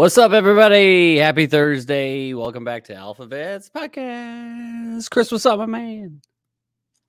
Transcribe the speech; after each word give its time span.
What's 0.00 0.16
up, 0.16 0.32
everybody? 0.32 1.18
Happy 1.18 1.46
Thursday. 1.46 2.32
Welcome 2.32 2.64
back 2.64 2.84
to 2.84 2.94
AlphaVets 2.94 3.70
Podcast. 3.70 5.10
Chris, 5.10 5.30
what's 5.30 5.44
up, 5.44 5.58
my 5.58 5.66
man? 5.66 6.22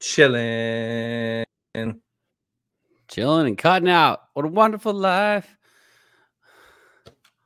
Chilling. 0.01 1.45
Chilling 3.07 3.47
and 3.47 3.57
cutting 3.57 3.87
out. 3.87 4.23
What 4.33 4.43
a 4.43 4.49
wonderful 4.49 4.93
life. 4.93 5.55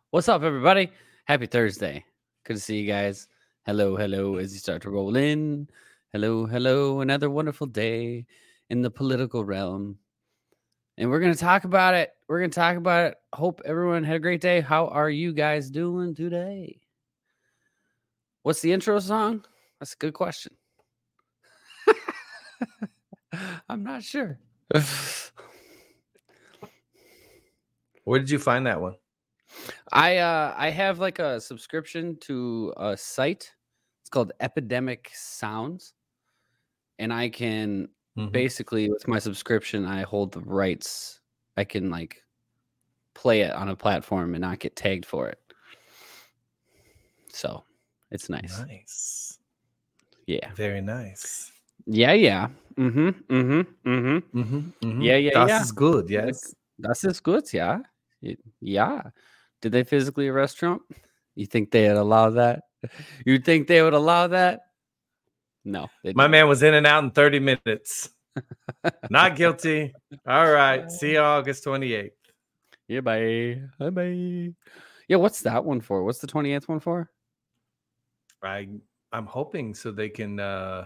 What's 0.10 0.28
up, 0.30 0.42
everybody? 0.42 0.92
Happy 1.26 1.46
Thursday. 1.46 2.04
Good 2.44 2.56
to 2.56 2.60
see 2.60 2.80
you 2.80 2.88
guys. 2.88 3.28
Hello, 3.68 3.96
hello, 3.96 4.38
as 4.38 4.52
you 4.52 4.58
start 4.58 4.82
to 4.82 4.90
roll 4.90 5.16
in. 5.16 5.70
Hello, 6.12 6.48
hello. 6.48 7.02
Another 7.02 7.30
wonderful 7.30 7.68
day 7.68 8.26
in 8.72 8.82
the 8.82 8.90
political 8.90 9.46
realm. 9.46 10.00
And 10.98 11.10
we're 11.10 11.20
going 11.20 11.34
to 11.34 11.40
talk 11.40 11.66
about 11.66 11.94
it. 11.94 12.12
We're 12.28 12.40
going 12.40 12.52
to 12.52 12.56
talk 12.56 12.78
about 12.78 13.12
it. 13.12 13.18
Hope 13.34 13.62
everyone 13.66 14.04
had 14.04 14.16
a 14.16 14.20
great 14.20 14.42
day. 14.42 14.62
How 14.62 14.88
are 14.88 15.10
you 15.10 15.34
guys 15.34 15.70
doing 15.70 16.16
today? 16.16 16.80
What's 18.44 18.62
the 18.62 18.72
intro 18.72 19.00
song? 19.00 19.44
That's 19.80 19.94
a 19.94 19.98
good 19.98 20.14
question. 20.14 20.54
I'm 23.70 23.84
not 23.84 24.04
sure. 24.04 24.40
Where 28.06 28.20
did 28.20 28.30
you 28.30 28.40
find 28.40 28.68
that 28.68 28.80
one? 28.80 28.96
I 29.92 30.18
uh 30.18 30.54
I 30.58 30.70
have 30.70 31.00
like 31.00 31.20
a 31.20 31.42
subscription 31.42 32.18
to 32.22 32.74
a 32.78 32.96
site. 32.96 33.52
It's 34.02 34.10
called 34.10 34.32
Epidemic 34.40 35.12
Sounds. 35.14 35.94
And 37.00 37.12
I 37.12 37.30
can 37.30 37.90
Mhm. 38.18 38.32
basically 38.32 38.90
with 38.90 39.08
my 39.08 39.20
subscription 39.20 39.86
I 39.86 40.04
hold 40.04 40.32
the 40.32 40.40
rights. 40.42 41.20
I 41.58 41.64
can 41.66 41.90
like 41.90 42.24
play 43.14 43.42
it 43.42 43.52
on 43.54 43.70
a 43.70 43.76
platform 43.76 44.34
and 44.36 44.42
not 44.42 44.60
get 44.60 44.76
tagged 44.76 45.06
for 45.06 45.28
it. 45.28 45.40
So, 47.32 47.64
it's 48.12 48.30
nice. 48.30 48.60
Nice. 48.68 49.40
Yeah. 50.28 50.52
Very 50.56 50.82
nice. 50.82 51.52
Yeah, 51.86 52.14
yeah. 52.14 52.48
Mhm. 52.78 53.14
Mhm. 53.28 53.66
Mhm. 53.86 54.22
Mm-hmm, 54.34 55.02
Yeah, 55.02 55.18
yeah, 55.18 55.32
Das 55.34 55.50
yeah. 55.50 55.62
is 55.62 55.72
good. 55.72 56.10
Yes. 56.10 56.56
Das 56.80 57.04
ist 57.04 57.24
gut, 57.24 57.54
yeah. 57.54 57.80
Yeah. 58.62 59.02
Did 59.62 59.72
they 59.72 59.84
physically 59.84 60.28
arrest 60.30 60.58
Trump? 60.58 60.82
You 61.36 61.46
think 61.46 61.72
they'd 61.72 61.88
allow 61.90 62.30
that? 62.32 62.64
You 63.26 63.40
think 63.40 63.68
they 63.68 63.82
would 63.82 63.94
allow 63.94 64.28
that? 64.28 64.65
No. 65.66 65.82
My 66.04 66.12
didn't. 66.12 66.32
man 66.32 66.48
was 66.48 66.64
in 66.64 66.74
and 66.76 66.86
out 66.88 67.04
in 67.04 67.12
30 67.12 67.40
minutes. 67.40 68.10
Not 69.10 69.36
guilty. 69.36 69.94
All 70.28 70.52
right. 70.52 70.90
See 70.92 71.14
you 71.14 71.20
August 71.20 71.66
28th. 71.66 72.12
Yeah, 72.88 73.00
bye. 73.02 73.62
Bye 73.80 73.90
bye. 73.90 74.54
Yeah, 75.08 75.18
what's 75.18 75.42
that 75.42 75.66
one 75.66 75.82
for? 75.82 76.04
What's 76.04 76.20
the 76.20 76.28
28th 76.28 76.68
one 76.68 76.80
for? 76.80 77.10
I 78.44 78.68
I'm 79.12 79.26
hoping 79.26 79.74
so 79.74 79.92
they 79.92 80.10
can 80.10 80.40
uh 80.40 80.86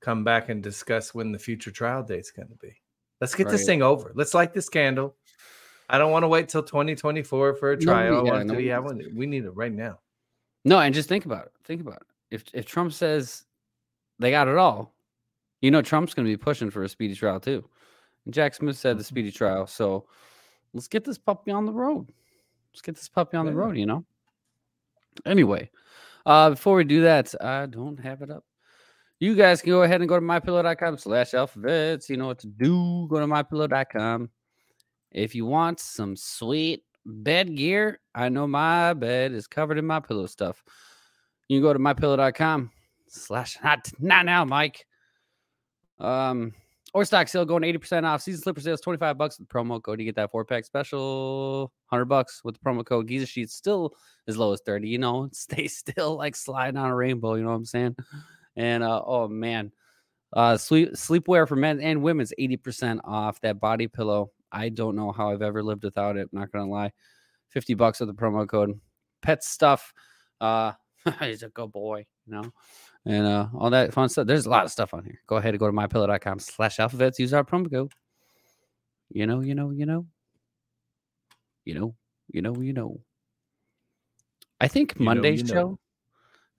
come 0.00 0.24
back 0.24 0.48
and 0.48 0.62
discuss 0.62 1.14
when 1.14 1.32
the 1.32 1.38
future 1.38 1.70
trial 1.70 2.02
date's 2.02 2.30
going 2.30 2.48
to 2.48 2.54
be. 2.56 2.72
Let's 3.20 3.34
get 3.34 3.48
this 3.48 3.64
thing 3.66 3.82
over. 3.82 4.12
Let's 4.14 4.34
light 4.34 4.52
this 4.52 4.68
candle. 4.68 5.16
I 5.88 5.96
don't 5.98 6.12
want 6.12 6.22
to 6.22 6.28
wait 6.28 6.48
till 6.48 6.62
2024 6.62 7.54
for 7.54 7.72
a 7.72 7.76
Nobody- 7.76 7.84
trial. 7.86 8.20
I 8.20 8.22
yeah, 8.24 8.30
want 8.30 8.36
it 8.36 8.38
to 8.40 8.44
nobody 8.46 8.64
be, 8.64 8.72
I 8.72 8.78
want, 8.78 9.14
we 9.14 9.26
need 9.26 9.44
it 9.44 9.50
right 9.50 9.72
now. 9.72 9.98
No, 10.64 10.78
and 10.78 10.94
just 10.94 11.08
think 11.08 11.24
about 11.24 11.46
it. 11.46 11.52
Think 11.64 11.80
about 11.80 11.96
it. 12.02 12.06
If 12.30 12.44
if 12.52 12.66
Trump 12.66 12.92
says 12.92 13.44
they 14.18 14.30
got 14.30 14.48
it 14.48 14.56
all, 14.56 14.94
you 15.60 15.70
know 15.70 15.82
Trump's 15.82 16.14
going 16.14 16.26
to 16.26 16.32
be 16.32 16.36
pushing 16.36 16.70
for 16.70 16.82
a 16.82 16.88
speedy 16.88 17.14
trial 17.14 17.40
too. 17.40 17.68
And 18.24 18.34
Jack 18.34 18.54
Smith 18.54 18.76
said 18.76 18.98
the 18.98 19.02
Mhm. 19.02 19.06
speedy 19.06 19.32
trial. 19.32 19.66
So 19.66 20.06
let's 20.72 20.88
get 20.88 21.04
this 21.04 21.18
puppy 21.18 21.50
on 21.50 21.66
the 21.66 21.72
road. 21.72 22.12
Let's 22.72 22.82
get 22.82 22.96
this 22.96 23.08
puppy 23.08 23.36
on 23.36 23.46
the 23.46 23.54
road. 23.54 23.76
You 23.76 23.86
know. 23.86 24.04
Anyway, 25.26 25.70
uh, 26.26 26.50
before 26.50 26.76
we 26.76 26.84
do 26.84 27.02
that, 27.02 27.34
I 27.42 27.66
don't 27.66 27.98
have 27.98 28.22
it 28.22 28.30
up. 28.30 28.44
You 29.20 29.34
guys 29.34 29.60
can 29.60 29.70
go 29.70 29.82
ahead 29.82 30.00
and 30.00 30.08
go 30.08 30.14
to 30.14 30.24
mypillow.com 30.24 30.96
slash 30.98 31.32
alphavets. 31.32 32.08
You 32.08 32.16
know 32.18 32.28
what 32.28 32.38
to 32.40 32.46
do. 32.46 33.08
Go 33.08 33.18
to 33.18 33.26
mypillow.com. 33.26 34.30
If 35.10 35.34
you 35.34 35.44
want 35.44 35.80
some 35.80 36.14
sweet 36.14 36.84
bed 37.04 37.56
gear, 37.56 38.00
I 38.14 38.28
know 38.28 38.46
my 38.46 38.94
bed 38.94 39.32
is 39.32 39.48
covered 39.48 39.78
in 39.78 39.86
my 39.86 39.98
pillow 39.98 40.26
stuff. 40.26 40.62
You 41.48 41.58
can 41.58 41.62
go 41.62 41.72
to 41.72 41.78
mypillow.com 41.80 42.70
slash 43.08 43.56
not 43.62 43.90
not 43.98 44.24
now, 44.24 44.44
Mike. 44.44 44.86
Um 45.98 46.52
or 46.94 47.04
stock 47.04 47.28
sale 47.28 47.44
going 47.44 47.62
80% 47.62 48.04
off. 48.04 48.22
Season 48.22 48.40
slipper 48.40 48.60
sales 48.60 48.80
25 48.80 49.18
bucks 49.18 49.38
with 49.38 49.48
the 49.48 49.54
promo 49.54 49.82
code. 49.82 49.98
You 50.00 50.06
get 50.06 50.16
that 50.16 50.30
four 50.30 50.44
pack 50.44 50.64
special 50.64 51.72
100 51.90 52.06
bucks 52.06 52.42
with 52.44 52.54
the 52.54 52.60
promo 52.60 52.84
code. 52.84 53.06
Giza 53.06 53.26
Sheets 53.26 53.54
still 53.54 53.94
as 54.26 54.36
low 54.38 54.52
as 54.52 54.62
30. 54.62 54.88
You 54.88 54.98
know, 54.98 55.28
stay 55.32 55.68
still 55.68 56.16
like 56.16 56.34
sliding 56.34 56.78
on 56.78 56.90
a 56.90 56.94
rainbow. 56.94 57.34
You 57.34 57.42
know 57.42 57.50
what 57.50 57.56
I'm 57.56 57.64
saying? 57.66 57.96
And 58.56 58.82
uh, 58.82 59.02
oh 59.04 59.28
man, 59.28 59.72
uh, 60.32 60.56
sleep 60.56 60.92
sleepwear 60.92 61.46
for 61.46 61.56
men 61.56 61.80
and 61.80 62.02
women's 62.02 62.32
80% 62.38 63.00
off 63.04 63.40
that 63.42 63.60
body 63.60 63.86
pillow. 63.86 64.30
I 64.50 64.70
don't 64.70 64.96
know 64.96 65.12
how 65.12 65.30
I've 65.30 65.42
ever 65.42 65.62
lived 65.62 65.84
without 65.84 66.16
it. 66.16 66.28
Not 66.32 66.50
gonna 66.52 66.70
lie. 66.70 66.92
50 67.50 67.74
bucks 67.74 68.00
with 68.00 68.08
the 68.08 68.14
promo 68.14 68.48
code. 68.48 68.80
Pet 69.22 69.44
stuff. 69.44 69.92
Uh, 70.40 70.72
he's 71.20 71.42
a 71.42 71.48
good 71.48 71.72
boy, 71.72 72.06
you 72.26 72.32
know, 72.32 72.52
and 73.06 73.26
uh, 73.26 73.48
all 73.54 73.70
that 73.70 73.92
fun 73.94 74.08
stuff. 74.08 74.26
There's 74.26 74.46
a 74.46 74.50
lot 74.50 74.64
of 74.64 74.70
stuff 74.70 74.92
on 74.94 75.04
here. 75.04 75.20
Go 75.26 75.36
ahead 75.36 75.54
and 75.54 75.58
go 75.58 75.66
to 75.66 75.72
mypillow.com 75.72 76.38
slash 76.40 76.76
alphavets. 76.78 77.18
Use 77.18 77.32
our 77.32 77.44
promo 77.44 77.70
code. 77.70 77.92
You 79.10 79.26
know, 79.26 79.40
you 79.40 79.54
know, 79.54 79.70
you 79.70 79.86
know. 79.86 80.06
You 81.64 81.74
know, 81.74 81.94
you 82.32 82.42
know, 82.42 82.56
you 82.60 82.72
know. 82.72 83.00
I 84.60 84.68
think 84.68 84.94
You 84.98 85.04
know, 85.04 85.14
Monday's 85.14 85.40
you 85.40 85.46
know. 85.48 85.52
show. 85.54 85.78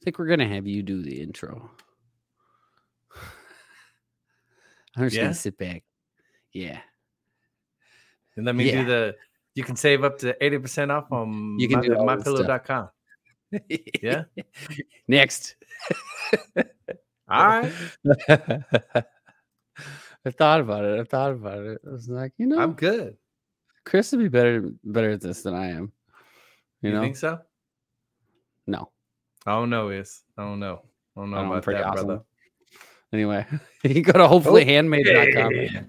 I 0.02 0.04
think 0.06 0.20
we're 0.20 0.28
gonna 0.28 0.48
have 0.48 0.66
you 0.68 0.82
do 0.84 1.02
the 1.02 1.22
intro. 1.22 1.70
I'm 4.96 5.06
just 5.06 5.16
Yeah? 5.16 5.24
gonna 5.24 5.34
sit 5.34 5.58
back. 5.58 5.84
Yeah. 6.54 6.80
And 8.36 8.46
let 8.46 8.56
me 8.56 8.66
Yeah. 8.72 8.82
do 8.84 8.86
the 8.88 9.16
you 9.56 9.64
can 9.64 9.76
save 9.76 10.04
up 10.06 10.18
to 10.20 10.34
80% 10.42 10.90
off 10.92 11.12
on 11.12 11.60
You 11.60 11.68
can 11.68 11.80
my, 11.80 11.86
do 11.88 11.96
all 11.96 12.06
this 12.08 12.22
stuff. 12.22 12.36
mypillow.com. 12.48 12.90
Yeah. 14.02 14.24
Next. 15.08 15.56
All 17.30 17.48
right. 17.48 17.72
I 20.26 20.32
thought 20.32 20.62
about 20.62 20.84
it. 20.86 21.00
I 21.00 21.04
thought 21.04 21.32
about 21.32 21.60
it. 21.60 21.80
I 21.88 21.92
was 21.92 22.10
like, 22.10 22.34
you 22.38 22.46
know, 22.46 22.60
I'm 22.60 22.74
good. 22.74 23.16
Chris 23.86 24.12
would 24.12 24.20
be 24.20 24.28
better 24.28 24.70
better 24.84 25.12
at 25.12 25.22
this 25.22 25.42
than 25.44 25.54
I 25.56 25.68
am. 25.70 25.92
You, 26.82 26.90
You, 26.90 26.96
know? 26.96 27.02
think 27.02 27.16
so? 27.18 27.40
No. 28.68 28.92
I 29.46 29.52
don't 29.52 29.70
know, 29.70 29.90
is 29.90 30.24
I 30.38 30.44
don't 30.44 30.60
know. 30.60 30.82
I 31.16 31.22
don't 31.22 31.32
know 31.32 31.38
I 31.38 31.42
don't 31.42 31.52
about 31.52 31.64
pretty 31.64 31.80
that, 31.82 31.88
awesome. 31.88 32.06
brother. 32.08 32.24
Anyway, 33.14 33.46
you 33.84 34.02
go 34.02 34.12
to 34.14 34.20
hopefullyhandmade.com. 34.20 35.46
Okay. 35.54 35.82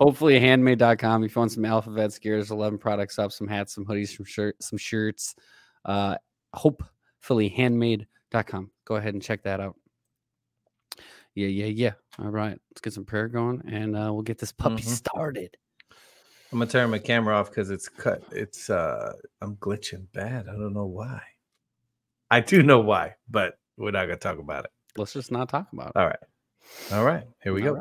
hopefullyhandmade.com. 0.00 1.24
If 1.24 1.34
you 1.34 1.40
want 1.40 1.52
some 1.52 1.64
alphabet 1.64 2.18
gears, 2.20 2.50
11 2.50 2.78
products 2.78 3.18
up, 3.18 3.32
some 3.32 3.48
hats, 3.48 3.74
some 3.74 3.86
hoodies, 3.86 4.16
some 4.16 4.26
shirt, 4.26 4.56
some 4.62 4.76
shirts. 4.78 5.34
Uh, 5.84 6.16
hopefullyhandmade.com. 6.54 8.70
Go 8.84 8.96
ahead 8.96 9.14
and 9.14 9.22
check 9.22 9.42
that 9.44 9.60
out. 9.60 9.76
Yeah, 11.34 11.46
yeah, 11.48 11.66
yeah. 11.66 11.92
All 12.18 12.30
right. 12.30 12.58
Let's 12.70 12.80
get 12.82 12.92
some 12.92 13.04
prayer 13.04 13.28
going 13.28 13.62
and 13.68 13.96
uh, 13.96 14.10
we'll 14.12 14.22
get 14.22 14.38
this 14.38 14.52
puppy 14.52 14.82
Mhm. 14.82 14.88
started. 14.88 15.56
I'm 16.52 16.58
gonna 16.58 16.68
turn 16.70 16.90
my 16.90 16.98
camera 16.98 17.36
off 17.36 17.48
because 17.50 17.70
it's 17.70 17.88
cut. 17.88 18.24
It's 18.32 18.68
uh 18.70 19.12
I'm 19.40 19.54
glitching 19.56 20.06
bad. 20.12 20.48
I 20.48 20.52
don't 20.52 20.74
know 20.74 20.86
why. 20.86 21.22
I 22.28 22.40
do 22.40 22.62
know 22.64 22.80
why, 22.80 23.14
but 23.28 23.56
we're 23.76 23.92
not 23.92 24.06
gonna 24.06 24.16
talk 24.16 24.38
about 24.38 24.64
it. 24.64 24.72
Let's 24.96 25.12
just 25.12 25.30
not 25.30 25.48
talk 25.48 25.68
about 25.72 25.90
it. 25.90 25.96
All 25.96 26.06
right. 26.06 26.18
All 26.92 27.04
right. 27.04 27.24
Here 27.44 27.52
we 27.52 27.68
All 27.68 27.74
go. 27.76 27.80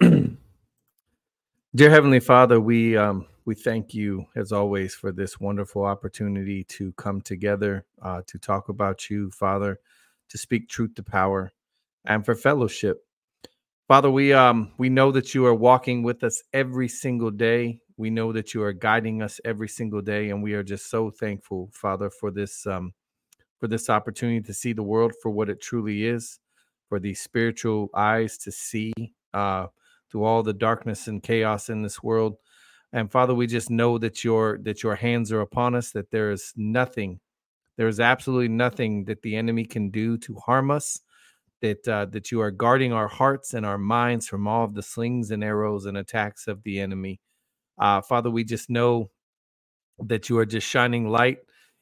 Dear 1.74 1.90
Heavenly 1.90 2.20
Father, 2.20 2.60
we 2.60 2.96
um 2.96 3.26
we 3.50 3.56
thank 3.56 3.92
you 3.92 4.24
as 4.36 4.52
always 4.52 4.94
for 4.94 5.10
this 5.10 5.40
wonderful 5.40 5.84
opportunity 5.84 6.62
to 6.62 6.92
come 6.92 7.20
together 7.20 7.84
uh, 8.00 8.22
to 8.24 8.38
talk 8.38 8.68
about 8.68 9.10
you, 9.10 9.28
Father, 9.32 9.80
to 10.28 10.38
speak 10.38 10.68
truth 10.68 10.94
to 10.94 11.02
power, 11.02 11.50
and 12.04 12.24
for 12.24 12.36
fellowship. 12.36 12.98
Father, 13.88 14.08
we 14.08 14.32
um 14.32 14.70
we 14.78 14.88
know 14.88 15.10
that 15.10 15.34
you 15.34 15.44
are 15.46 15.54
walking 15.70 16.04
with 16.04 16.22
us 16.22 16.44
every 16.52 16.86
single 16.86 17.32
day. 17.32 17.80
We 17.96 18.08
know 18.08 18.32
that 18.32 18.54
you 18.54 18.62
are 18.62 18.72
guiding 18.72 19.20
us 19.20 19.40
every 19.44 19.68
single 19.68 20.00
day, 20.00 20.30
and 20.30 20.44
we 20.44 20.54
are 20.54 20.62
just 20.62 20.88
so 20.88 21.10
thankful, 21.10 21.70
Father, 21.72 22.08
for 22.08 22.30
this 22.30 22.64
um 22.68 22.92
for 23.58 23.66
this 23.66 23.90
opportunity 23.90 24.42
to 24.42 24.54
see 24.54 24.72
the 24.74 24.84
world 24.84 25.12
for 25.20 25.32
what 25.32 25.50
it 25.50 25.60
truly 25.60 26.04
is, 26.06 26.38
for 26.88 27.00
these 27.00 27.20
spiritual 27.20 27.90
eyes 27.96 28.38
to 28.44 28.52
see 28.52 28.92
uh 29.34 29.66
through 30.08 30.22
all 30.22 30.44
the 30.44 30.52
darkness 30.52 31.08
and 31.08 31.24
chaos 31.24 31.68
in 31.68 31.82
this 31.82 32.00
world. 32.00 32.36
And 32.92 33.12
Father, 33.12 33.34
we 33.34 33.46
just 33.48 33.70
know 33.70 33.98
that 33.98 34.24
your 34.24 34.58
that 34.64 34.82
your 34.82 34.96
hands 34.96 35.32
are 35.32 35.42
upon 35.42 35.76
us, 35.76 35.92
that 35.92 36.12
there 36.12 36.32
is 36.32 36.54
nothing, 36.56 37.20
there 37.78 37.88
is 37.88 38.00
absolutely 38.00 38.48
nothing 38.48 39.04
that 39.06 39.22
the 39.22 39.36
enemy 39.36 39.64
can 39.66 39.90
do 39.90 40.18
to 40.18 40.36
harm 40.36 40.70
us, 40.70 41.00
that 41.62 41.88
uh, 41.88 42.06
that 42.06 42.32
you 42.32 42.40
are 42.42 42.52
guarding 42.52 42.92
our 42.92 43.08
hearts 43.08 43.54
and 43.54 43.66
our 43.66 43.78
minds 43.78 44.28
from 44.28 44.48
all 44.48 44.64
of 44.64 44.74
the 44.74 44.82
slings 44.82 45.30
and 45.30 45.44
arrows 45.44 45.86
and 45.86 45.98
attacks 45.98 46.48
of 46.48 46.62
the 46.64 46.80
enemy. 46.80 47.20
Uh, 47.80 48.00
Father, 48.02 48.30
we 48.30 48.44
just 48.44 48.70
know 48.70 49.10
that 50.00 50.28
you 50.28 50.38
are 50.38 50.46
just 50.46 50.66
shining 50.68 51.08
light 51.08 51.38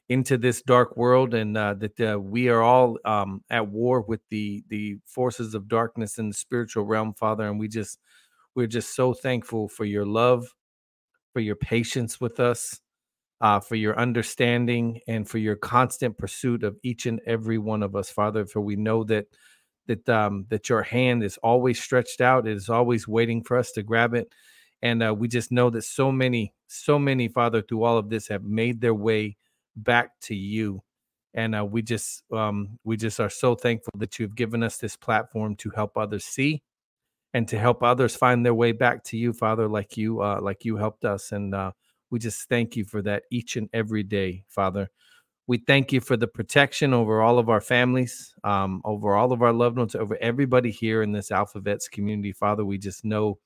into 0.08 0.38
this 0.38 0.62
dark 0.62 0.96
world, 0.96 1.34
and 1.34 1.56
uh, 1.56 1.75
that 1.75 2.00
uh, 2.00 2.20
we 2.20 2.49
are 2.49 2.62
all 2.62 2.99
um, 3.05 3.43
at 3.50 3.69
war 3.69 4.02
with 4.02 4.20
the 4.31 4.64
the 4.69 4.99
forces 5.06 5.55
of 5.55 5.69
darkness 5.69 6.19
in 6.19 6.28
the 6.28 6.34
spiritual 6.34 6.84
realm, 6.84 7.14
Father. 7.14 7.49
And 7.49 7.58
we 7.60 7.69
just 7.69 7.99
we're 8.56 8.69
just 8.69 8.96
so 8.96 9.14
thankful 9.14 9.69
for 9.69 9.87
your 9.87 10.06
love, 10.06 10.55
for 11.33 11.41
your 11.41 11.57
patience 11.57 12.21
with 12.21 12.41
us, 12.41 12.81
uh, 13.41 13.61
for 13.61 13.77
your 13.77 13.99
understanding, 13.99 15.01
and 15.07 15.29
for 15.29 15.39
your 15.39 15.57
constant 15.57 16.19
pursuit 16.19 16.65
of 16.65 16.77
each 16.83 17.07
and 17.07 17.21
every 17.27 17.59
one 17.59 17.83
of 17.83 17.95
us, 17.97 18.11
Father. 18.11 18.47
For 18.47 18.61
we 18.61 18.77
know 18.77 19.05
that 19.05 19.27
that 19.87 20.09
um, 20.09 20.47
that 20.49 20.69
your 20.69 20.83
hand 20.83 21.23
is 21.25 21.39
always 21.39 21.81
stretched 21.83 22.21
out; 22.21 22.47
it 22.47 22.57
is 22.57 22.69
always 22.69 23.09
waiting 23.09 23.43
for 23.43 23.57
us 23.57 23.73
to 23.73 23.83
grab 23.83 24.15
it. 24.15 24.32
And 24.82 25.03
uh, 25.03 25.15
we 25.17 25.29
just 25.29 25.51
know 25.51 25.70
that 25.70 25.82
so 25.82 26.13
many, 26.13 26.55
so 26.69 26.99
many, 26.99 27.29
Father, 27.29 27.63
through 27.63 27.82
all 27.82 27.99
of 27.99 28.11
this, 28.11 28.29
have 28.29 28.44
made 28.44 28.81
their 28.81 28.94
way 28.94 29.37
back 29.77 30.11
to 30.23 30.35
you. 30.35 30.82
And 31.35 31.55
uh, 31.55 31.65
we 31.65 31.82
just, 31.82 32.23
um, 32.32 32.79
we 32.85 32.97
just 32.97 33.20
are 33.20 33.31
so 33.31 33.55
thankful 33.55 33.93
that 33.99 34.19
you 34.19 34.25
have 34.25 34.35
given 34.35 34.63
us 34.63 34.79
this 34.79 34.97
platform 34.97 35.56
to 35.56 35.70
help 35.70 35.97
others 35.97 36.25
see, 36.25 36.63
and 37.35 37.47
to 37.49 37.58
help 37.58 37.82
others 37.82 38.17
find 38.17 38.44
their 38.44 38.55
way 38.55 38.73
back 38.73 39.05
to 39.05 39.17
you, 39.17 39.32
Father, 39.32 39.69
like 39.69 39.97
you, 39.97 40.23
uh, 40.23 40.41
like 40.41 40.65
you 40.65 40.77
helped 40.77 41.05
us. 41.05 41.32
And 41.32 41.55
uh, 41.55 41.73
we 42.11 42.19
just 42.19 42.49
thank 42.49 42.77
you 42.77 42.85
for 42.85 43.03
that 43.03 43.25
each 43.31 43.56
and 43.56 43.69
every 43.73 44.03
day, 44.03 44.44
Father. 44.49 44.91
We 45.47 45.58
thank 45.58 45.93
you 45.93 46.01
for 46.01 46.17
the 46.17 46.27
protection 46.29 46.93
over 46.93 47.23
all 47.23 47.39
of 47.39 47.49
our 47.49 47.61
families, 47.61 48.35
um, 48.44 48.82
over 48.85 49.15
all 49.15 49.32
of 49.32 49.43
our 49.43 49.53
loved 49.53 49.79
ones, 49.79 49.94
over 49.94 50.17
everybody 50.20 50.70
here 50.70 51.03
in 51.03 51.13
this 51.13 51.31
Alphavets 51.31 51.91
community, 51.91 52.32
Father. 52.32 52.65
We 52.65 52.77
just 52.79 53.05
know, 53.05 53.39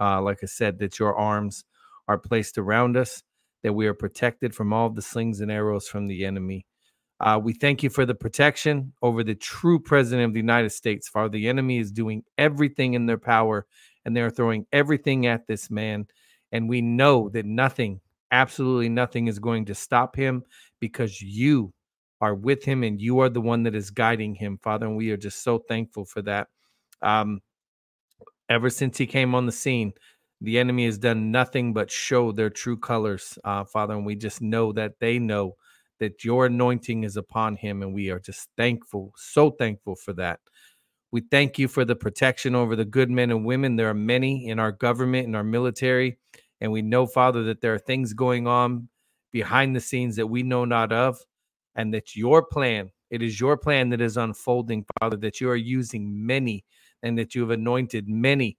uh, 0.00 0.22
like 0.22 0.38
I 0.42 0.46
said, 0.46 0.78
that 0.78 0.98
your 0.98 1.14
arms 1.14 1.64
are 2.08 2.18
placed 2.18 2.56
around 2.56 2.96
us, 2.96 3.22
that 3.62 3.74
we 3.74 3.86
are 3.86 3.94
protected 3.94 4.54
from 4.54 4.72
all 4.72 4.88
the 4.88 5.02
slings 5.02 5.40
and 5.40 5.50
arrows 5.50 5.86
from 5.86 6.06
the 6.06 6.24
enemy. 6.24 6.66
Uh, 7.24 7.40
we 7.42 7.54
thank 7.54 7.82
you 7.82 7.88
for 7.88 8.04
the 8.04 8.14
protection 8.14 8.92
over 9.00 9.24
the 9.24 9.34
true 9.34 9.80
president 9.80 10.26
of 10.26 10.34
the 10.34 10.38
United 10.40 10.68
States. 10.68 11.08
Father, 11.08 11.30
the 11.30 11.48
enemy 11.48 11.78
is 11.78 11.90
doing 11.90 12.22
everything 12.36 12.92
in 12.92 13.06
their 13.06 13.16
power 13.16 13.66
and 14.04 14.14
they're 14.14 14.28
throwing 14.28 14.66
everything 14.72 15.26
at 15.26 15.46
this 15.46 15.70
man. 15.70 16.06
And 16.52 16.68
we 16.68 16.82
know 16.82 17.30
that 17.30 17.46
nothing, 17.46 18.02
absolutely 18.30 18.90
nothing, 18.90 19.26
is 19.26 19.38
going 19.38 19.64
to 19.64 19.74
stop 19.74 20.14
him 20.14 20.44
because 20.80 21.22
you 21.22 21.72
are 22.20 22.34
with 22.34 22.62
him 22.62 22.82
and 22.82 23.00
you 23.00 23.20
are 23.20 23.30
the 23.30 23.40
one 23.40 23.62
that 23.62 23.74
is 23.74 23.90
guiding 23.90 24.34
him, 24.34 24.58
Father. 24.62 24.84
And 24.84 24.94
we 24.94 25.10
are 25.10 25.16
just 25.16 25.42
so 25.42 25.56
thankful 25.56 26.04
for 26.04 26.20
that. 26.22 26.48
Um, 27.00 27.40
ever 28.50 28.68
since 28.68 28.98
he 28.98 29.06
came 29.06 29.34
on 29.34 29.46
the 29.46 29.52
scene, 29.52 29.94
the 30.42 30.58
enemy 30.58 30.84
has 30.84 30.98
done 30.98 31.30
nothing 31.30 31.72
but 31.72 31.90
show 31.90 32.32
their 32.32 32.50
true 32.50 32.76
colors, 32.76 33.38
uh, 33.44 33.64
Father. 33.64 33.94
And 33.94 34.04
we 34.04 34.14
just 34.14 34.42
know 34.42 34.72
that 34.74 35.00
they 35.00 35.18
know 35.18 35.56
that 36.04 36.24
your 36.24 36.46
anointing 36.46 37.02
is 37.02 37.16
upon 37.16 37.56
him. 37.56 37.82
And 37.82 37.94
we 37.94 38.10
are 38.10 38.20
just 38.20 38.48
thankful, 38.56 39.12
so 39.16 39.50
thankful 39.50 39.96
for 39.96 40.12
that. 40.14 40.40
We 41.10 41.22
thank 41.30 41.58
you 41.58 41.68
for 41.68 41.84
the 41.84 41.96
protection 41.96 42.54
over 42.54 42.76
the 42.76 42.84
good 42.84 43.10
men 43.10 43.30
and 43.30 43.44
women. 43.44 43.76
There 43.76 43.88
are 43.88 43.94
many 43.94 44.48
in 44.48 44.58
our 44.58 44.72
government, 44.72 45.26
in 45.26 45.34
our 45.34 45.44
military. 45.44 46.18
And 46.60 46.72
we 46.72 46.82
know, 46.82 47.06
Father, 47.06 47.44
that 47.44 47.60
there 47.60 47.74
are 47.74 47.78
things 47.78 48.12
going 48.12 48.46
on 48.46 48.88
behind 49.32 49.74
the 49.74 49.80
scenes 49.80 50.16
that 50.16 50.26
we 50.26 50.42
know 50.42 50.64
not 50.64 50.92
of. 50.92 51.18
And 51.74 51.94
that 51.94 52.14
your 52.14 52.42
plan, 52.44 52.90
it 53.10 53.22
is 53.22 53.40
your 53.40 53.56
plan 53.56 53.88
that 53.90 54.00
is 54.00 54.16
unfolding, 54.16 54.84
Father, 55.00 55.16
that 55.18 55.40
you 55.40 55.48
are 55.50 55.56
using 55.56 56.26
many 56.26 56.64
and 57.02 57.18
that 57.18 57.34
you 57.34 57.40
have 57.40 57.50
anointed 57.50 58.08
many 58.08 58.58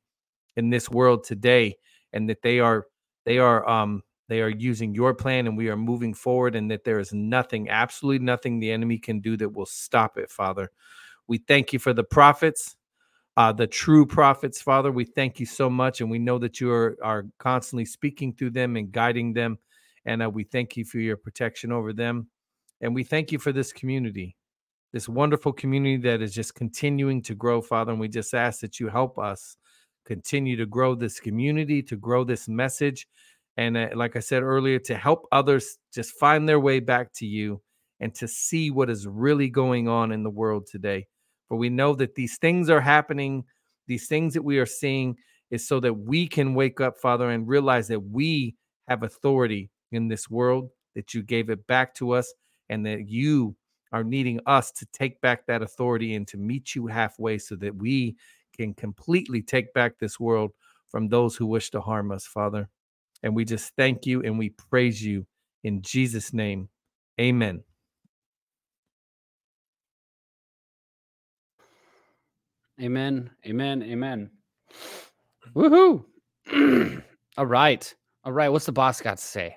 in 0.57 0.69
this 0.69 0.89
world 0.89 1.23
today. 1.23 1.77
And 2.11 2.29
that 2.29 2.41
they 2.41 2.59
are, 2.59 2.85
they 3.25 3.37
are, 3.37 3.67
um, 3.69 4.01
they 4.27 4.41
are 4.41 4.49
using 4.49 4.93
your 4.93 5.13
plan 5.13 5.47
and 5.47 5.57
we 5.57 5.69
are 5.69 5.77
moving 5.77 6.13
forward, 6.13 6.55
and 6.55 6.69
that 6.71 6.83
there 6.83 6.99
is 6.99 7.13
nothing, 7.13 7.69
absolutely 7.69 8.25
nothing 8.25 8.59
the 8.59 8.71
enemy 8.71 8.97
can 8.97 9.19
do 9.19 9.37
that 9.37 9.53
will 9.53 9.65
stop 9.65 10.17
it, 10.17 10.29
Father. 10.29 10.71
We 11.27 11.39
thank 11.39 11.73
you 11.73 11.79
for 11.79 11.93
the 11.93 12.03
prophets, 12.03 12.75
uh, 13.37 13.51
the 13.51 13.67
true 13.67 14.05
prophets, 14.05 14.61
Father. 14.61 14.91
We 14.91 15.05
thank 15.05 15.39
you 15.39 15.45
so 15.45 15.69
much, 15.69 16.01
and 16.01 16.09
we 16.09 16.19
know 16.19 16.37
that 16.39 16.59
you 16.59 16.71
are, 16.71 16.97
are 17.03 17.25
constantly 17.37 17.85
speaking 17.85 18.33
through 18.33 18.51
them 18.51 18.75
and 18.75 18.91
guiding 18.91 19.33
them. 19.33 19.59
And 20.05 20.21
uh, 20.21 20.29
we 20.29 20.43
thank 20.43 20.77
you 20.77 20.85
for 20.85 20.99
your 20.99 21.17
protection 21.17 21.71
over 21.71 21.91
them. 21.93 22.27
And 22.81 22.93
we 22.93 23.03
thank 23.03 23.31
you 23.31 23.39
for 23.39 23.51
this 23.51 23.73
community, 23.73 24.35
this 24.93 25.09
wonderful 25.09 25.53
community 25.53 25.97
that 25.97 26.21
is 26.21 26.33
just 26.33 26.53
continuing 26.53 27.21
to 27.23 27.33
grow, 27.33 27.61
Father. 27.61 27.91
And 27.91 27.99
we 27.99 28.07
just 28.07 28.33
ask 28.33 28.59
that 28.59 28.79
you 28.79 28.87
help 28.87 29.17
us 29.17 29.57
continue 30.05 30.55
to 30.57 30.65
grow 30.67 30.93
this 30.93 31.19
community, 31.19 31.81
to 31.81 31.95
grow 31.95 32.23
this 32.23 32.47
message, 32.47 33.07
and 33.57 33.77
uh, 33.77 33.89
like 33.95 34.15
I 34.15 34.19
said 34.19 34.43
earlier, 34.43 34.79
to 34.79 34.95
help 34.95 35.27
others 35.31 35.77
just 35.93 36.11
find 36.19 36.47
their 36.47 36.59
way 36.59 36.79
back 36.79 37.13
to 37.15 37.25
you 37.25 37.61
and 37.99 38.13
to 38.15 38.27
see 38.27 38.71
what 38.71 38.89
is 38.89 39.07
really 39.07 39.49
going 39.49 39.87
on 39.87 40.11
in 40.11 40.23
the 40.23 40.29
world 40.29 40.67
today. 40.69 41.07
For 41.47 41.57
we 41.57 41.69
know 41.69 41.95
that 41.95 42.15
these 42.15 42.37
things 42.37 42.69
are 42.69 42.81
happening, 42.81 43.45
these 43.87 44.07
things 44.07 44.33
that 44.33 44.43
we 44.43 44.57
are 44.59 44.65
seeing 44.65 45.15
is 45.51 45.67
so 45.67 45.79
that 45.79 45.93
we 45.93 46.27
can 46.27 46.53
wake 46.55 46.81
up, 46.81 46.97
Father, 46.97 47.29
and 47.29 47.47
realize 47.47 47.87
that 47.87 47.99
we 47.99 48.55
have 48.87 49.03
authority 49.03 49.69
in 49.91 50.07
this 50.07 50.29
world, 50.29 50.69
that 50.95 51.13
you 51.13 51.23
gave 51.23 51.49
it 51.49 51.65
back 51.67 51.93
to 51.95 52.11
us, 52.11 52.33
and 52.69 52.85
that 52.85 53.07
you 53.07 53.55
are 53.91 54.03
needing 54.03 54.39
us 54.45 54.71
to 54.71 54.85
take 54.87 55.21
back 55.21 55.45
that 55.45 55.61
authority 55.61 56.15
and 56.15 56.27
to 56.27 56.37
meet 56.37 56.75
you 56.75 56.87
halfway 56.87 57.37
so 57.37 57.55
that 57.55 57.75
we 57.75 58.17
can 58.57 58.73
completely 58.73 59.41
take 59.41 59.73
back 59.73 59.97
this 59.99 60.19
world 60.19 60.51
from 60.89 61.07
those 61.07 61.35
who 61.35 61.45
wish 61.45 61.69
to 61.69 61.79
harm 61.79 62.11
us, 62.11 62.25
Father. 62.25 62.69
And 63.23 63.35
we 63.35 63.45
just 63.45 63.73
thank 63.75 64.05
you 64.05 64.21
and 64.21 64.37
we 64.37 64.49
praise 64.49 65.03
you 65.03 65.25
in 65.63 65.81
Jesus' 65.81 66.33
name. 66.33 66.69
Amen. 67.19 67.63
Amen. 72.81 73.29
Amen. 73.45 73.83
Amen. 73.83 74.29
Woohoo. 75.55 76.03
All 77.37 77.45
right. 77.45 77.95
All 78.23 78.31
right. 78.33 78.49
What's 78.49 78.65
the 78.65 78.71
boss 78.71 79.01
got 79.01 79.17
to 79.17 79.23
say? 79.23 79.55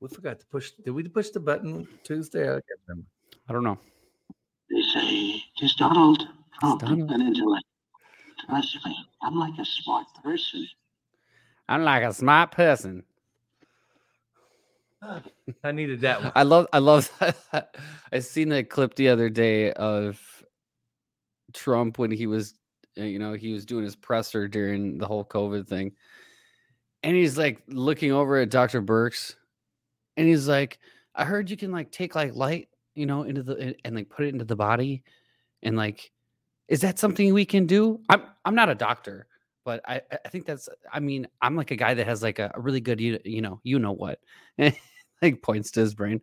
We 0.00 0.08
forgot 0.08 0.38
to 0.40 0.46
push. 0.46 0.72
Did 0.84 0.90
we 0.90 1.02
push 1.08 1.30
the 1.30 1.40
button 1.40 1.88
Tuesday? 2.02 2.42
I 2.42 2.52
can't 2.52 2.64
remember. 2.86 3.08
I 3.48 3.52
don't 3.52 3.64
know. 3.64 3.78
They 4.70 4.82
say, 4.82 5.42
is 5.62 5.74
Donald 5.76 6.28
Trump 6.60 6.80
Donald. 6.80 7.10
an 7.10 7.22
intellect? 7.22 7.64
Trust 8.46 8.78
me, 8.84 8.96
I'm 9.22 9.36
like 9.36 9.58
a 9.58 9.64
smart 9.64 10.06
person. 10.22 10.66
I'm 11.68 11.82
like 11.82 12.02
a 12.02 12.12
smart 12.12 12.50
person. 12.50 13.04
I 15.62 15.72
needed 15.72 16.00
that 16.02 16.22
one. 16.22 16.32
I 16.34 16.42
love 16.42 16.66
I 16.72 16.78
love 16.78 17.10
I 18.12 18.18
seen 18.20 18.52
a 18.52 18.62
clip 18.62 18.94
the 18.94 19.08
other 19.08 19.28
day 19.28 19.72
of 19.72 20.20
Trump 21.52 21.98
when 21.98 22.10
he 22.10 22.26
was 22.26 22.54
uh, 22.98 23.04
you 23.04 23.18
know 23.18 23.34
he 23.34 23.52
was 23.52 23.64
doing 23.64 23.84
his 23.84 23.96
presser 23.96 24.48
during 24.48 24.98
the 24.98 25.06
whole 25.06 25.24
COVID 25.24 25.66
thing. 25.66 25.92
And 27.02 27.14
he's 27.14 27.36
like 27.36 27.62
looking 27.68 28.12
over 28.12 28.38
at 28.38 28.50
Dr. 28.50 28.80
Birx 28.80 29.34
and 30.16 30.26
he's 30.26 30.48
like, 30.48 30.78
I 31.14 31.24
heard 31.24 31.50
you 31.50 31.56
can 31.56 31.70
like 31.70 31.90
take 31.90 32.14
like 32.14 32.34
light, 32.34 32.68
you 32.94 33.04
know, 33.04 33.24
into 33.24 33.42
the 33.42 33.56
and, 33.56 33.76
and 33.84 33.94
like 33.94 34.08
put 34.08 34.24
it 34.24 34.32
into 34.32 34.46
the 34.46 34.56
body 34.56 35.02
and 35.62 35.76
like 35.76 36.10
is 36.68 36.80
that 36.80 36.98
something 36.98 37.32
we 37.32 37.44
can 37.44 37.66
do? 37.66 38.00
I'm 38.08 38.22
I'm 38.44 38.54
not 38.54 38.68
a 38.68 38.74
doctor, 38.74 39.26
but 39.64 39.80
I 39.86 40.00
I 40.24 40.28
think 40.28 40.46
that's 40.46 40.68
I 40.92 41.00
mean, 41.00 41.26
I'm 41.42 41.56
like 41.56 41.70
a 41.70 41.76
guy 41.76 41.94
that 41.94 42.06
has 42.06 42.22
like 42.22 42.38
a, 42.38 42.50
a 42.54 42.60
really 42.60 42.80
good 42.80 43.00
you, 43.00 43.18
you 43.24 43.42
know, 43.42 43.60
you 43.62 43.78
know 43.78 43.92
what. 43.92 44.20
like 45.22 45.42
points 45.42 45.70
to 45.72 45.80
his 45.80 45.94
brain. 45.94 46.20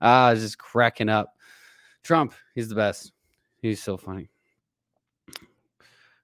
Ah, 0.00 0.34
just 0.34 0.58
cracking 0.58 1.08
up. 1.08 1.34
Trump, 2.02 2.34
he's 2.54 2.68
the 2.68 2.74
best. 2.74 3.12
He's 3.60 3.82
so 3.82 3.96
funny. 3.96 4.30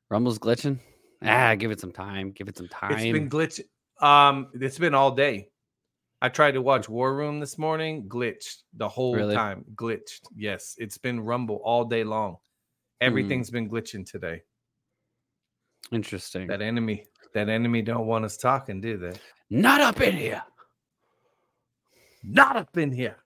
Rumble's 0.09 0.39
glitching. 0.39 0.79
Ah, 1.25 1.55
give 1.55 1.71
it 1.71 1.81
some 1.81 1.93
time. 1.93 2.33
Give 2.33 2.49
it 2.49 2.57
some 2.57 2.69
time. 2.69 2.93
It's 2.93 3.05
been 3.05 3.31
glitch. 3.31 3.61
Um, 4.01 4.49
it's 4.55 4.79
been 4.79 4.95
all 4.95 5.13
day. 5.13 5.49
I 6.21 6.29
tried 6.29 6.53
to 6.53 6.63
watch 6.63 6.89
War 6.89 7.17
Room 7.17 7.41
this 7.41 7.59
morning, 7.59 8.09
glitched 8.09 8.63
the 8.75 8.89
whole 8.89 9.15
Really? 9.15 9.35
time. 9.35 9.65
Glitched. 9.75 10.21
Yes, 10.37 10.77
it's 10.79 10.99
been 10.99 11.21
Rumble 11.21 11.61
all 11.65 11.85
day 11.85 12.05
long. 12.05 12.37
Everything's 13.03 13.51
been 13.51 13.69
glitching 13.69 14.09
today. 14.09 14.43
Interesting. 15.91 16.47
That 16.47 16.63
enemy, 16.63 17.05
that 17.35 17.49
enemy 17.49 17.83
don't 17.83 18.07
want 18.07 18.25
us 18.25 18.37
talking, 18.37 18.81
do 18.81 18.97
they? 18.97 19.13
Not 19.51 19.81
up 19.81 20.01
in 20.01 20.17
here. 20.17 20.43
Not 22.23 22.57
up 22.57 22.77
in 22.77 22.93
here. 22.93 23.17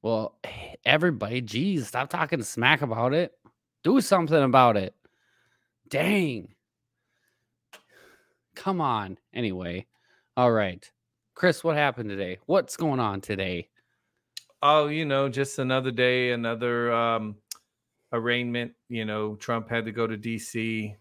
Well, 0.00 0.38
everybody, 0.84 1.42
geez, 1.42 1.88
stop 1.88 2.08
talking 2.08 2.42
smack 2.42 2.80
about 2.80 3.12
it. 3.12 3.32
Do 3.84 4.00
something 4.00 4.42
about 4.42 4.76
it. 4.76 4.94
Dang. 5.88 6.48
Come 8.54 8.80
on. 8.80 9.18
Anyway, 9.34 9.86
all 10.36 10.50
right. 10.50 10.90
Chris, 11.34 11.62
what 11.62 11.76
happened 11.76 12.08
today? 12.08 12.38
What's 12.46 12.76
going 12.76 12.98
on 12.98 13.20
today? 13.20 13.68
Oh, 14.62 14.86
you 14.88 15.04
know, 15.04 15.28
just 15.28 15.58
another 15.58 15.90
day, 15.90 16.32
another 16.32 16.92
um 16.92 17.36
arraignment. 18.12 18.72
You 18.88 19.04
know, 19.04 19.36
Trump 19.36 19.68
had 19.68 19.84
to 19.86 19.92
go 19.92 20.06
to 20.06 20.16
DC. 20.16 20.94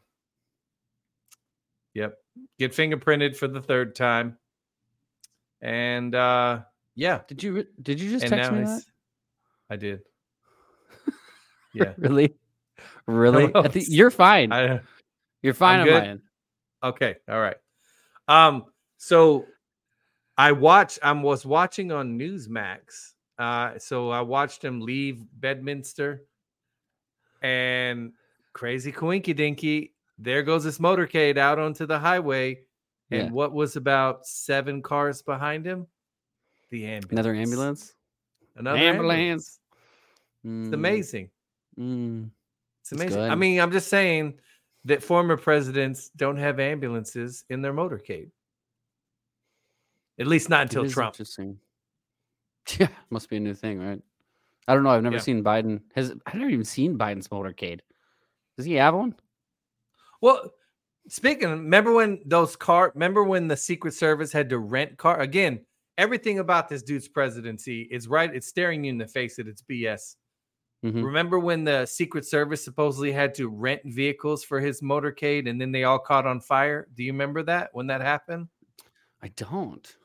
Yep. 1.93 2.17
Get 2.59 2.73
fingerprinted 2.73 3.35
for 3.35 3.47
the 3.47 3.61
third 3.61 3.95
time. 3.95 4.37
And 5.61 6.13
uh 6.13 6.61
Yeah, 6.95 7.21
Did 7.27 7.41
you 7.41 7.65
did 7.81 7.99
you 7.99 8.11
just 8.11 8.25
and 8.25 8.33
text 8.33 8.51
me 8.51 8.63
that? 8.63 8.83
I 9.69 9.75
did. 9.75 10.01
Yeah, 11.73 11.93
Really? 11.97 12.35
Really? 13.07 13.51
I 13.53 13.67
think 13.67 13.85
you're 13.89 14.11
fine. 14.11 14.51
I, 14.51 14.79
you're 15.41 15.53
fine 15.53 15.81
I'm 15.81 15.85
good. 15.85 16.21
Okay. 16.83 17.15
All 17.29 17.39
right. 17.39 17.57
Um, 18.27 18.65
so 18.97 19.45
I 20.37 20.51
watched 20.51 20.99
I 21.01 21.11
was 21.11 21.45
watching 21.45 21.91
on 21.91 22.17
Newsmax. 22.17 23.13
Uh, 23.39 23.77
so 23.77 24.09
I 24.09 24.21
watched 24.21 24.63
him 24.63 24.81
leave 24.81 25.23
Bedminster 25.39 26.23
and 27.41 28.13
crazy 28.53 28.91
coinky 28.91 29.35
dinky. 29.35 29.93
There 30.17 30.43
goes 30.43 30.63
this 30.63 30.79
motorcade 30.79 31.37
out 31.37 31.59
onto 31.59 31.85
the 31.85 31.99
highway. 31.99 32.63
And 33.11 33.27
Yeah. 33.27 33.31
what 33.31 33.53
was 33.53 33.75
about 33.75 34.25
seven 34.27 34.81
cars 34.81 35.21
behind 35.21 35.65
him? 35.65 35.87
The 36.71 36.85
ambulance. 36.85 37.11
Another 37.11 37.35
ambulance? 37.35 37.93
Another 38.55 38.77
Ambulance. 38.79 39.19
ambulance. 39.19 39.59
It's 40.43 40.69
Mm, 40.71 40.73
amazing. 40.73 41.29
mm. 41.77 42.31
It's 42.81 42.91
amazing. 42.91 43.21
I 43.21 43.35
mean, 43.35 43.59
I'm 43.59 43.71
just 43.71 43.87
saying 43.89 44.39
that 44.85 45.03
former 45.03 45.37
presidents 45.37 46.09
don't 46.09 46.37
have 46.37 46.59
ambulances 46.59 47.43
in 47.49 47.61
their 47.61 47.73
motorcade. 47.73 48.31
At 50.19 50.27
least 50.27 50.49
not 50.49 50.63
until 50.63 50.89
Trump. 50.89 51.13
Interesting. 51.15 51.59
Yeah, 52.79 52.89
must 53.09 53.29
be 53.29 53.37
a 53.37 53.39
new 53.39 53.53
thing, 53.53 53.79
right? 53.79 54.01
I 54.67 54.73
don't 54.73 54.83
know. 54.83 54.89
I've 54.89 55.03
never 55.03 55.15
Yeah. 55.15 55.21
seen 55.21 55.43
Biden. 55.43 55.81
Has 55.95 56.11
I've 56.25 56.35
never 56.35 56.49
even 56.49 56.65
seen 56.65 56.97
Biden's 56.97 57.29
motorcade. 57.29 57.79
Does 58.57 58.65
he 58.65 58.73
have 58.73 58.95
one? 58.95 59.15
Well, 60.21 60.51
speaking, 61.07 61.45
of- 61.45 61.59
remember 61.59 61.93
when 61.93 62.21
those 62.25 62.55
car? 62.55 62.91
Remember 62.93 63.23
when 63.23 63.47
the 63.47 63.57
Secret 63.57 63.93
Service 63.93 64.31
had 64.31 64.49
to 64.49 64.57
rent 64.59 64.97
car? 64.97 65.19
Again, 65.21 65.65
everything 65.97 66.39
about 66.39 66.67
this 66.69 66.83
dude's 66.83 67.07
presidency 67.07 67.83
is 67.83 68.07
right. 68.07 68.33
It's 68.33 68.47
staring 68.47 68.83
you 68.83 68.89
in 68.89 68.97
the 68.97 69.07
face 69.07 69.35
that 69.37 69.47
it's 69.47 69.61
BS. 69.61 70.17
Mhm. 70.83 71.03
Remember 71.03 71.39
when 71.39 71.63
the 71.63 71.85
Secret 71.85 72.25
Service 72.25 72.63
supposedly 72.63 73.11
had 73.11 73.33
to 73.35 73.47
rent 73.49 73.81
vehicles 73.85 74.43
for 74.43 74.59
his 74.59 74.81
motorcade, 74.81 75.49
and 75.49 75.59
then 75.59 75.71
they 75.71 75.83
all 75.85 75.97
caught 75.99 76.27
on 76.27 76.39
fire? 76.39 76.87
Do 76.93 77.03
you 77.03 77.11
remember 77.13 77.41
that 77.43 77.73
when 77.73 77.87
that 77.87 78.01
happened? 78.01 78.47
I 79.21 79.29
don't. 79.29 79.95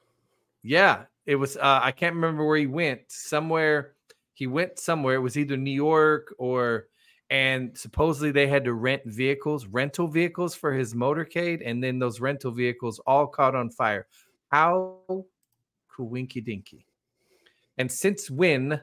Yeah, 0.62 1.04
it 1.26 1.36
was. 1.36 1.56
Uh, 1.56 1.80
I 1.82 1.92
can't 1.92 2.14
remember 2.14 2.46
where 2.46 2.56
he 2.56 2.66
went. 2.66 3.02
Somewhere 3.08 3.96
he 4.42 4.48
went 4.48 4.76
somewhere. 4.76 5.14
It 5.14 5.20
was 5.20 5.38
either 5.38 5.56
New 5.56 5.70
York 5.70 6.34
or, 6.36 6.88
and 7.30 7.78
supposedly 7.78 8.32
they 8.32 8.48
had 8.48 8.64
to 8.64 8.72
rent 8.72 9.02
vehicles, 9.04 9.66
rental 9.66 10.08
vehicles 10.08 10.52
for 10.52 10.72
his 10.72 10.94
motorcade, 10.94 11.62
and 11.64 11.80
then 11.80 12.00
those 12.00 12.20
rental 12.20 12.50
vehicles 12.50 12.98
all 13.06 13.28
caught 13.28 13.54
on 13.54 13.70
fire. 13.70 14.08
How 14.50 14.98
coinky 15.96 16.44
dinky. 16.44 16.84
And 17.78 17.88
since 17.88 18.28
when? 18.28 18.80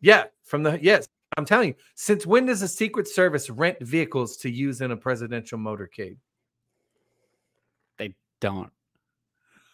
Yeah, 0.00 0.24
from 0.44 0.62
the 0.62 0.78
yes, 0.80 1.06
I'm 1.36 1.44
telling 1.44 1.68
you. 1.68 1.74
Since 1.94 2.24
when 2.24 2.46
does 2.46 2.60
the 2.60 2.68
Secret 2.68 3.06
Service 3.06 3.50
rent 3.50 3.76
vehicles 3.82 4.38
to 4.38 4.50
use 4.50 4.80
in 4.80 4.92
a 4.92 4.96
presidential 4.96 5.58
motorcade? 5.58 6.16
They 7.98 8.14
don't. 8.40 8.72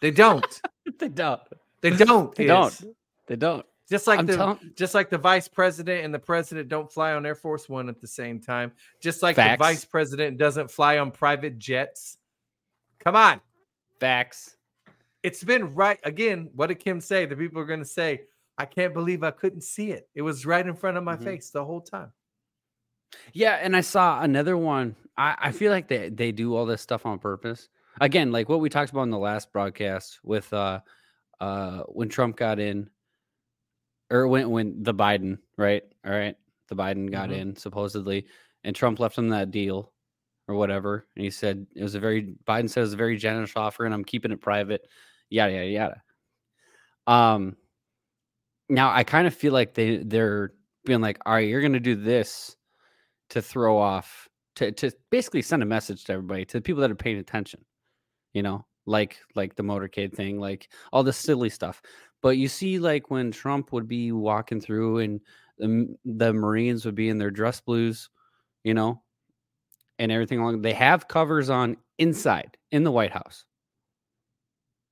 They 0.01 0.11
don't. 0.11 0.61
they 0.99 1.07
don't. 1.07 1.39
They 1.79 1.91
don't. 1.91 2.35
They 2.35 2.47
don't. 2.47 2.83
They 3.27 3.37
don't. 3.37 3.65
Just 3.89 4.07
like 4.07 4.19
I'm 4.19 4.25
the 4.25 4.35
telling- 4.35 4.71
just 4.75 4.95
like 4.95 5.09
the 5.09 5.17
vice 5.17 5.47
president 5.47 6.03
and 6.05 6.13
the 6.13 6.19
president 6.19 6.69
don't 6.69 6.91
fly 6.91 7.13
on 7.13 7.25
Air 7.25 7.35
Force 7.35 7.69
One 7.69 7.87
at 7.89 8.01
the 8.01 8.07
same 8.07 8.39
time. 8.41 8.71
Just 9.01 9.21
like 9.21 9.35
Facts. 9.35 9.59
the 9.59 9.63
vice 9.63 9.85
president 9.85 10.37
doesn't 10.37 10.71
fly 10.71 10.97
on 10.97 11.11
private 11.11 11.59
jets. 11.59 12.17
Come 12.99 13.15
on. 13.15 13.41
Facts. 13.99 14.57
It's 15.21 15.43
been 15.43 15.73
right 15.75 15.99
again. 16.03 16.49
What 16.55 16.67
did 16.67 16.79
Kim 16.79 16.99
say? 16.99 17.25
The 17.25 17.35
people 17.35 17.61
are 17.61 17.65
going 17.65 17.79
to 17.79 17.85
say, 17.85 18.21
I 18.57 18.65
can't 18.65 18.93
believe 18.93 19.23
I 19.23 19.31
couldn't 19.31 19.61
see 19.61 19.91
it. 19.91 20.07
It 20.15 20.21
was 20.23 20.45
right 20.45 20.65
in 20.65 20.75
front 20.75 20.97
of 20.97 21.03
my 21.03 21.15
Mhm. 21.17 21.23
face 21.23 21.49
the 21.51 21.63
whole 21.63 21.81
time. 21.81 22.11
Yeah, 23.33 23.59
and 23.61 23.75
I 23.75 23.81
saw 23.81 24.21
another 24.21 24.57
one. 24.57 24.95
I, 25.17 25.35
I 25.39 25.51
feel 25.51 25.71
like 25.71 25.87
they, 25.87 26.09
they 26.09 26.31
do 26.31 26.55
all 26.55 26.65
this 26.65 26.81
stuff 26.81 27.05
on 27.05 27.19
purpose. 27.19 27.69
Again, 28.01 28.31
like 28.31 28.49
what 28.49 28.59
we 28.59 28.69
talked 28.69 28.91
about 28.91 29.03
in 29.03 29.09
the 29.11 29.17
last 29.17 29.53
broadcast 29.53 30.19
with 30.23 30.51
uh 30.51 30.81
uh 31.39 31.79
when 31.83 32.09
Trump 32.09 32.35
got 32.35 32.59
in 32.59 32.89
or 34.11 34.27
when 34.27 34.49
when 34.49 34.83
the 34.83 34.93
Biden, 34.93 35.39
right? 35.57 35.83
All 36.05 36.11
right. 36.11 36.35
The 36.69 36.75
Biden 36.75 37.11
got 37.11 37.29
Mhm. 37.29 37.33
in 37.37 37.55
supposedly 37.55 38.27
and 38.63 38.75
Trump 38.75 38.99
left 38.99 39.17
him 39.17 39.29
that 39.29 39.51
deal 39.51 39.93
or 40.47 40.55
whatever. 40.55 41.07
And 41.15 41.23
he 41.23 41.31
said 41.31 41.67
it 41.75 41.83
was 41.83 41.95
a 41.95 41.99
very 41.99 42.35
Biden 42.47 42.69
said 42.69 42.81
it 42.81 42.83
was 42.83 42.93
a 42.93 42.97
very 42.97 43.17
generous 43.17 43.53
offer 43.55 43.85
and 43.85 43.93
I'm 43.93 44.03
keeping 44.05 44.31
it 44.31 44.41
private. 44.41 44.87
Yada 45.29 45.53
yada 45.53 45.67
yada. 45.67 46.03
Um 47.07 47.57
now 48.69 48.91
I 48.91 49.03
kind 49.03 49.27
of 49.27 49.35
feel 49.35 49.53
like 49.53 49.73
they 49.73 49.97
they're 49.97 50.53
being 50.85 51.01
like, 51.01 51.19
all 51.25 51.33
right, 51.33 51.47
you're 51.47 51.61
gonna 51.61 51.79
do 51.79 51.95
this 51.95 52.55
to 53.29 53.41
throw 53.41 53.77
off 53.77 54.29
to 54.55 54.71
to 54.71 54.91
basically 55.11 55.41
send 55.41 55.63
a 55.63 55.65
message 55.65 56.05
to 56.05 56.13
everybody 56.13 56.45
to 56.45 56.57
the 56.57 56.61
people 56.61 56.81
that 56.81 56.91
are 56.91 56.95
paying 56.95 57.17
attention 57.17 57.63
you 58.33 58.43
know 58.43 58.65
like 58.85 59.17
like 59.35 59.55
the 59.55 59.63
motorcade 59.63 60.13
thing 60.13 60.39
like 60.39 60.69
all 60.93 61.03
the 61.03 61.11
silly 61.13 61.49
stuff 61.49 61.81
but 62.25 62.37
you 62.37 62.47
see 62.47 62.79
like 62.79 63.11
when 63.11 63.31
trump 63.31 63.71
would 63.71 63.87
be 63.87 64.11
walking 64.11 64.59
through 64.59 64.97
and 64.97 65.21
the, 65.59 65.95
the 66.05 66.33
marines 66.33 66.83
would 66.83 66.95
be 66.95 67.09
in 67.09 67.19
their 67.19 67.29
dress 67.29 67.61
blues 67.61 68.09
you 68.63 68.73
know 68.73 68.99
and 69.99 70.11
everything 70.11 70.39
along 70.39 70.61
they 70.61 70.73
have 70.73 71.07
covers 71.07 71.49
on 71.49 71.77
inside 71.97 72.57
in 72.71 72.83
the 72.83 72.91
white 72.91 73.11
house. 73.11 73.45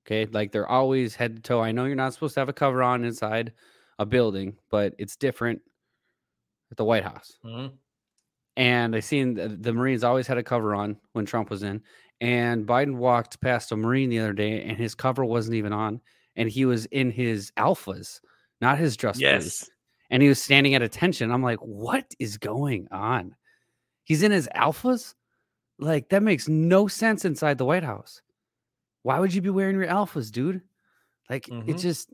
Okay 0.05 0.29
like 0.31 0.51
they're 0.51 0.69
always 0.69 1.15
head 1.15 1.37
to 1.37 1.41
toe. 1.41 1.61
I 1.61 1.71
know 1.71 1.85
you're 1.85 1.95
not 1.95 2.13
supposed 2.13 2.33
to 2.35 2.41
have 2.41 2.49
a 2.49 2.53
cover 2.53 2.83
on 2.83 3.03
inside 3.03 3.53
a 3.99 4.05
building 4.05 4.55
but 4.69 4.93
it's 4.97 5.15
different 5.15 5.61
at 6.71 6.77
the 6.77 6.85
white 6.85 7.03
house. 7.03 7.37
Mm-hmm. 7.45 7.75
And 8.55 8.95
I 8.95 8.99
seen 8.99 9.33
the, 9.33 9.47
the 9.47 9.73
Marines 9.73 10.03
always 10.03 10.27
had 10.27 10.37
a 10.37 10.43
cover 10.43 10.75
on 10.75 10.97
when 11.13 11.25
Trump 11.25 11.49
was 11.49 11.63
in. 11.63 11.81
And 12.21 12.65
Biden 12.67 12.95
walked 12.95 13.41
past 13.41 13.71
a 13.71 13.75
Marine 13.75 14.09
the 14.09 14.19
other 14.19 14.33
day, 14.33 14.61
and 14.61 14.77
his 14.77 14.93
cover 14.93 15.25
wasn't 15.25 15.55
even 15.55 15.73
on, 15.73 15.99
and 16.35 16.49
he 16.49 16.65
was 16.65 16.85
in 16.87 17.11
his 17.11 17.51
alphas, 17.57 18.19
not 18.61 18.77
his 18.77 18.95
dress 18.97 19.15
blues. 19.17 19.21
Yes. 19.21 19.69
And 20.09 20.21
he 20.21 20.29
was 20.29 20.41
standing 20.41 20.75
at 20.75 20.81
attention. 20.81 21.31
I'm 21.31 21.43
like, 21.43 21.59
what 21.59 22.13
is 22.19 22.37
going 22.37 22.87
on? 22.91 23.35
He's 24.03 24.21
in 24.23 24.31
his 24.31 24.47
alphas. 24.55 25.15
Like 25.79 26.09
that 26.09 26.21
makes 26.23 26.47
no 26.47 26.87
sense 26.87 27.25
inside 27.25 27.57
the 27.57 27.65
White 27.65 27.83
House. 27.83 28.21
Why 29.01 29.19
would 29.19 29.33
you 29.33 29.41
be 29.41 29.49
wearing 29.49 29.75
your 29.75 29.87
alphas, 29.87 30.31
dude? 30.31 30.61
Like 31.29 31.47
it 31.47 31.53
Mhm. 31.53 31.79
just, 31.79 32.13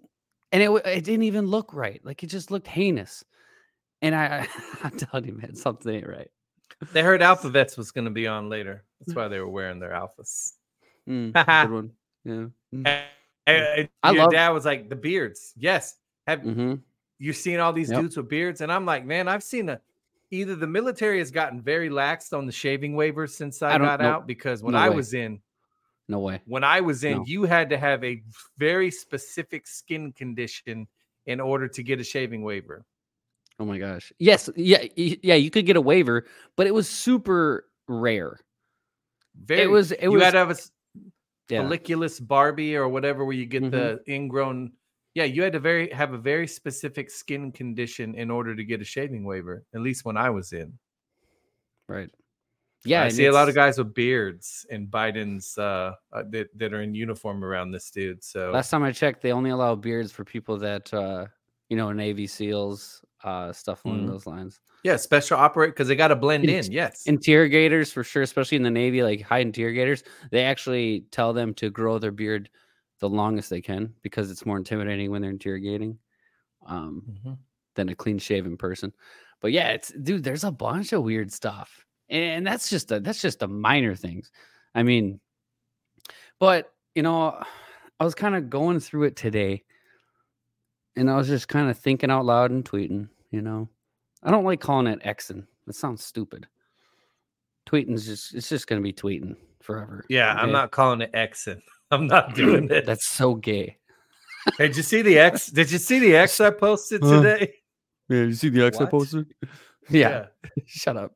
and 0.51 0.63
it 0.63 0.69
it 0.85 1.03
didn't 1.03 1.23
even 1.23 1.47
look 1.47 1.73
right. 1.73 1.99
Like 2.05 2.23
it 2.23 2.27
just 2.27 2.51
looked 2.51 2.67
heinous. 2.67 3.23
And 4.01 4.15
I, 4.15 4.47
I'm 4.83 4.91
telling 4.97 5.25
you, 5.27 5.33
man, 5.33 5.55
something 5.55 5.93
ain't 5.93 6.07
right. 6.07 6.29
They 6.93 7.01
heard 7.01 7.21
Alpha 7.21 7.49
Vets 7.49 7.75
was 7.75 7.91
going 7.91 8.05
to 8.05 8.11
be 8.11 8.27
on 8.27 8.47
later. 8.47 8.85
That's 9.01 9.13
why 9.15 9.27
they 9.27 9.39
were 9.39 9.49
wearing 9.49 9.79
their 9.79 9.91
alphas. 9.91 10.53
Mm, 11.07 11.33
good 11.33 11.71
one. 11.73 11.91
Yeah. 12.23 12.45
And- 12.85 13.03
and 13.51 13.89
I 14.03 14.11
your 14.11 14.23
love- 14.23 14.31
dad 14.31 14.49
was 14.49 14.65
like, 14.65 14.89
the 14.89 14.95
beards. 14.95 15.53
Yes. 15.57 15.95
Have 16.27 16.41
hmm 16.41 16.75
you 17.21 17.33
seen 17.33 17.59
all 17.59 17.73
these 17.73 17.91
Yep. 17.91 18.01
dudes 18.01 18.17
with 18.17 18.29
beards? 18.29 18.61
And 18.61 18.71
I'm 18.71 18.85
like, 18.85 19.05
man, 19.05 19.27
I've 19.27 19.43
seen 19.43 19.67
a 19.69 19.81
either 20.31 20.55
the 20.55 20.67
military 20.67 21.17
has 21.19 21.31
gotten 21.31 21.61
very 21.61 21.89
laxed 21.89 22.37
on 22.37 22.45
the 22.45 22.51
shaving 22.51 22.93
waivers 22.93 23.31
since 23.31 23.61
I, 23.61 23.75
I 23.75 23.77
got 23.79 23.99
nope. 23.99 24.07
out 24.13 24.27
because 24.27 24.61
when 24.63 24.73
No 24.73 24.79
I 24.79 24.89
way. 24.89 24.95
was 24.95 25.13
in, 25.13 25.41
No 26.07 26.19
way. 26.19 26.39
when 26.45 26.63
I 26.63 26.81
was 26.81 27.03
in, 27.03 27.17
No. 27.17 27.23
you 27.25 27.43
had 27.43 27.69
to 27.71 27.77
have 27.77 28.03
a 28.03 28.21
very 28.57 28.91
specific 28.91 29.65
skin 29.67 30.11
condition 30.13 30.87
in 31.25 31.39
order 31.41 31.67
to 31.67 31.83
get 31.83 31.99
a 31.99 32.03
shaving 32.03 32.41
waiver. 32.43 32.85
Oh 33.59 33.65
my 33.65 33.77
gosh. 33.79 34.13
Yes. 34.19 34.49
Yeah. 34.55 34.85
Yeah. 34.95 35.35
You 35.35 35.49
could 35.51 35.65
get 35.65 35.75
a 35.75 35.81
waiver, 35.81 36.25
but 36.55 36.67
it 36.67 36.73
was 36.73 36.87
super 36.87 37.65
rare. 37.87 38.39
Very, 39.35 39.67
was- 39.67 39.91
it 39.91 40.03
you 40.03 40.11
was- 40.11 40.23
had 40.23 40.31
to 40.31 40.37
have 40.37 40.51
a 40.51 40.57
Yeah. 41.49 41.63
folliculus 41.63 42.25
Barbie 42.25 42.75
or 42.75 42.87
whatever 42.87 43.25
where 43.25 43.35
you 43.35 43.45
get 43.45 43.63
Mhm. 43.63 43.71
the 43.71 44.03
ingrown. 44.07 44.71
Yeah, 45.15 45.23
you 45.23 45.41
had 45.41 45.53
to 45.53 45.59
very 45.59 45.89
have 45.89 46.13
a 46.13 46.17
very 46.17 46.47
specific 46.47 47.09
skin 47.09 47.51
condition 47.51 48.15
in 48.15 48.29
order 48.29 48.55
to 48.55 48.63
get 48.63 48.81
a 48.81 48.85
shaving 48.85 49.23
waiver. 49.23 49.65
At 49.73 49.81
least 49.81 50.05
when 50.05 50.15
I 50.15 50.29
was 50.29 50.53
in. 50.53 50.77
Right. 51.87 52.09
Yeah. 52.85 53.03
I 53.03 53.09
see 53.09 53.25
a 53.25 53.31
lot 53.31 53.49
of 53.49 53.55
guys 53.55 53.77
with 53.77 53.93
beards 53.93 54.65
in 54.69 54.87
Biden's 54.87 55.57
uh, 55.57 55.95
uh 56.13 56.23
that, 56.29 56.47
that 56.57 56.73
are 56.73 56.81
in 56.81 56.93
uniform 56.95 57.43
around 57.43 57.71
this 57.71 57.89
dude. 57.91 58.23
So 58.23 58.51
Last 58.51 58.69
time 58.69 58.83
I 58.83 58.91
checked, 58.91 59.21
they 59.21 59.33
only 59.33 59.49
allow 59.49 59.75
beards 59.75 60.11
for 60.11 60.23
people 60.23 60.57
that, 60.59 60.93
uh, 60.93 61.25
you 61.69 61.77
know, 61.77 61.91
Navy 61.91 62.25
SEAls, 62.27 63.03
uh, 63.23 63.51
stuff 63.53 63.85
along 63.85 64.05
Mhm. 64.05 64.07
those 64.07 64.25
lines. 64.27 64.59
yeah, 64.83 64.95
special 64.95 65.37
operate 65.37 65.71
because 65.71 65.89
they 65.89 65.95
got 65.95 66.07
to 66.07 66.15
blend 66.15 66.45
Int- 66.45 66.67
in. 66.67 66.71
Yes. 66.71 67.05
Interrogators, 67.05 67.91
for 67.91 68.01
sure, 68.03 68.21
especially 68.23 68.55
in 68.55 68.63
the 68.63 68.71
Navy, 68.71 69.03
like 69.03 69.21
high 69.21 69.39
interrogators, 69.39 70.03
they 70.31 70.43
actually 70.43 71.01
tell 71.11 71.33
them 71.33 71.53
to 71.55 71.69
grow 71.69 71.99
their 71.99 72.11
beard 72.11 72.49
the 72.99 73.09
longest 73.09 73.49
they 73.49 73.61
can 73.61 73.93
because 74.03 74.31
it's 74.31 74.45
more 74.45 74.57
intimidating 74.57 75.11
when 75.11 75.21
they're 75.21 75.31
interrogating. 75.31 75.99
Um, 76.65 77.03
Mhm. 77.25 77.37
than 77.75 77.89
a 77.89 77.95
clean 77.95 78.19
shaven 78.19 78.57
person. 78.57 78.93
But 79.41 79.51
yeah, 79.53 79.69
it's 79.69 79.89
dude, 79.93 80.23
there's 80.23 80.43
a 80.43 80.51
bunch 80.51 80.91
of 80.93 81.03
weird 81.03 81.31
stuff. 81.31 81.85
And 82.09 82.45
that's 82.47 82.69
just 82.69 82.91
a 82.91 82.99
that's 82.99 83.21
just 83.21 83.39
the 83.39 83.47
minor 83.47 83.95
things. 83.95 84.31
I 84.75 84.83
mean, 84.83 85.19
but 86.39 86.73
you 86.95 87.03
know, 87.03 87.41
I 87.99 88.03
was 88.03 88.15
kind 88.15 88.35
of 88.35 88.49
going 88.49 88.79
through 88.79 89.03
it 89.03 89.15
today 89.15 89.63
and 90.99 91.09
I 91.09 91.15
was 91.17 91.27
just 91.27 91.47
kind 91.47 91.69
of 91.69 91.77
thinking 91.77 92.11
out 92.11 92.25
loud 92.25 92.51
and 92.51 92.63
tweeting. 92.63 93.09
You 93.31 93.41
know, 93.41 93.69
I 94.23 94.31
don't 94.31 94.43
like 94.45 94.59
calling 94.59 94.87
it 94.87 95.01
Xing. 95.03 95.45
It 95.67 95.75
sounds 95.75 96.03
stupid. 96.03 96.47
Tweeting's 97.67 98.05
just 98.05 98.33
it's 98.35 98.49
just 98.49 98.67
gonna 98.67 98.81
be 98.81 98.93
tweeting 98.93 99.35
forever. 99.61 100.03
Yeah, 100.09 100.33
I'm 100.33 100.51
not 100.51 100.71
calling 100.71 101.01
it 101.01 101.11
Xing. 101.13 101.61
I'm 101.91 102.07
not 102.07 102.35
doing 102.35 102.65
it. 102.71 102.85
That's 102.85 103.07
so 103.07 103.35
gay. 103.35 103.77
Hey, 104.57 104.67
did 104.67 104.77
you 104.77 104.83
see 104.83 105.01
the 105.01 105.17
X? 105.19 105.47
Did 105.47 105.71
you 105.71 105.77
see 105.77 105.99
the 105.99 106.15
X 106.15 106.39
I 106.39 106.49
posted 106.51 107.01
Huh. 107.03 107.21
today? 107.21 107.53
Yeah, 108.09 108.23
you 108.23 108.33
see 108.33 108.49
the 108.49 108.65
X 108.65 108.77
I 108.77 108.83
What? 108.83 108.91
posted? 108.91 109.27
Yeah, 109.91 110.27
shut 110.67 110.97
up. 110.97 111.13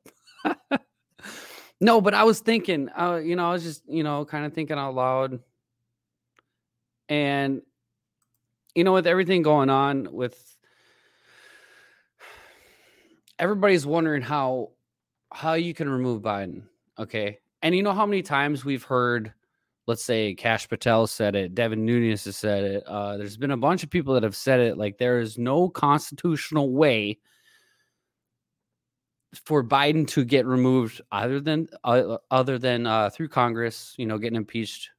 no, 1.79 2.01
but 2.01 2.15
I 2.15 2.23
was 2.23 2.39
thinking, 2.39 2.89
uh, 2.89 3.17
you 3.23 3.35
know, 3.35 3.49
I 3.49 3.53
was 3.53 3.61
just, 3.61 3.83
you 3.87 4.03
know, 4.03 4.25
kind 4.25 4.45
of 4.47 4.53
thinking 4.53 4.77
out 4.79 4.95
loud. 4.95 5.39
And, 7.07 7.61
you 8.75 8.83
know, 8.83 8.93
with 8.93 9.07
everything 9.07 9.41
going 9.41 9.69
on 9.69 10.07
with 10.11 10.57
everybody's 13.39 13.85
wondering 13.85 14.21
how 14.21 14.71
how 15.31 15.53
you 15.53 15.73
can 15.73 15.89
remove 15.89 16.21
Biden. 16.21 16.63
Okay. 16.97 17.39
And 17.61 17.75
you 17.75 17.81
know 17.81 17.93
how 17.93 18.05
many 18.05 18.21
times 18.21 18.65
we've 18.65 18.83
heard, 18.83 19.33
let's 19.87 20.03
say 20.03 20.35
Kash 20.35 20.67
Patel 20.67 21.07
said 21.07 21.35
it, 21.35 21.55
Devin 21.55 21.85
Nunes 21.85 22.25
has 22.25 22.35
said 22.35 22.63
it. 22.63 22.83
Uh, 22.85 23.17
there's 23.17 23.37
been 23.37 23.51
a 23.51 23.57
bunch 23.57 23.83
of 23.83 23.89
people 23.89 24.13
that 24.13 24.23
have 24.23 24.35
said 24.35 24.59
it. 24.59 24.77
Like 24.77 24.97
there 24.97 25.19
is 25.19 25.37
no 25.37 25.69
constitutional 25.69 26.71
way 26.71 27.19
for 29.33 29.63
Biden 29.63 30.07
to 30.09 30.23
get 30.23 30.45
removed 30.45 31.01
other 31.11 31.39
than 31.39 31.67
uh, 31.83 32.17
other 32.29 32.59
than 32.59 32.85
uh, 32.85 33.09
through 33.09 33.29
Congress, 33.29 33.95
you 33.97 34.05
know, 34.05 34.17
getting 34.17 34.37
impeached 34.37 34.91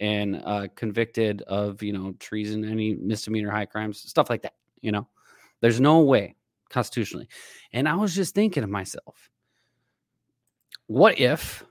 and 0.00 0.42
uh, 0.44 0.66
convicted 0.74 1.42
of 1.42 1.82
you 1.82 1.92
know 1.92 2.12
treason, 2.18 2.64
any 2.64 2.94
misdemeanor, 2.94 3.50
high 3.50 3.66
crimes, 3.66 4.00
stuff 4.00 4.30
like 4.30 4.42
that. 4.42 4.54
You 4.80 4.92
know, 4.92 5.06
there's 5.60 5.80
no 5.80 6.00
way 6.00 6.34
constitutionally. 6.70 7.28
And 7.72 7.88
I 7.88 7.94
was 7.94 8.14
just 8.14 8.34
thinking 8.34 8.62
to 8.62 8.66
myself, 8.66 9.30
what 10.86 11.20
if, 11.20 11.64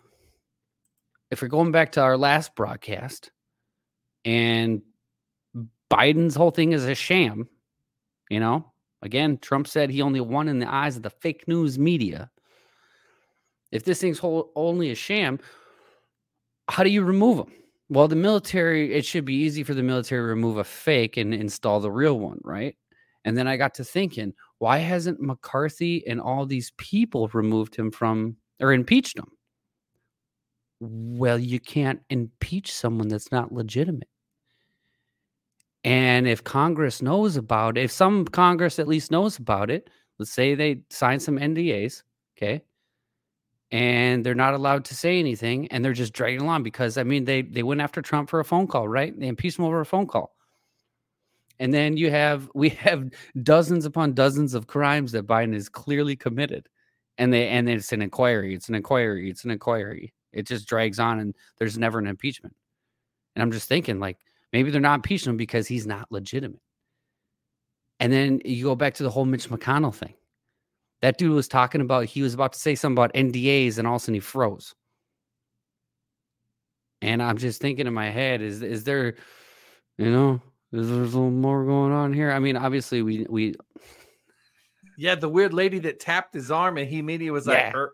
if 1.32 1.42
we're 1.42 1.48
going 1.48 1.72
back 1.72 1.94
to 1.94 2.02
our 2.02 2.18
last 2.18 2.56
broadcast, 2.56 3.32
and 4.24 4.82
Biden's 5.89 6.36
whole 6.36 6.52
thing 6.52 6.72
is 6.74 6.86
a 6.86 6.96
sham, 6.96 7.50
you 8.30 8.39
know, 8.39 8.72
Again, 9.02 9.38
Trump 9.38 9.68
said 9.68 9.89
he 9.89 10.02
only 10.02 10.20
won 10.20 10.48
in 10.48 10.60
the 10.60 10.72
eyes 10.72 10.98
of 10.98 11.04
the 11.04 11.10
fake 11.10 11.48
news 11.48 11.80
media. 11.80 12.30
If 13.72 13.84
this 13.86 14.02
thing's 14.02 14.20
whole, 14.20 14.52
only 14.56 14.92
a 14.92 14.96
sham, 14.96 15.39
how 16.68 16.84
do 16.84 16.89
you 16.89 17.04
remove 17.04 17.38
them? 17.38 17.54
Well, 17.89 18.08
the 18.08 18.15
military, 18.15 18.93
it 18.93 19.04
should 19.06 19.25
be 19.25 19.34
easy 19.36 19.63
for 19.63 19.73
the 19.73 19.84
military 19.84 20.21
to 20.21 20.25
remove 20.25 20.58
a 20.58 20.63
fake 20.63 21.17
and 21.17 21.34
install 21.34 21.80
the 21.80 21.91
real 21.91 22.19
one, 22.19 22.39
right? 22.43 22.75
And 23.25 23.38
then 23.38 23.47
I 23.47 23.58
got 23.58 23.73
to 23.75 23.84
thinking, 23.84 24.34
why 24.60 24.78
hasn't 24.78 25.19
McCarthy 25.19 26.06
and 26.08 26.21
all 26.21 26.45
these 26.45 26.71
people 26.78 27.28
removed 27.30 27.75
him 27.75 27.91
from 27.91 28.38
or 28.60 28.73
impeached 28.73 29.17
him? 29.17 29.32
Well, 30.82 31.38
you 31.39 31.60
can't 31.60 32.02
impeach 32.10 32.73
someone 32.73 33.08
that's 33.10 33.32
not 33.32 33.52
legitimate. 33.52 34.08
And 35.84 36.28
if 36.28 36.43
Congress 36.43 37.02
knows 37.02 37.38
about 37.38 37.78
it, 37.78 37.86
if 37.86 37.91
some 37.91 38.25
Congress 38.25 38.80
at 38.80 38.88
least 38.88 39.12
knows 39.12 39.38
about 39.38 39.69
it, 39.69 39.89
let's 40.17 40.32
say 40.32 40.56
they 40.56 40.82
sign 40.89 41.19
some 41.19 41.38
NDAs, 41.39 42.04
okay, 42.38 42.62
and 43.71 44.25
they're 44.25 44.36
not 44.36 44.53
allowed 44.53 44.86
to 44.86 44.95
say 44.95 45.19
anything, 45.19 45.67
and 45.67 45.84
they're 45.84 45.93
just 45.93 46.13
dragging 46.13 46.41
along 46.41 46.63
because 46.63 46.97
I 46.97 47.03
mean 47.03 47.25
they 47.25 47.41
they 47.41 47.63
went 47.63 47.82
after 47.82 48.01
Trump 48.01 48.29
for 48.29 48.39
a 48.39 48.45
phone 48.45 48.67
call, 48.67 48.88
right? 48.88 49.17
They 49.17 49.27
impeached 49.27 49.60
him 49.60 49.65
over 49.65 49.82
a 49.82 49.86
phone 49.86 50.08
call, 50.08 50.36
and 51.60 51.73
then 51.73 51.97
you 51.97 52.12
have 52.12 52.49
we 52.55 52.69
have 52.69 53.10
dozens 53.43 53.86
upon 53.86 54.13
dozens 54.13 54.53
of 54.53 54.67
crimes 54.67 55.12
that 55.13 55.27
Biden 55.27 55.55
is 55.55 55.69
clearly 55.69 56.15
committed, 56.15 56.67
and 57.17 57.34
they 57.34 57.47
and 57.49 57.69
it's 57.69 57.91
an 57.91 58.01
inquiry, 58.01 58.55
it's 58.55 58.69
an 58.69 58.75
inquiry, 58.75 59.29
it's 59.29 59.43
an 59.45 59.51
inquiry. 59.51 60.13
It 60.32 60.45
just 60.47 60.67
drags 60.67 60.99
on, 60.99 61.19
and 61.19 61.36
there's 61.58 61.77
never 61.77 61.97
an 61.97 62.05
impeachment. 62.05 62.55
And 63.36 63.41
I'm 63.41 63.51
just 63.51 63.67
thinking, 63.67 63.99
like 63.99 64.17
Maybe 64.51 64.71
they're 64.71 64.82
not 64.82 64.95
impeaching 64.95 65.32
him 65.32 65.38
because 65.38 65.67
he's 65.67 65.86
not 65.86 66.12
legitimate. 66.12 66.62
And 67.99 68.12
then 68.12 68.41
you 68.45 68.63
go 68.63 68.75
back 68.75 68.95
to 68.95 69.03
the 69.03 69.10
whole 69.10 69.25
Mitch 69.25 69.49
McConnell 69.49 69.93
thing. 69.93 70.13
That 71.01 71.17
dude 71.17 71.31
was 71.31 71.47
talking 71.47 71.81
about, 71.81 72.05
he 72.05 72.21
was 72.21 72.33
about 72.33 72.53
to 72.53 72.59
say 72.59 72.75
something 72.75 72.97
about 72.97 73.13
NDAs 73.13 73.77
and 73.77 73.88
all 73.88 73.95
of 73.95 74.01
a 74.01 74.03
sudden 74.03 74.15
he 74.15 74.19
froze. 74.19 74.75
And 77.01 77.23
I'm 77.23 77.38
just 77.38 77.62
thinking 77.62 77.88
in 77.88 77.93
my 77.93 78.09
head, 78.09 78.41
is 78.41 78.62
is 78.62 78.83
there, 78.83 79.15
you 79.97 80.12
know, 80.12 80.41
is 80.73 80.89
there 80.89 80.97
a 80.97 81.05
little 81.05 81.31
more 81.31 81.63
going 81.63 81.93
on 81.93 82.12
here? 82.12 82.31
I 82.31 82.39
mean, 82.39 82.57
obviously 82.57 83.01
we 83.01 83.25
we 83.29 83.55
Yeah, 84.97 85.15
the 85.15 85.29
weird 85.29 85.53
lady 85.53 85.79
that 85.79 86.01
tapped 86.01 86.33
his 86.33 86.51
arm 86.51 86.77
and 86.77 86.89
he 86.89 86.99
immediately 86.99 87.31
was 87.31 87.47
Yeah. 87.47 87.67
like, 87.67 87.75
"Er." 87.75 87.93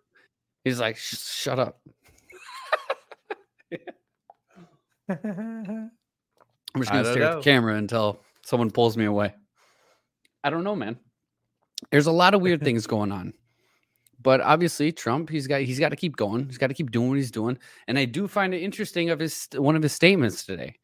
he's 0.64 0.80
like, 0.80 0.98
shut 0.98 1.60
up. 1.60 1.80
I'm 5.10 5.92
just 6.78 6.92
gonna 6.92 7.04
don't 7.04 7.14
stare 7.14 7.24
at 7.24 7.36
the 7.38 7.42
camera 7.44 7.76
until 7.76 8.20
someone 8.44 8.72
pulls 8.72 8.98
me 8.98 9.06
away. 9.06 9.36
I 10.44 10.50
don't 10.50 10.64
know, 10.64 10.76
man. 10.76 11.00
There's 11.92 12.08
a 12.08 12.12
lot 12.12 12.34
of 12.34 12.42
weird 12.42 12.62
things 12.64 12.88
going 12.88 13.12
on. 13.12 13.34
But 14.22 14.42
obviously, 14.42 14.92
Trump, 14.92 15.30
he's 15.30 15.46
got 15.46 15.62
he's 15.62 15.80
got 15.80 15.90
to 15.90 15.96
keep 15.96 16.16
going. 16.16 16.48
He's 16.48 16.58
got 16.58 16.68
to 16.68 16.74
keep 16.74 16.90
doing 16.90 17.10
what 17.10 17.18
he's 17.18 17.32
doing. 17.32 17.58
And 17.88 18.00
I 18.00 18.06
do 18.06 18.28
find 18.28 18.54
it 18.54 18.64
interesting 18.64 19.10
of 19.12 19.20
his 19.20 19.48
one 19.56 19.76
of 19.76 19.84
his 19.84 19.94
statements 19.94 20.46
today. 20.46 20.76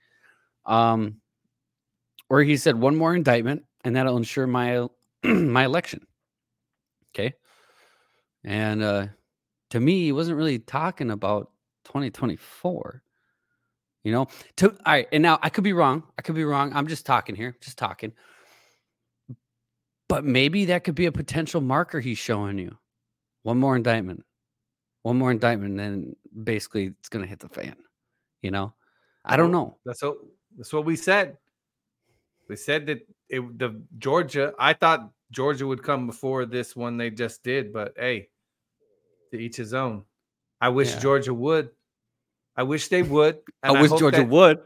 Um 0.66 1.18
where 2.28 2.44
he 2.44 2.56
said 2.56 2.80
one 2.80 2.96
more 2.96 3.16
indictment 3.16 3.64
and 3.84 3.96
that'll 3.96 4.16
ensure 4.16 4.46
my 4.48 4.88
my 5.24 5.66
election. 5.66 6.06
Okay? 7.14 7.34
And 8.44 8.84
uh 8.84 9.08
to 9.72 9.80
me, 9.80 10.04
he 10.04 10.12
wasn't 10.12 10.38
really 10.38 10.60
talking 10.60 11.10
about 11.10 11.52
2024. 11.86 13.02
You 14.04 14.12
know, 14.12 14.28
to 14.58 14.70
all 14.70 14.78
right, 14.86 15.08
and 15.12 15.22
now 15.22 15.40
I 15.42 15.50
could 15.50 15.64
be 15.64 15.74
wrong. 15.74 16.04
I 16.18 16.22
could 16.22 16.36
be 16.36 16.44
wrong. 16.44 16.74
I'm 16.74 16.88
just 16.88 17.06
talking 17.06 17.36
here, 17.36 17.56
just 17.62 17.78
talking. 17.78 18.14
But 20.12 20.26
maybe 20.26 20.66
that 20.66 20.84
could 20.84 20.96
be 20.96 21.06
a 21.06 21.12
potential 21.12 21.62
marker 21.62 22.02
he's 22.02 22.18
showing 22.18 22.58
you. 22.58 22.78
One 23.44 23.58
more 23.58 23.78
indictment, 23.78 24.26
one 25.04 25.18
more 25.18 25.32
indictment, 25.32 25.72
and 25.72 25.80
then 25.80 26.16
basically 26.44 26.88
it's 27.00 27.08
gonna 27.08 27.26
hit 27.26 27.40
the 27.40 27.48
fan. 27.48 27.78
You 28.42 28.52
know, 28.52 28.74
I 29.24 29.38
don't 29.38 29.54
know. 29.54 29.78
That's 29.86 30.02
what 30.02 30.18
that's 30.58 30.74
what 30.74 30.84
we 30.84 30.98
said. 30.98 31.38
We 32.50 32.58
said 32.58 32.88
that 32.88 33.08
it, 33.30 33.58
the 33.58 33.82
Georgia. 34.00 34.54
I 34.60 34.74
thought 34.74 35.10
Georgia 35.32 35.66
would 35.66 35.82
come 35.82 36.08
before 36.08 36.46
this 36.46 36.76
one 36.76 36.98
they 36.98 37.10
just 37.10 37.42
did, 37.42 37.72
but 37.72 37.94
hey, 37.96 38.28
to 39.32 39.40
each 39.40 39.56
his 39.56 39.74
own. 39.74 40.04
I 40.60 40.68
wish 40.68 40.92
Yeah. 40.94 41.00
Georgia 41.00 41.34
would. 41.34 41.70
I 42.58 42.64
wish 42.64 42.90
they 42.90 43.02
would. 43.02 43.40
I 43.64 43.72
wish 43.82 43.92
hope 43.92 44.00
Georgia 44.00 44.18
that- 44.18 44.28
would. 44.28 44.60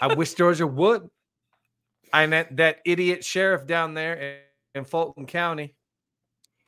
I 0.00 0.14
wish 0.14 0.32
Georgia 0.32 0.66
would. 0.66 1.10
And 2.14 2.32
that, 2.32 2.56
that 2.56 2.78
idiot 2.86 3.22
sheriff 3.24 3.66
down 3.66 3.92
there 3.92 4.40
in, 4.74 4.84
Fulton 4.84 5.26
County, 5.26 5.74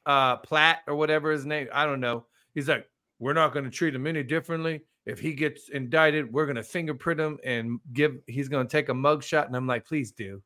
uh, 0.07 0.37
Platt 0.37 0.81
or 0.87 0.95
whatever 0.97 1.31
his 1.31 1.47
name, 1.47 1.69
I 1.73 1.87
don't 1.87 2.01
know. 2.01 2.27
He's 2.55 2.69
like, 2.69 2.89
we're 3.19 3.33
not 3.33 3.53
going 3.53 3.65
to 3.65 3.71
treat 3.71 3.95
him 3.95 4.07
any 4.07 4.23
differently. 4.23 4.83
If 5.07 5.19
he 5.19 5.33
gets 5.33 5.69
indicted, 5.69 6.33
we're 6.33 6.47
going 6.47 6.57
to 6.57 6.63
fingerprint 6.63 7.21
him 7.21 7.39
and 7.45 7.81
give. 7.93 8.19
He's 8.27 8.49
going 8.49 8.67
to 8.67 8.71
take 8.71 8.89
a 8.89 8.95
mug 8.95 9.23
shot. 9.23 9.47
And 9.47 9.57
I'm 9.57 9.67
like, 9.67 9.85
please 9.85 10.13
do, 10.13 10.43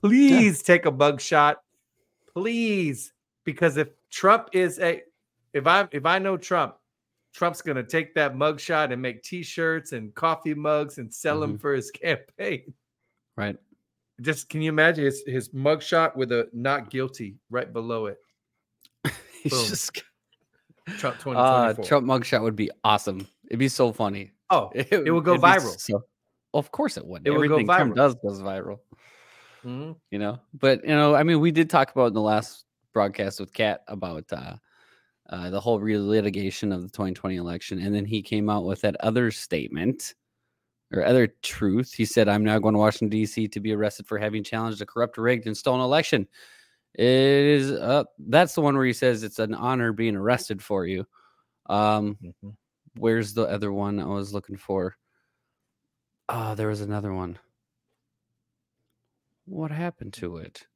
please 0.00 0.62
take 0.62 0.86
a 0.86 0.90
mug 0.90 1.20
shot, 1.20 1.58
please, 2.32 3.12
because 3.44 3.76
if 3.76 3.88
Trump 4.10 4.48
is 4.52 4.78
a, 4.80 5.02
if 5.52 5.66
I 5.66 5.88
if 5.92 6.04
I 6.04 6.18
know 6.18 6.36
Trump, 6.36 6.76
Trump's 7.32 7.60
going 7.60 7.76
to 7.76 7.84
take 7.84 8.14
that 8.14 8.34
mug 8.34 8.58
shot 8.58 8.92
and 8.92 9.02
make 9.02 9.22
T-shirts 9.22 9.92
and 9.92 10.14
coffee 10.14 10.54
mugs 10.54 10.98
and 10.98 11.12
sell 11.12 11.38
them 11.38 11.58
for 11.58 11.74
his 11.74 11.90
campaign. 11.92 12.72
Right. 13.36 13.56
Just 14.20 14.48
can 14.48 14.62
you 14.62 14.70
imagine 14.70 15.04
his 15.04 15.22
his 15.26 15.52
mug 15.52 15.82
shot 15.82 16.16
with 16.16 16.32
a 16.32 16.48
not 16.52 16.90
guilty 16.90 17.36
right 17.50 17.70
below 17.72 18.06
it? 18.06 18.18
He's 19.42 19.52
Boom. 19.52 19.66
just 19.68 20.02
Trump 20.98 21.16
uh 21.26 21.74
2024. 21.74 21.84
Trump 21.84 22.06
mugshot 22.06 22.42
would 22.42 22.56
be 22.56 22.70
awesome. 22.84 23.26
It'd 23.48 23.58
be 23.58 23.68
so 23.68 23.92
funny. 23.92 24.32
oh, 24.50 24.70
It, 24.74 25.12
will 25.12 25.20
go 25.20 25.32
it'd 25.32 25.42
be 25.42 25.48
viral. 25.48 25.78
So, 25.78 26.04
of 26.54 26.70
course 26.70 26.96
it 26.96 27.04
would. 27.06 27.26
It 27.26 27.30
would 27.30 27.48
go 27.48 27.56
Everything 27.56 27.66
Trump 27.66 27.94
does 27.96 28.14
goes 28.14 28.40
viral. 28.40 28.78
mhm. 29.64 29.96
you 30.10 30.18
know 30.18 30.38
but 30.54 30.82
you 30.84 30.94
know 30.94 31.14
i 31.14 31.22
mean 31.22 31.40
we 31.40 31.50
did 31.50 31.68
talk 31.68 31.90
about 31.90 32.06
in 32.06 32.14
the 32.14 32.20
last 32.20 32.64
broadcast 32.92 33.40
with 33.40 33.52
kat 33.52 33.82
about 33.88 34.24
uh, 34.32 34.54
uh 35.28 35.50
the 35.50 35.60
whole 35.60 35.80
relitigation 35.80 36.72
of 36.72 36.82
the 36.82 36.88
2020 36.88 37.36
election 37.36 37.80
and 37.80 37.94
then 37.94 38.04
he 38.04 38.22
came 38.22 38.48
out 38.48 38.64
with 38.64 38.80
that 38.80 38.96
other 39.00 39.30
statement 39.30 40.14
or 40.96 41.04
other 41.04 41.28
truth 41.42 41.92
he 41.92 42.04
said 42.04 42.28
i'm 42.28 42.44
now 42.44 42.58
going 42.58 42.72
to 42.74 42.78
washington 42.78 43.08
d.c 43.08 43.46
to 43.48 43.60
be 43.60 43.72
arrested 43.74 44.06
for 44.06 44.18
having 44.18 44.42
challenged 44.42 44.80
a 44.80 44.86
corrupt 44.86 45.18
rigged 45.18 45.46
and 45.46 45.56
stolen 45.56 45.80
election 45.80 46.26
it 46.94 47.04
is 47.04 47.70
uh 47.72 48.04
that's 48.28 48.54
the 48.54 48.60
one 48.60 48.74
where 48.76 48.86
he 48.86 48.92
says 48.92 49.22
it's 49.22 49.38
an 49.38 49.54
honor 49.54 49.92
being 49.92 50.16
arrested 50.16 50.62
for 50.62 50.86
you 50.86 51.06
um 51.66 52.16
Mhm. 52.22 52.54
where's 52.96 53.34
the 53.34 53.42
other 53.44 53.72
one 53.72 54.00
i 54.00 54.04
was 54.06 54.32
looking 54.32 54.56
for 54.56 54.96
uh 56.28 56.54
there 56.54 56.68
was 56.68 56.80
another 56.80 57.12
one 57.12 57.38
What 59.44 59.70
happened 59.70 60.12
to 60.14 60.38
it? 60.38 60.66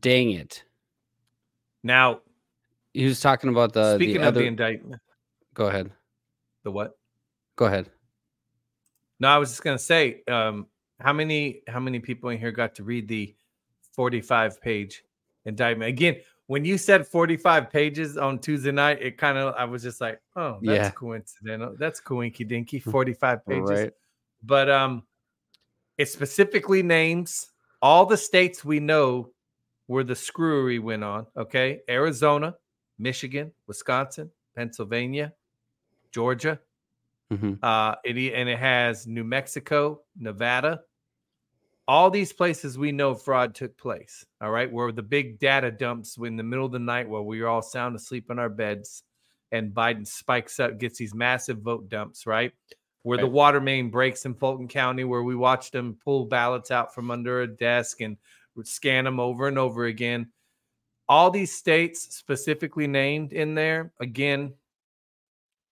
Dang 0.00 0.32
it. 0.32 0.64
Now, 1.82 2.20
He 2.92 3.06
was 3.06 3.20
talking 3.20 3.48
about 3.48 3.72
the 3.72 3.94
speaking 3.96 4.16
the 4.16 4.20
of 4.20 4.28
other 4.28 4.40
the 4.40 4.46
indictment, 4.46 5.00
go 5.54 5.68
ahead. 5.68 5.90
the 6.64 6.70
what? 6.70 6.98
Go 7.60 7.66
ahead. 7.66 7.90
No, 9.20 9.28
I 9.28 9.36
was 9.36 9.50
just 9.50 9.62
gonna 9.62 9.78
say, 9.78 10.22
um, 10.28 10.66
how 10.98 11.12
many 11.12 11.60
how 11.68 11.78
many 11.78 11.98
people 12.00 12.30
in 12.30 12.38
here 12.38 12.52
got 12.52 12.74
to 12.76 12.82
read 12.84 13.06
the 13.06 13.34
45 13.92 14.62
page 14.62 15.04
indictment? 15.44 15.90
Again, 15.90 16.16
when 16.46 16.64
you 16.64 16.78
said 16.78 17.06
45 17.06 17.68
pages 17.68 18.16
on 18.16 18.38
Tuesday 18.38 18.72
night, 18.72 19.02
it 19.02 19.18
kind 19.18 19.36
of 19.36 19.54
I 19.58 19.66
was 19.66 19.82
just 19.82 20.00
like, 20.00 20.22
oh, 20.36 20.52
that's 20.62 20.64
Yeah. 20.64 20.90
coincidental. 20.92 21.76
That's 21.78 22.00
coinky 22.00 22.48
dinky, 22.48 22.78
45 22.94 23.44
pages. 23.46 23.68
Right. 23.68 23.92
But 24.42 24.70
um 24.70 25.02
it 25.98 26.08
specifically 26.08 26.82
names 26.82 27.50
all 27.82 28.06
the 28.06 28.16
states 28.16 28.64
we 28.64 28.80
know 28.80 29.32
where 29.86 30.02
the 30.02 30.16
screwery 30.16 30.78
went 30.78 31.04
on. 31.04 31.26
Okay. 31.36 31.80
Arizona, 31.90 32.56
Michigan, 32.98 33.52
Wisconsin, 33.66 34.30
Pennsylvania, 34.56 35.34
Georgia, 36.10 36.58
Mhm. 37.32 37.58
uh, 37.62 37.96
it, 38.04 38.16
and 38.34 38.48
it 38.48 38.58
has 38.58 39.06
New 39.06 39.24
Mexico, 39.24 40.02
Nevada. 40.16 40.82
All 41.88 42.10
these 42.10 42.32
places 42.32 42.78
we 42.78 42.92
know 42.92 43.14
fraud 43.14 43.54
took 43.54 43.76
place. 43.76 44.24
All 44.40 44.50
right, 44.50 44.70
where 44.70 44.92
the 44.92 45.02
big 45.02 45.38
data 45.40 45.70
dumps 45.70 46.16
in 46.18 46.36
the 46.36 46.42
middle 46.42 46.66
of 46.66 46.72
the 46.72 46.78
night 46.78 47.08
while 47.08 47.24
we 47.24 47.40
were 47.40 47.48
all 47.48 47.62
sound 47.62 47.96
asleep 47.96 48.30
in 48.30 48.38
our 48.38 48.48
beds, 48.48 49.02
and 49.50 49.72
Biden 49.74 50.06
spikes 50.06 50.60
up, 50.60 50.78
gets 50.78 50.98
these 50.98 51.14
massive 51.14 51.58
vote 51.58 51.88
dumps. 51.88 52.26
Right, 52.26 52.52
where 53.02 53.18
the 53.18 53.26
water 53.26 53.60
main 53.60 53.90
breaks 53.90 54.24
in 54.24 54.34
Fulton 54.34 54.68
County, 54.68 55.04
where 55.04 55.22
we 55.24 55.34
watched 55.34 55.72
them 55.72 55.98
pull 56.04 56.26
ballots 56.26 56.70
out 56.70 56.94
from 56.94 57.10
under 57.10 57.42
a 57.42 57.46
desk 57.48 58.00
and 58.00 58.16
scan 58.62 59.04
them 59.04 59.18
over 59.18 59.48
and 59.48 59.58
over 59.58 59.86
again. 59.86 60.30
All 61.08 61.30
these 61.30 61.52
states 61.56 62.14
specifically 62.16 62.86
named 62.86 63.32
in 63.32 63.54
there 63.54 63.92
again 64.00 64.54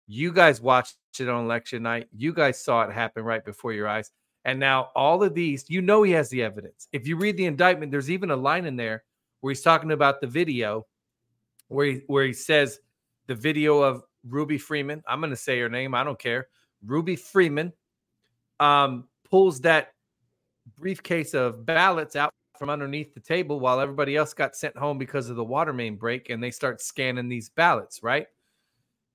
you 0.06 0.32
guys 0.32 0.60
watched 0.60 0.96
it 1.18 1.28
on 1.28 1.44
election 1.44 1.82
night. 1.82 2.08
You 2.16 2.32
guys 2.32 2.62
saw 2.62 2.82
it 2.82 2.92
happen 2.92 3.24
right 3.24 3.44
before 3.44 3.72
your 3.72 3.88
eyes. 3.88 4.10
And 4.44 4.60
now 4.60 4.90
all 4.94 5.22
of 5.24 5.34
these, 5.34 5.68
you 5.68 5.82
know, 5.82 6.02
he 6.04 6.12
has 6.12 6.30
the 6.30 6.42
evidence. 6.42 6.86
If 6.92 7.06
you 7.06 7.16
read 7.16 7.36
the 7.36 7.46
indictment, 7.46 7.90
there's 7.90 8.10
even 8.10 8.30
a 8.30 8.36
line 8.36 8.64
in 8.64 8.76
there 8.76 9.02
where 9.40 9.50
he's 9.50 9.62
talking 9.62 9.90
about 9.90 10.20
the 10.20 10.26
video 10.26 10.86
where 11.68 11.86
he, 11.86 12.02
where 12.06 12.24
he 12.24 12.32
says 12.32 12.78
the 13.26 13.34
video 13.34 13.80
of 13.82 14.02
Ruby 14.28 14.58
Freeman. 14.58 15.02
I'm 15.08 15.20
going 15.20 15.30
to 15.30 15.36
say 15.36 15.58
her 15.58 15.68
name. 15.68 15.94
I 15.94 16.04
don't 16.04 16.18
care. 16.18 16.48
Ruby 16.84 17.16
Freeman 17.16 17.72
um, 18.60 19.08
pulls 19.28 19.60
that 19.62 19.94
briefcase 20.78 21.34
of 21.34 21.66
ballots 21.66 22.16
out 22.16 22.32
from 22.58 22.70
underneath 22.70 23.14
the 23.14 23.20
table 23.20 23.60
while 23.60 23.80
everybody 23.80 24.16
else 24.16 24.32
got 24.32 24.56
sent 24.56 24.76
home 24.76 24.98
because 24.98 25.28
of 25.28 25.36
the 25.36 25.44
water 25.44 25.72
main 25.72 25.96
break 25.96 26.30
and 26.30 26.42
they 26.42 26.50
start 26.50 26.80
scanning 26.80 27.28
these 27.28 27.50
ballots, 27.50 28.02
right? 28.02 28.28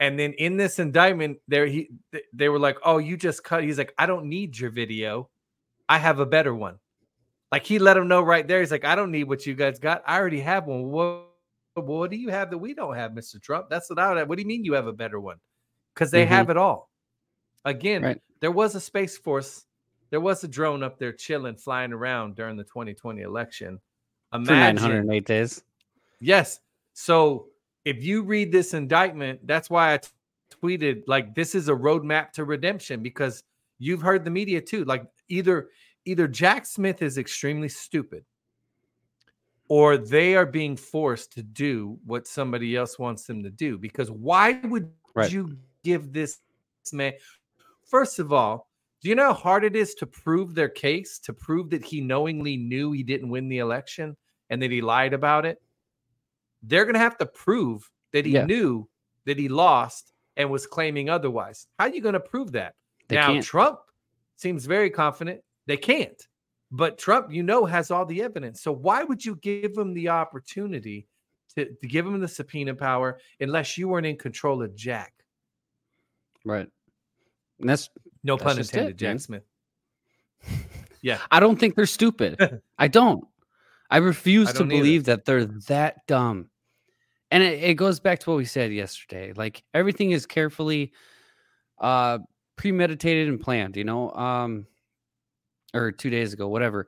And 0.01 0.17
then 0.17 0.33
in 0.33 0.57
this 0.57 0.79
indictment, 0.79 1.37
there 1.47 1.67
he 1.67 1.91
they 2.33 2.49
were 2.49 2.57
like, 2.59 2.77
"Oh, 2.83 2.97
you 2.97 3.15
just 3.15 3.43
cut." 3.43 3.63
He's 3.63 3.77
like, 3.77 3.93
"I 3.99 4.07
don't 4.07 4.25
need 4.25 4.57
your 4.57 4.71
video. 4.71 5.29
I 5.87 5.99
have 5.99 6.19
a 6.19 6.25
better 6.25 6.55
one." 6.55 6.79
Like 7.51 7.65
he 7.65 7.77
let 7.77 7.97
him 7.97 8.07
know 8.07 8.23
right 8.23 8.47
there. 8.47 8.61
He's 8.61 8.71
like, 8.71 8.83
"I 8.83 8.95
don't 8.95 9.11
need 9.11 9.25
what 9.25 9.45
you 9.45 9.53
guys 9.53 9.77
got. 9.77 10.01
I 10.07 10.17
already 10.17 10.41
have 10.41 10.65
one." 10.65 10.89
What, 10.89 11.27
what 11.75 12.09
do 12.09 12.17
you 12.17 12.29
have 12.29 12.49
that 12.49 12.57
we 12.57 12.73
don't 12.73 12.95
have, 12.95 13.13
Mister 13.13 13.37
Trump? 13.37 13.69
That's 13.69 13.89
what 13.91 13.99
I 13.99 14.09
would 14.09 14.17
have. 14.17 14.27
What 14.27 14.37
do 14.37 14.41
you 14.41 14.47
mean 14.47 14.65
you 14.65 14.73
have 14.73 14.87
a 14.87 14.93
better 14.93 15.19
one? 15.19 15.37
Because 15.93 16.09
they 16.09 16.25
Mhm. 16.25 16.29
have 16.29 16.49
it 16.49 16.57
all. 16.57 16.89
Again, 17.63 18.01
Right. 18.01 18.21
there 18.39 18.51
was 18.51 18.73
a 18.73 18.81
space 18.81 19.19
force. 19.19 19.67
There 20.09 20.19
was 20.19 20.43
a 20.43 20.47
drone 20.47 20.81
up 20.81 20.97
there 20.97 21.13
chilling, 21.13 21.57
flying 21.57 21.93
around 21.93 22.35
during 22.35 22.57
the 22.57 22.63
2020 22.63 23.21
election. 23.21 23.79
For 24.31 24.37
Imagine 24.39 24.75
908 24.75 25.25
days. 25.25 25.63
Yes. 26.19 26.59
So 26.93 27.50
if 27.85 28.03
you 28.03 28.23
read 28.23 28.51
this 28.51 28.73
indictment, 28.73 29.45
that's 29.47 29.69
why 29.69 29.93
I 29.93 29.97
t- 29.97 30.09
tweeted 30.61 31.03
like 31.07 31.33
this 31.33 31.55
is 31.55 31.69
a 31.69 31.73
roadmap 31.73 32.31
to 32.33 32.45
redemption 32.45 33.01
because 33.01 33.43
you've 33.79 34.01
heard 34.01 34.23
the 34.23 34.31
media 34.31 34.61
too. 34.61 34.83
Like 34.85 35.05
either 35.29 35.69
either 36.05 36.27
Jack 36.27 36.65
Smith 36.65 37.01
is 37.01 37.17
extremely 37.17 37.69
stupid 37.69 38.25
or 39.69 39.97
they 39.97 40.35
are 40.35 40.45
being 40.45 40.75
forced 40.75 41.31
to 41.33 41.43
do 41.43 41.97
what 42.05 42.27
somebody 42.27 42.75
else 42.75 42.99
wants 42.99 43.25
them 43.25 43.41
to 43.43 43.49
do. 43.49 43.77
Because 43.77 44.11
why 44.11 44.59
would 44.63 44.91
Right. 45.13 45.31
you 45.31 45.57
give 45.83 46.13
this 46.13 46.39
man 46.93 47.13
first 47.83 48.19
of 48.19 48.31
all, 48.31 48.69
do 49.01 49.09
you 49.09 49.15
know 49.15 49.27
how 49.27 49.33
hard 49.33 49.63
it 49.63 49.75
is 49.75 49.93
to 49.95 50.05
prove 50.05 50.53
their 50.55 50.69
case, 50.69 51.19
to 51.19 51.33
prove 51.33 51.69
that 51.71 51.83
he 51.83 52.01
knowingly 52.01 52.55
knew 52.55 52.91
he 52.91 53.03
didn't 53.03 53.29
win 53.29 53.49
the 53.49 53.57
election 53.57 54.15
and 54.49 54.61
that 54.61 54.71
he 54.71 54.81
lied 54.81 55.13
about 55.13 55.45
it? 55.45 55.61
They're 56.63 56.85
going 56.85 56.93
to 56.95 56.99
have 56.99 57.17
to 57.17 57.25
prove 57.25 57.89
that 58.13 58.25
he 58.25 58.33
Yeah. 58.33 58.45
knew 58.45 58.87
that 59.25 59.37
he 59.37 59.47
lost 59.49 60.13
and 60.37 60.49
was 60.49 60.65
claiming 60.67 61.09
otherwise. 61.09 61.67
How 61.79 61.85
are 61.85 61.89
you 61.93 62.01
going 62.01 62.13
to 62.13 62.19
prove 62.19 62.51
that? 62.53 62.75
They 63.07 63.15
now, 63.15 63.27
can't. 63.33 63.43
Trump 63.43 63.79
seems 64.37 64.65
very 64.65 64.89
confident 64.89 65.41
they 65.67 65.77
can't. 65.77 66.21
But 66.71 66.97
Trump, 66.97 67.31
you 67.31 67.43
know, 67.43 67.65
has 67.65 67.91
all 67.91 68.05
the 68.05 68.23
evidence. 68.23 68.61
So 68.61 68.71
why 68.71 69.03
would 69.03 69.23
you 69.25 69.35
give 69.35 69.75
him 69.77 69.93
the 69.93 70.09
opportunity 70.09 71.07
to, 71.55 71.65
to 71.65 71.87
give 71.87 72.05
him 72.05 72.19
the 72.19 72.27
subpoena 72.27 72.73
power 72.73 73.19
unless 73.41 73.77
you 73.77 73.89
weren't 73.89 74.05
in 74.07 74.17
control 74.17 74.63
of 74.63 74.73
Jack? 74.75 75.13
Right. 76.45 76.67
And 77.59 77.69
that's 77.69 77.89
No 78.23 78.35
That's 78.37 78.43
pun 78.43 78.57
intended, 78.59 78.91
it, 78.91 78.97
Jack 78.97 79.09
man. 79.09 79.19
Smith. 79.19 79.43
Yeah. 81.03 81.17
I 81.31 81.39
don't 81.39 81.59
think 81.59 81.73
they're 81.75 81.87
stupid. 81.87 82.61
I 82.77 82.87
don't. 82.87 83.25
I 83.91 83.97
refuse 83.97 84.49
I 84.49 84.53
to 84.53 84.63
don't 84.63 84.71
either. 84.71 84.77
believe 84.79 85.05
that 85.05 85.25
they're 85.25 85.45
that 85.67 86.07
dumb. 86.07 86.49
And 87.31 87.43
it, 87.43 87.63
it 87.63 87.73
goes 87.75 87.99
back 87.99 88.19
to 88.19 88.29
what 88.31 88.37
we 88.37 88.45
said 88.45 88.73
yesterday. 88.73 89.33
Like 89.35 89.63
everything 89.73 90.11
is 90.11 90.25
carefully 90.25 90.93
uh 91.79 92.19
premeditated 92.57 93.27
and 93.29 93.39
planned, 93.41 93.77
you 93.77 93.83
know? 93.83 94.11
Um 94.13 94.67
or 95.73 95.91
2 95.91 96.09
days 96.09 96.33
ago, 96.33 96.47
whatever. 96.49 96.87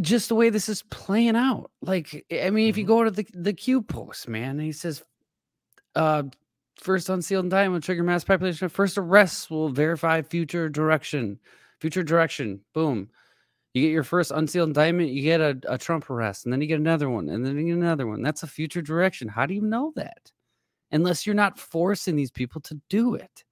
Just 0.00 0.28
the 0.28 0.34
way 0.34 0.50
this 0.50 0.68
is 0.68 0.82
playing 0.84 1.36
out. 1.36 1.70
Like 1.82 2.26
I 2.32 2.50
mean, 2.50 2.68
if 2.68 2.76
you 2.76 2.84
Mhm. 2.84 2.88
go 2.88 3.04
to 3.04 3.10
the 3.10 3.26
the 3.32 3.52
Q 3.52 3.82
post, 3.82 4.28
man, 4.28 4.58
he 4.58 4.72
says 4.72 5.04
uh 5.96 6.24
first 6.80 7.08
unsealed 7.08 7.44
indictment 7.46 7.74
will 7.74 7.80
trigger 7.80 8.02
mass 8.04 8.24
population 8.24 8.68
first 8.68 8.98
arrests 8.98 9.50
will 9.50 9.70
verify 9.70 10.22
future 10.22 10.68
direction 10.68 11.38
future 11.80 12.02
direction 12.02 12.60
boom 12.74 13.08
you 13.74 13.82
get 13.82 13.92
your 13.92 14.04
first 14.04 14.30
unsealed 14.30 14.68
indictment 14.70 15.10
you 15.10 15.22
get 15.22 15.40
a, 15.40 15.58
a 15.68 15.78
trump 15.78 16.08
arrest 16.10 16.44
and 16.46 16.52
then 16.52 16.60
you 16.60 16.66
get 16.68 16.80
another 16.80 17.10
one 17.10 17.28
and 17.28 17.44
then 17.44 17.56
you 17.58 17.66
get 17.66 17.76
another 17.82 18.06
one 18.06 18.22
that's 18.22 18.42
a 18.42 18.46
future 18.46 18.82
direction 18.82 19.28
how 19.28 19.46
do 19.46 19.54
you 19.54 19.62
know 19.62 19.92
that 19.96 20.32
unless 20.92 21.26
you're 21.26 21.34
not 21.34 21.58
forcing 21.58 22.16
these 22.16 22.30
people 22.30 22.60
to 22.60 22.80
do 22.88 23.14
it 23.14 23.44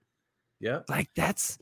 Yeah. 0.60 0.82
like 0.88 1.10
that's 1.16 1.58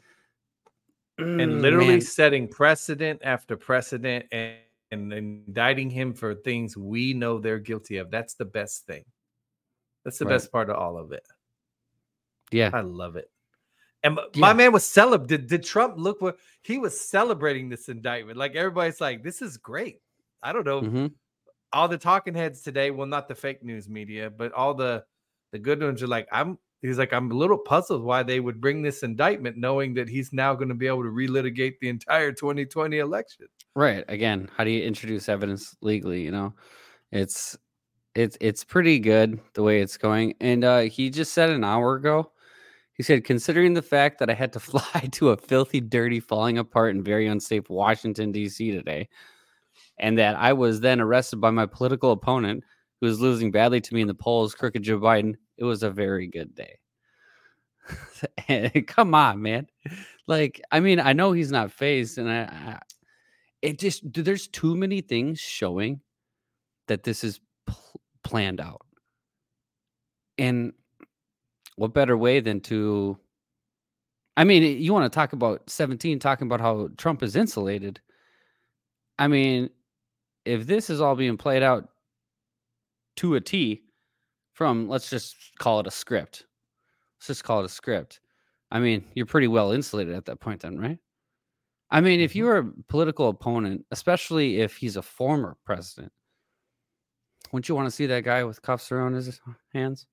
And 1.38 1.52
Mm, 1.52 1.62
literally 1.62 2.00
man. 2.00 2.00
setting 2.00 2.48
precedent 2.48 3.20
after 3.22 3.56
precedent 3.56 4.26
and, 4.32 4.58
and 4.90 5.12
indicting 5.12 5.90
him 5.90 6.12
for 6.14 6.34
things 6.34 6.76
we 6.76 7.14
know 7.14 7.38
they're 7.38 7.58
guilty 7.58 7.98
of. 7.98 8.10
That's 8.10 8.34
the 8.34 8.44
best 8.44 8.86
thing. 8.86 9.04
That's 10.04 10.18
the 10.18 10.26
Right. 10.26 10.26
best 10.26 10.52
part 10.52 10.70
of 10.70 10.76
all 10.76 10.98
of 10.98 11.12
it. 11.12 11.26
yeah 12.52 12.72
I 12.72 12.80
love 12.80 13.16
it. 13.16 13.30
And 14.02 14.18
Yeah. 14.34 14.40
my 14.40 14.52
man 14.52 14.72
was 14.72 14.84
celeb. 14.84 15.26
Did, 15.26 15.46
did 15.46 15.62
Trump 15.62 15.94
look 15.98 16.20
what 16.22 16.38
he 16.62 16.78
was 16.78 16.98
celebrating 17.00 17.68
this 17.68 17.88
indictment? 17.88 18.38
Like 18.38 18.54
everybody's 18.56 19.00
like, 19.00 19.22
this 19.22 19.42
is 19.42 19.56
great. 19.56 20.00
I 20.42 20.52
don't 20.52 20.64
know. 20.66 20.82
mhm. 20.82 21.12
All 21.72 21.86
the 21.86 21.98
talking 21.98 22.34
heads 22.34 22.62
today, 22.62 22.90
well, 22.90 23.06
not 23.06 23.28
the 23.28 23.34
fake 23.34 23.62
news 23.62 23.88
media, 23.88 24.30
but 24.30 24.52
all 24.52 24.74
the 24.74 25.04
the 25.52 25.58
good 25.58 25.82
ones 25.82 26.02
are 26.02 26.06
like, 26.08 26.28
I'm 26.32 26.58
he's 26.82 26.98
like, 26.98 27.12
I'm 27.12 27.30
a 27.30 27.34
little 27.34 27.58
puzzled 27.58 28.02
why 28.02 28.22
they 28.22 28.40
would 28.40 28.60
bring 28.60 28.82
this 28.82 29.02
indictment, 29.02 29.56
knowing 29.58 29.94
that 29.94 30.08
he's 30.08 30.32
now 30.32 30.54
going 30.54 30.68
to 30.70 30.74
be 30.74 30.86
able 30.86 31.02
to 31.02 31.10
relitigate 31.10 31.78
the 31.80 31.88
entire 31.88 32.32
2020 32.32 32.98
election. 32.98 33.46
right 33.76 34.04
again 34.08 34.48
how 34.56 34.64
do 34.64 34.70
you 34.70 34.82
introduce 34.82 35.28
evidence 35.28 35.76
legally 35.80 36.22
you 36.22 36.30
know 36.32 36.52
it's 37.12 37.56
it's 38.16 38.36
it's 38.40 38.64
pretty 38.64 38.98
good 38.98 39.38
the 39.54 39.62
way 39.62 39.80
it's 39.80 39.96
going 39.96 40.34
and 40.40 40.64
uh 40.64 40.80
he 40.80 41.08
just 41.10 41.32
said 41.32 41.50
an 41.50 41.62
hour 41.62 41.94
ago 41.94 42.32
he 43.00 43.02
said 43.02 43.24
considering 43.24 43.72
the 43.72 43.80
fact 43.80 44.18
that 44.18 44.28
i 44.28 44.34
had 44.34 44.52
to 44.52 44.60
fly 44.60 45.08
to 45.10 45.30
a 45.30 45.36
filthy 45.38 45.80
dirty 45.80 46.20
falling 46.20 46.58
apart 46.58 46.94
and 46.94 47.02
very 47.02 47.26
unsafe 47.26 47.70
washington 47.70 48.30
d.c 48.30 48.70
today 48.70 49.08
and 49.98 50.18
that 50.18 50.36
i 50.36 50.52
was 50.52 50.80
then 50.80 51.00
arrested 51.00 51.40
by 51.40 51.50
my 51.50 51.64
political 51.64 52.12
opponent 52.12 52.62
who 53.00 53.06
was 53.06 53.18
losing 53.18 53.50
badly 53.50 53.80
to 53.80 53.94
me 53.94 54.02
in 54.02 54.06
the 54.06 54.12
polls 54.12 54.54
crooked 54.54 54.82
joe 54.82 55.00
biden 55.00 55.34
it 55.56 55.64
was 55.64 55.82
a 55.82 55.90
very 55.90 56.26
good 56.26 56.54
day. 56.54 56.78
Come 58.86 59.14
on 59.14 59.40
man. 59.40 59.66
Like 60.26 60.60
i 60.70 60.78
mean 60.78 61.00
i 61.00 61.14
know 61.14 61.32
he's 61.32 61.50
not 61.50 61.72
phased 61.72 62.18
and 62.18 62.30
i, 62.30 62.42
I 62.42 62.78
it 63.62 63.78
just 63.78 64.02
th- 64.12 64.26
there's 64.26 64.46
too 64.46 64.76
many 64.76 65.00
things 65.00 65.40
showing 65.40 66.02
that 66.88 67.02
this 67.02 67.24
is 67.24 67.40
pl- 67.66 68.00
planned 68.22 68.60
out. 68.60 68.82
And 70.38 70.72
what 71.80 71.94
better 71.94 72.16
way 72.16 72.40
than 72.40 72.60
to 72.60 73.18
I 74.36 74.44
mean, 74.44 74.62
you 74.80 74.92
want 74.92 75.10
to 75.10 75.14
talk 75.14 75.32
about 75.32 75.68
17 75.68 76.18
talking 76.18 76.46
about 76.46 76.60
how 76.60 76.88
Trump 76.96 77.22
is 77.22 77.36
insulated. 77.36 78.00
I 79.18 79.28
mean, 79.28 79.70
if 80.44 80.66
this 80.66 80.90
is 80.90 81.00
all 81.00 81.16
being 81.16 81.36
played 81.38 81.62
out 81.62 81.90
to 83.16 83.34
a 83.34 83.40
T 83.40 83.82
from 84.54 84.88
let's 84.88 85.10
just 85.10 85.36
call 85.58 85.80
it 85.80 85.86
a 85.86 85.90
script. 85.90 86.46
Let's 87.18 87.28
just 87.28 87.44
call 87.44 87.60
it 87.62 87.66
a 87.66 87.70
script. 87.70 88.20
I 88.70 88.80
mean, 88.80 89.04
you're 89.14 89.26
pretty 89.26 89.48
well 89.48 89.72
insulated 89.72 90.14
at 90.14 90.26
that 90.26 90.40
point 90.40 90.62
then, 90.62 90.78
right? 90.78 90.98
I 91.90 92.00
mean, 92.00 92.20
if 92.20 92.32
Mhm. 92.32 92.36
you're 92.36 92.58
a 92.58 92.72
political 92.88 93.28
opponent, 93.28 93.86
especially 93.90 94.60
if 94.60 94.76
he's 94.78 94.96
a 94.96 95.02
former 95.02 95.56
president, 95.64 96.12
wouldn't 97.52 97.68
you 97.68 97.74
want 97.74 97.86
to 97.86 97.90
see 97.90 98.06
that 98.06 98.24
guy 98.24 98.44
with 98.44 98.62
cuffs 98.62 98.90
around 98.92 99.14
his 99.14 99.40
hands? 99.72 100.06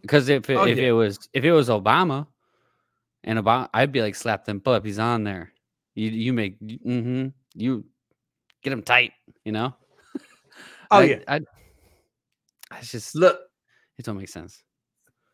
Because 0.00 0.28
if 0.28 0.48
it, 0.48 0.54
Oh, 0.56 0.64
if 0.64 0.78
yeah. 0.78 0.88
it 0.88 0.92
was 0.92 1.28
if 1.32 1.44
it 1.44 1.52
was 1.52 1.68
Obama, 1.68 2.26
and 3.24 3.38
Obama, 3.38 3.68
I'd 3.74 3.90
be 3.92 4.00
like, 4.00 4.14
slap 4.14 4.44
them 4.44 4.62
up. 4.66 4.84
He's 4.86 4.98
on 4.98 5.24
there. 5.24 5.52
You 5.94 6.10
you 6.10 6.32
make 6.32 6.60
mm-hmm, 6.60 7.28
you 7.54 7.84
get 8.62 8.72
him 8.72 8.82
tight. 8.82 9.12
You 9.44 9.52
know. 9.52 9.74
Oh, 10.88 10.98
I, 10.98 11.02
yeah. 11.02 11.18
I, 11.26 11.40
I 12.70 12.80
just 12.80 13.16
Look, 13.16 13.40
it 13.98 14.04
don't 14.04 14.16
make 14.16 14.28
sense. 14.28 14.62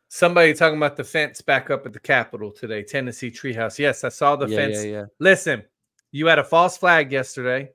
somebody 0.08 0.54
talking 0.54 0.78
about 0.78 0.96
the 0.96 1.04
fence 1.04 1.42
back 1.42 1.68
up 1.68 1.84
at 1.84 1.92
the 1.92 2.00
Capitol 2.00 2.50
today, 2.50 2.82
Tennessee 2.82 3.30
Treehouse. 3.30 3.78
Yes, 3.78 4.02
I 4.02 4.08
saw 4.08 4.34
the 4.34 4.46
yeah, 4.46 4.56
fence. 4.56 4.82
yeah. 4.82 5.04
Listen, 5.20 5.62
you 6.10 6.26
had 6.26 6.38
a 6.38 6.44
false 6.44 6.78
flag 6.78 7.12
yesterday. 7.12 7.68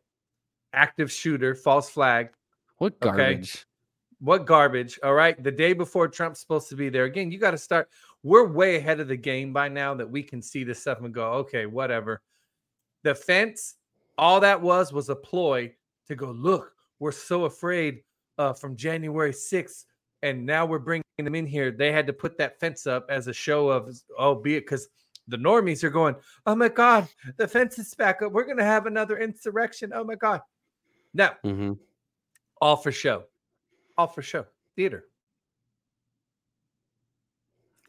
Active 0.74 1.12
shooter, 1.12 1.54
false 1.54 1.88
flag. 1.88 2.30
What 2.80 2.96
Okay. 3.04 3.44
What 4.20 4.46
garbage. 4.46 5.00
All 5.04 5.14
right. 5.14 5.42
The 5.42 5.52
day 5.52 5.74
before 5.74 6.08
Trump's 6.08 6.40
supposed 6.40 6.70
to 6.70 6.76
be 6.76 6.90
there. 6.90 7.06
Again, 7.06 7.32
you 7.32 7.38
got 7.38 7.52
to 7.52 7.58
start. 7.58 7.90
We're 8.24 8.48
way 8.48 8.78
ahead 8.78 9.00
of 9.00 9.08
the 9.08 9.16
game 9.16 9.54
by 9.54 9.70
now 9.70 9.94
that 9.94 10.10
we 10.10 10.24
can 10.24 10.42
see 10.42 10.64
this 10.64 10.80
stuff 10.80 11.00
and 11.02 11.14
go, 11.14 11.34
okay, 11.34 11.66
whatever. 11.66 12.22
The 13.04 13.14
fence, 13.14 13.76
all 14.18 14.40
that 14.40 14.62
was 14.62 14.92
was 14.92 15.10
a 15.10 15.16
ploy 15.16 15.74
to 16.08 16.16
go, 16.16 16.32
look, 16.32 16.74
we're 17.00 17.12
so 17.12 17.46
afraid 17.46 18.02
uh, 18.38 18.54
from 18.54 18.76
January 18.76 19.32
6th. 19.32 19.86
And 20.24 20.46
now 20.46 20.66
we're 20.66 20.80
bringing 20.80 21.04
them 21.18 21.36
in 21.36 21.46
here. 21.46 21.70
They 21.70 21.92
had 21.92 22.08
to 22.08 22.14
put 22.14 22.40
that 22.40 22.60
fence 22.60 22.88
up 22.88 23.06
as 23.10 23.28
a 23.28 23.34
show 23.34 23.70
of, 23.70 23.96
oh, 24.18 24.34
be 24.34 24.56
it 24.56 24.62
because 24.62 24.90
the 25.28 25.38
normies 25.38 25.84
are 25.84 25.92
going, 25.92 26.16
oh 26.48 26.56
my 26.56 26.70
God, 26.70 27.08
the 27.38 27.48
fence 27.48 27.78
is 27.78 27.94
back 27.94 28.24
up. 28.24 28.32
We're 28.32 28.46
going 28.46 28.58
to 28.58 28.64
have 28.64 28.88
another 28.88 29.20
insurrection. 29.20 29.92
Oh 29.94 30.04
my 30.04 30.16
God. 30.16 30.42
Now, 31.14 31.34
hmm 31.44 31.74
all 32.62 32.76
for 32.76 32.92
show. 32.92 33.24
All 33.98 34.08
for 34.08 34.22
show. 34.22 34.46
Theater. 34.76 35.06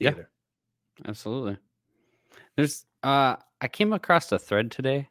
Yeah. 0.01 0.11
Theater. 0.11 0.31
Absolutely. 1.07 1.59
There's 2.57 2.87
uh 3.03 3.37
I 3.61 3.68
came 3.68 3.92
across 3.92 4.31
a 4.33 4.38
thread 4.38 4.71
today 4.71 5.09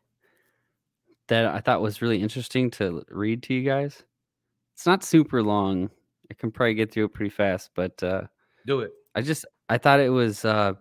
that 1.28 1.46
I 1.46 1.60
thought 1.60 1.82
was 1.82 2.02
really 2.02 2.22
interesting 2.22 2.72
to 2.72 3.04
read 3.10 3.44
to 3.44 3.54
you 3.54 3.64
guys. 3.64 4.04
It's 4.76 4.86
not 4.86 5.04
super 5.04 5.44
long. 5.44 5.90
I 6.32 6.34
can 6.34 6.52
probably 6.52 6.74
get 6.76 6.92
through 6.92 7.06
it 7.06 7.14
pretty 7.14 7.30
fast, 7.30 7.72
but 7.76 8.02
uh 8.04 8.24
Do 8.66 8.82
it. 8.82 8.92
I 9.16 9.22
just 9.22 9.46
I 9.70 9.78
thought 9.78 10.00
it 10.00 10.10
was 10.10 10.46
uh 10.46 10.74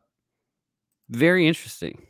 very 1.11 1.47
interesting. 1.47 2.03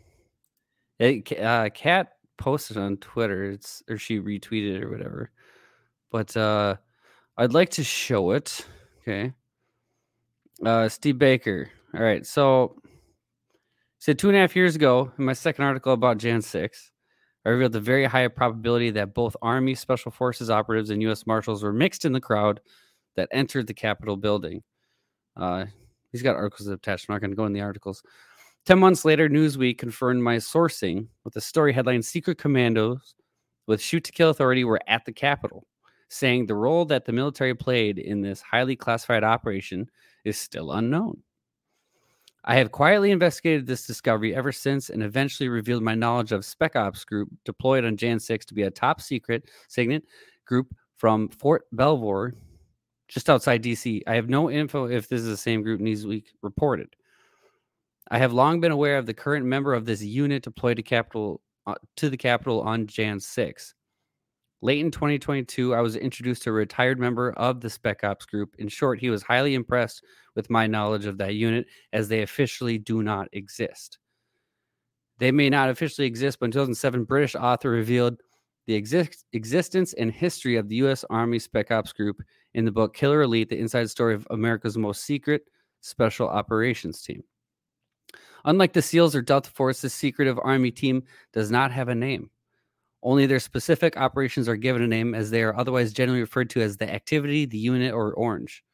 It, 0.99 1.39
uh, 1.39 1.69
Kat 1.75 2.13
posted 2.39 2.79
on 2.79 2.97
Twitter, 2.99 3.51
it's 3.51 3.83
or 3.89 3.99
she 3.99 4.21
retweeted 4.21 4.77
it 4.77 4.85
or 4.85 4.91
whatever. 4.91 5.31
But 6.11 6.37
uh 6.37 6.77
I'd 7.37 7.53
like 7.53 7.71
to 7.71 7.85
show 7.85 8.31
it. 8.33 8.65
Okay. 9.03 9.33
Uh 10.65 10.89
Steve 10.89 11.19
Baker. 11.19 11.71
All 11.95 12.03
right, 12.03 12.27
so 12.27 12.77
said 13.99 14.19
two 14.19 14.29
and 14.29 14.37
a 14.37 14.41
half 14.41 14.55
years 14.55 14.77
ago 14.77 15.11
in 15.19 15.25
my 15.25 15.33
second 15.33 15.65
article 15.65 15.93
about 15.93 16.19
Jan 16.19 16.43
6, 16.43 16.91
I 17.45 17.49
revealed 17.49 17.73
the 17.73 17.81
very 17.81 18.05
high 18.05 18.29
probability 18.29 18.91
that 18.91 19.15
both 19.15 19.37
Army 19.41 19.75
Special 19.75 20.11
Forces 20.11 20.51
operatives 20.51 20.91
and 20.91 21.01
U.S. 21.03 21.27
Marshals 21.27 21.63
were 21.63 21.73
mixed 21.73 22.05
in 22.05 22.13
the 22.13 22.21
crowd 22.21 22.61
that 23.17 23.29
entered 23.33 23.67
the 23.67 23.75
Capitol 23.75 24.17
building. 24.17 24.63
Uh, 25.37 25.67
he's 26.13 26.23
got 26.23 26.37
articles 26.37 26.69
attached. 26.69 27.07
I'm 27.09 27.15
not 27.15 27.21
going 27.21 27.31
to 27.31 27.37
go 27.37 27.47
in 27.47 27.53
the 27.53 27.61
articles. 27.61 28.03
10 28.67 28.79
months 28.79 29.05
later, 29.05 29.29
Newsweek 29.29 29.79
confirmed 29.79 30.23
my 30.23 30.37
sourcing 30.37 31.07
with 31.25 31.35
the 31.35 31.41
story 31.41 31.73
headline 31.73 32.03
Secret 32.03 32.37
Commandos 32.37 33.15
with 33.67 33.81
Shoot 33.81 34.05
to 34.05 34.13
Kill 34.13 34.31
Authority 34.31 34.65
were 34.65 34.81
at 34.87 35.05
the 35.05 35.13
Capitol, 35.13 35.67
saying 36.09 36.47
the 36.47 36.55
role 36.55 36.85
that 36.87 37.05
the 37.05 37.13
military 37.13 37.55
played 37.55 37.99
in 37.99 38.21
this 38.21 38.41
highly 38.41 38.77
classified 38.77 39.25
operation 39.25 39.91
is 40.25 40.39
still 40.39 40.73
unknown. 40.73 41.23
I 42.45 42.55
have 42.57 42.71
quietly 42.71 43.11
investigated 43.11 43.67
this 43.67 43.87
discovery 43.87 44.35
ever 44.35 44.53
since 44.53 44.91
and 44.91 45.03
eventually 45.03 45.49
revealed 45.49 45.83
my 45.83 45.97
knowledge 45.97 46.31
of 46.31 46.45
Spec 46.45 46.77
Ops 46.77 47.05
Group 47.05 47.29
deployed 47.45 47.85
on 47.85 47.97
Jan 47.97 48.21
6 48.21 48.47
to 48.47 48.55
be 48.55 48.63
a 48.63 48.71
top 48.71 49.01
secret 49.01 49.51
SIGINT 49.69 50.05
group 50.45 50.73
from 50.97 51.29
Fort 51.29 51.65
Belvoir, 51.73 52.35
just 53.09 53.29
outside 53.29 53.65
DC. 53.65 54.03
I 54.07 54.15
have 54.15 54.29
no 54.29 54.49
info 54.49 54.87
if 54.87 55.09
this 55.09 55.23
is 55.23 55.27
the 55.27 55.37
same 55.37 55.63
group 55.63 55.81
Newsweek 55.81 56.27
reported. 56.41 56.95
I 58.13 58.19
have 58.19 58.33
long 58.33 58.61
been 58.61 58.71
aware 58.71 58.97
of 58.97 59.07
the 59.07 59.15
current 59.15 59.45
member 59.45 59.75
of 59.75 59.85
this 59.85 60.03
unit 60.03 60.45
deployed 60.45 60.77
to 60.77 60.83
capital 60.85 61.41
uh, 61.67 61.75
to 61.97 62.09
the 62.09 62.17
Capitol 62.17 62.61
on 62.61 62.87
Jan 62.87 63.19
6. 63.19 63.75
Late 64.63 64.81
in 64.81 64.91
2022, 64.91 65.75
I 65.75 65.81
was 65.81 65.97
introduced 65.97 66.43
to 66.45 66.51
a 66.51 66.55
retired 66.55 66.99
member 66.99 67.33
of 67.33 67.61
the 67.61 67.69
Spec 67.69 68.03
Ops 68.05 68.25
group. 68.25 68.55
In 68.59 68.69
short, 68.69 68.99
he 68.99 69.11
was 69.11 69.23
highly 69.23 69.55
impressed 69.55 70.03
with 70.35 70.49
my 70.49 70.67
knowledge 70.67 71.05
of 71.05 71.19
that 71.19 71.35
unit, 71.35 71.67
as 71.93 72.09
they 72.09 72.23
officially 72.23 72.79
do 72.79 73.03
not 73.03 73.29
exist. 73.33 73.99
They 75.19 75.31
may 75.31 75.51
not 75.51 75.69
officially 75.69 76.07
exist, 76.07 76.41
but 76.41 76.47
in 76.47 76.53
2007, 76.53 77.05
British 77.05 77.35
author 77.35 77.71
revealed 77.71 78.19
the 78.67 78.75
exist- 78.75 79.27
existence 79.33 79.93
and 79.93 80.11
history 80.11 80.57
of 80.57 80.69
the 80.69 80.77
U.S. 80.77 81.05
Army 81.11 81.39
Spec 81.39 81.71
Ops 81.71 81.93
Group 81.93 82.23
in 82.55 82.65
the 82.65 82.73
book 82.73 82.95
Killer 82.95 83.23
Elite: 83.23 83.49
The 83.49 83.59
Inside 83.59 83.91
Story 83.91 84.15
of 84.15 84.27
America's 84.31 84.77
Most 84.77 85.05
Secret 85.05 85.43
Special 85.83 86.29
Operations 86.29 87.03
Team. 87.03 87.23
Unlike 88.45 88.73
the 88.73 88.83
SEALs 88.83 89.15
or 89.15 89.23
Delta 89.23 89.51
Force, 89.51 89.83
this 89.83 89.95
secretive 89.95 90.39
Army 90.43 90.71
team 90.71 91.03
does 91.33 91.51
not 91.51 91.71
have 91.71 91.89
a 91.89 91.95
name. 91.95 92.31
Only 93.07 93.27
their 93.27 93.39
specific 93.39 93.97
operations 93.97 94.49
are 94.49 94.57
given 94.57 94.83
a 94.83 94.87
name, 94.89 95.15
as 95.15 95.31
they 95.31 95.45
are 95.45 95.57
otherwise 95.57 95.93
generally 95.93 96.23
referred 96.23 96.51
to 96.51 96.61
as 96.61 96.77
the 96.77 96.93
activity, 96.93 97.47
the 97.47 97.57
unit, 97.57 97.95
or 97.95 98.13
orange. 98.15 98.65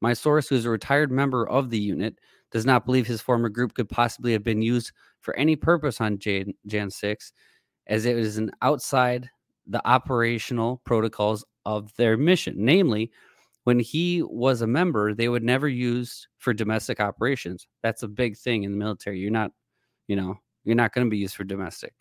My 0.00 0.14
source, 0.14 0.48
who 0.48 0.56
is 0.56 0.64
a 0.64 0.70
retired 0.70 1.12
member 1.12 1.48
of 1.48 1.70
the 1.70 1.78
unit, 1.78 2.18
does 2.50 2.66
not 2.66 2.84
believe 2.84 3.06
his 3.06 3.20
former 3.20 3.48
group 3.48 3.74
could 3.74 3.88
possibly 3.88 4.32
have 4.32 4.42
been 4.42 4.62
used 4.62 4.90
for 5.20 5.32
any 5.36 5.54
purpose 5.54 6.00
on 6.00 6.18
Jan, 6.18 6.54
Jan 6.66 6.90
6, 6.90 7.32
as 7.86 8.04
it 8.04 8.16
is 8.16 8.36
an 8.36 8.50
outside 8.62 9.30
the 9.68 9.86
operational 9.88 10.82
protocols 10.84 11.44
of 11.64 11.94
their 11.94 12.16
mission. 12.16 12.56
Namely, 12.58 13.12
when 13.62 13.78
he 13.78 14.24
was 14.24 14.60
a 14.60 14.66
member, 14.66 15.14
they 15.14 15.28
would 15.28 15.44
never 15.44 15.68
use 15.68 16.26
for 16.38 16.52
domestic 16.52 16.98
operations. 16.98 17.68
That's 17.84 18.02
a 18.02 18.08
big 18.08 18.36
thing 18.36 18.64
in 18.64 18.72
the 18.72 18.78
military. 18.78 19.20
You're 19.20 19.30
not, 19.30 19.52
you 20.08 20.16
know, 20.16 20.34
you're 20.64 20.74
not 20.74 20.92
going 20.92 21.06
to 21.06 21.10
be 21.10 21.18
used 21.18 21.36
for 21.36 21.44
domestic. 21.44 21.94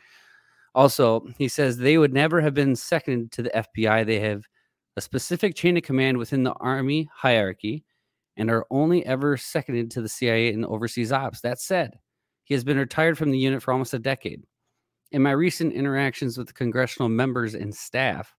Also, 0.76 1.26
he 1.38 1.48
says 1.48 1.78
they 1.78 1.98
would 1.98 2.14
never 2.14 2.42
have 2.42 2.54
been 2.54 2.76
seconded 2.76 3.32
to 3.32 3.42
the 3.44 3.50
FBI. 3.50 4.06
They 4.06 4.20
have 4.20 4.44
a 4.98 5.02
specific 5.02 5.56
chain 5.56 5.78
of 5.78 5.84
command 5.84 6.18
within 6.18 6.44
the 6.44 6.54
Army 6.54 7.10
hierarchy 7.14 7.86
and 8.38 8.52
are 8.52 8.68
only 8.70 9.06
ever 9.06 9.38
seconded 9.38 9.90
to 9.92 10.02
the 10.02 10.10
CIA 10.10 10.52
in 10.52 10.66
overseas 10.66 11.14
ops. 11.14 11.40
That 11.42 11.62
said, 11.62 11.98
he 12.44 12.54
has 12.54 12.66
been 12.66 12.78
retired 12.78 13.18
from 13.18 13.32
the 13.32 13.40
unit 13.40 13.64
for 13.64 13.72
almost 13.72 13.94
a 13.94 14.00
decade. 14.00 14.44
In 15.14 15.22
my 15.22 15.32
recent 15.32 15.72
interactions 15.72 16.38
with 16.38 16.48
the 16.48 16.54
congressional 16.54 17.08
members 17.08 17.56
and 17.56 17.74
staff, 17.74 18.36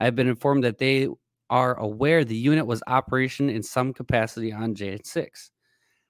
I 0.00 0.06
have 0.06 0.14
been 0.14 0.28
informed 0.28 0.64
that 0.64 0.78
they 0.78 1.08
are 1.50 1.78
aware 1.78 2.24
the 2.24 2.34
unit 2.34 2.66
was 2.66 2.82
operation 2.86 3.50
in 3.50 3.62
some 3.62 3.92
capacity 3.92 4.52
on 4.52 4.74
Jan 4.74 5.04
6, 5.04 5.50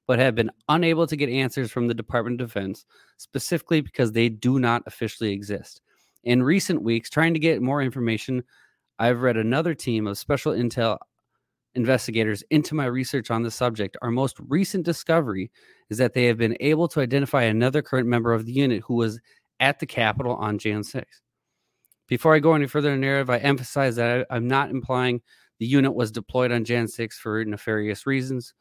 but 0.07 0.19
have 0.19 0.35
been 0.35 0.51
unable 0.69 1.07
to 1.07 1.17
get 1.17 1.29
answers 1.29 1.71
from 1.71 1.89
the 1.89 1.95
Department 1.95 2.41
of 2.41 2.49
Defense, 2.49 2.85
specifically 3.17 3.81
because 3.81 4.13
they 4.13 4.29
do 4.29 4.59
not 4.59 4.83
officially 4.87 5.33
exist. 5.33 5.81
In 6.25 6.43
recent 6.43 6.83
weeks, 6.83 7.11
trying 7.11 7.35
to 7.35 7.41
get 7.41 7.63
more 7.63 7.83
information, 7.83 8.45
I've 8.99 9.23
read 9.23 9.37
another 9.37 9.75
team 9.75 10.07
of 10.07 10.19
special 10.19 10.53
intel 10.53 10.99
investigators 11.75 12.43
into 12.51 12.75
my 12.75 12.87
research 12.87 13.31
on 13.31 13.43
the 13.43 13.51
subject. 13.51 13.97
Our 14.01 14.11
most 14.11 14.37
recent 14.49 14.85
discovery 14.85 15.51
is 15.91 15.99
that 15.99 16.15
they 16.15 16.27
have 16.27 16.39
been 16.39 16.57
able 16.61 16.89
to 16.89 17.01
identify 17.01 17.43
another 17.43 17.83
current 17.83 18.07
member 18.07 18.33
of 18.33 18.47
the 18.47 18.53
unit 18.53 18.83
who 18.87 18.95
was 18.95 19.21
at 19.61 19.81
the 19.81 19.87
Capitol 19.87 20.37
on 20.37 20.59
Jan 20.59 20.85
6. 20.85 21.23
Before 22.07 22.35
I 22.35 22.39
go 22.39 22.55
any 22.55 22.67
further 22.67 22.91
in 22.93 23.01
the 23.01 23.07
narrative, 23.07 23.31
I 23.31 23.39
emphasize 23.39 23.97
that 23.97 24.27
I, 24.31 24.37
am 24.37 24.47
not 24.47 24.71
implying 24.71 25.23
the 25.59 25.67
unit 25.67 25.95
was 25.95 26.13
deployed 26.13 26.53
on 26.53 26.65
Jan 26.65 26.87
6 26.87 27.19
for 27.19 27.45
nefarious 27.45 28.07
reasons 28.07 28.55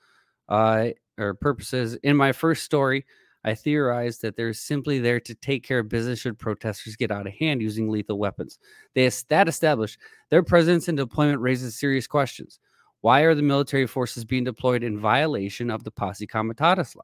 uh, 0.49 0.89
or 1.17 1.33
purposes. 1.33 1.95
In 2.03 2.15
my 2.15 2.31
first 2.31 2.63
story, 2.63 3.05
I 3.45 3.55
theorized 3.55 4.21
that 4.21 4.37
they're 4.37 4.53
simply 4.53 4.99
there 4.99 5.19
to 5.19 5.35
take 5.35 5.63
care 5.63 5.79
of 5.79 5.89
business 5.89 6.19
should 6.19 6.39
protesters 6.39 6.95
get 6.95 7.11
out 7.11 7.27
of 7.27 7.33
hand 7.33 7.61
using 7.61 7.89
lethal 7.89 8.17
weapons. 8.17 8.57
They 8.95 9.09
that 9.29 9.47
established 9.47 9.99
their 10.29 10.43
presence 10.43 10.87
and 10.87 10.97
deployment 10.97 11.41
raises 11.41 11.77
serious 11.77 12.07
questions. 12.07 12.59
Why 13.01 13.21
are 13.21 13.35
the 13.35 13.41
military 13.41 13.85
forces 13.85 14.23
being 14.23 14.45
deployed 14.45 14.81
in 14.81 14.97
violation 14.97 15.69
of 15.69 15.83
the 15.83 15.91
Posse 15.91 16.25
Comitatus 16.25 16.95
law? 16.95 17.03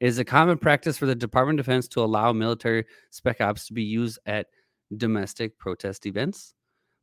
It 0.00 0.08
is 0.08 0.18
a 0.18 0.24
common 0.24 0.58
practice 0.58 0.98
for 0.98 1.06
the 1.06 1.14
Department 1.14 1.60
of 1.60 1.64
Defense 1.64 1.86
to 1.88 2.02
allow 2.02 2.32
military 2.32 2.84
spec 3.10 3.40
ops 3.40 3.68
to 3.68 3.72
be 3.72 3.84
used 3.84 4.18
at 4.26 4.48
domestic 4.96 5.58
protest 5.58 6.06
events. 6.06 6.54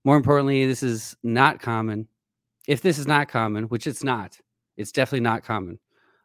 More 0.04 0.18
importantly, 0.18 0.66
this 0.66 0.84
is 0.84 1.16
not 1.24 1.62
common. 1.62 2.10
If 2.68 2.82
this 2.82 3.00
is 3.00 3.08
not 3.08 3.30
common, 3.30 3.64
which 3.66 3.88
it's 3.88 4.04
not, 4.04 4.38
it's 4.76 4.92
definitely 4.92 5.22
not 5.22 5.44
common. 5.44 5.80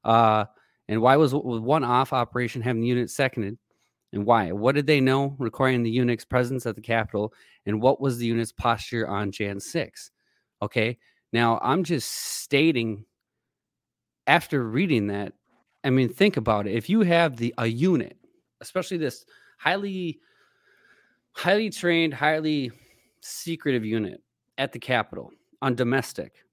Uh, 0.08 0.46
and 0.88 1.02
why 1.02 1.16
was 1.16 1.34
one 1.34 1.84
off 1.84 2.14
operation 2.14 2.62
having 2.62 2.80
the 2.80 2.88
unit 2.88 3.10
seconded? 3.10 3.58
And 4.14 4.24
why? 4.24 4.52
What 4.52 4.74
did 4.74 4.86
they 4.86 5.02
know 5.02 5.36
requiring 5.38 5.82
the 5.82 5.90
unit's 5.90 6.24
presence 6.24 6.64
at 6.64 6.74
the 6.76 6.80
Capitol? 6.80 7.34
And 7.66 7.82
what 7.82 8.00
was 8.00 8.16
the 8.16 8.24
unit's 8.24 8.52
posture 8.52 9.06
on 9.06 9.30
Jan 9.30 9.60
6? 9.60 10.10
Okay. 10.62 10.96
Now, 11.30 11.58
I'm 11.62 11.84
just 11.84 12.10
stating 12.10 13.04
after 14.26 14.64
reading 14.66 15.08
that, 15.08 15.34
I 15.84 15.90
mean, 15.90 16.08
think 16.08 16.38
about 16.38 16.66
it. 16.66 16.74
If 16.74 16.88
you 16.88 17.02
have 17.02 17.36
the 17.36 17.52
a 17.58 17.66
unit, 17.66 18.16
especially 18.62 18.96
this 18.96 19.26
highly, 19.58 20.20
highly 21.32 21.68
trained, 21.68 22.14
highly 22.14 22.72
secretive 23.20 23.84
unit 23.84 24.22
at 24.56 24.72
the 24.72 24.78
Capitol 24.78 25.32
on 25.60 25.74
domestic, 25.74 26.44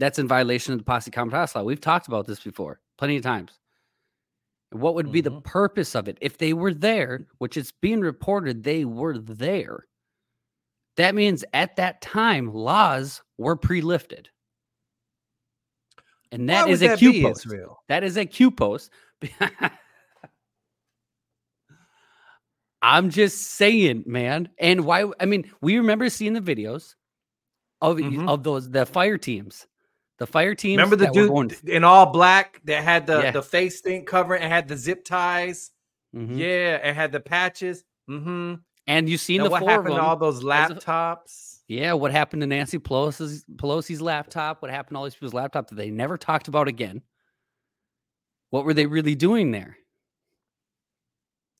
that's 0.00 0.18
in 0.18 0.26
violation 0.26 0.72
of 0.72 0.78
the 0.80 0.84
Posse 0.84 1.10
Comitatus 1.10 1.54
law. 1.54 1.62
We've 1.62 1.80
talked 1.80 2.08
about 2.08 2.26
this 2.26 2.40
before 2.40 2.80
plenty 2.98 3.16
of 3.16 3.22
times. 3.22 3.58
What 4.70 4.94
would 4.94 5.12
be 5.12 5.20
the 5.20 5.30
Mhm. 5.32 5.44
purpose 5.44 5.94
of 5.94 6.08
it 6.08 6.16
if 6.20 6.38
they 6.38 6.52
were 6.52 6.72
there, 6.74 7.26
which 7.38 7.56
it's 7.56 7.72
being 7.72 8.00
reported 8.00 8.62
they 8.62 8.84
were 8.84 9.18
there? 9.18 9.86
That 10.96 11.14
means 11.14 11.44
at 11.52 11.76
that 11.76 12.00
time 12.00 12.52
laws 12.52 13.22
were 13.38 13.56
pre-lifted. 13.56 14.28
And 16.32 16.48
that 16.48 16.68
is 16.68 16.82
a 16.82 16.88
that 16.88 16.98
post. 17.22 17.46
Israel? 17.46 17.82
That 17.88 18.04
is 18.04 18.16
a 18.16 18.24
Q 18.26 18.50
post. 18.50 18.90
I'm 22.82 23.10
just 23.10 23.42
saying, 23.42 24.04
man. 24.06 24.48
And 24.58 24.84
why? 24.84 25.10
I 25.20 25.26
mean, 25.26 25.50
we 25.60 25.76
remember 25.76 26.08
seeing 26.08 26.32
the 26.32 26.40
videos 26.40 26.94
of 27.82 27.96
Mhm. 27.98 28.28
of 28.28 28.42
those 28.44 28.70
the 28.70 28.86
fire 28.86 29.18
teams, 29.18 29.66
the 30.20 30.26
fire 30.28 30.54
teams. 30.54 30.76
Remember 30.76 30.94
the 30.96 31.06
that 31.06 31.14
were 31.14 31.22
dude 31.22 31.28
going- 31.30 31.74
in 31.74 31.82
all 31.82 32.06
black 32.12 32.60
that 32.64 32.84
had 32.84 33.06
the, 33.08 33.20
Yeah. 33.22 33.30
the 33.32 33.42
face 33.42 33.80
thing 33.80 34.04
covering 34.04 34.42
and 34.42 34.52
had 34.52 34.68
the 34.68 34.76
zip 34.76 35.04
ties? 35.04 35.72
Mhm. 36.14 36.36
Yeah, 36.38 36.78
and 36.82 36.94
had 36.96 37.10
the 37.10 37.20
patches. 37.20 37.82
Mm-hmm. 38.08 38.54
and 38.88 39.08
you've 39.08 39.20
seen 39.20 39.40
And 39.40 39.46
the 39.46 39.50
what 39.50 39.60
four 39.60 39.70
happened 39.70 39.94
to 39.94 40.00
all 40.02 40.16
those 40.16 40.42
laptops? 40.42 41.60
Yeah, 41.68 41.92
what 41.92 42.10
happened 42.10 42.42
to 42.42 42.46
Nancy 42.48 42.78
Pelosi's 42.78 43.44
Pelosi's 43.54 44.00
laptop? 44.02 44.62
What 44.62 44.70
happened 44.72 44.96
to 44.96 44.98
all 44.98 45.04
these 45.04 45.14
people's 45.14 45.34
laptop 45.34 45.68
that 45.68 45.76
they 45.76 45.90
never 45.90 46.16
talked 46.18 46.48
about 46.48 46.66
again? 46.66 47.02
What 48.50 48.64
were 48.64 48.74
they 48.74 48.86
really 48.86 49.14
doing 49.14 49.52
there? 49.52 49.76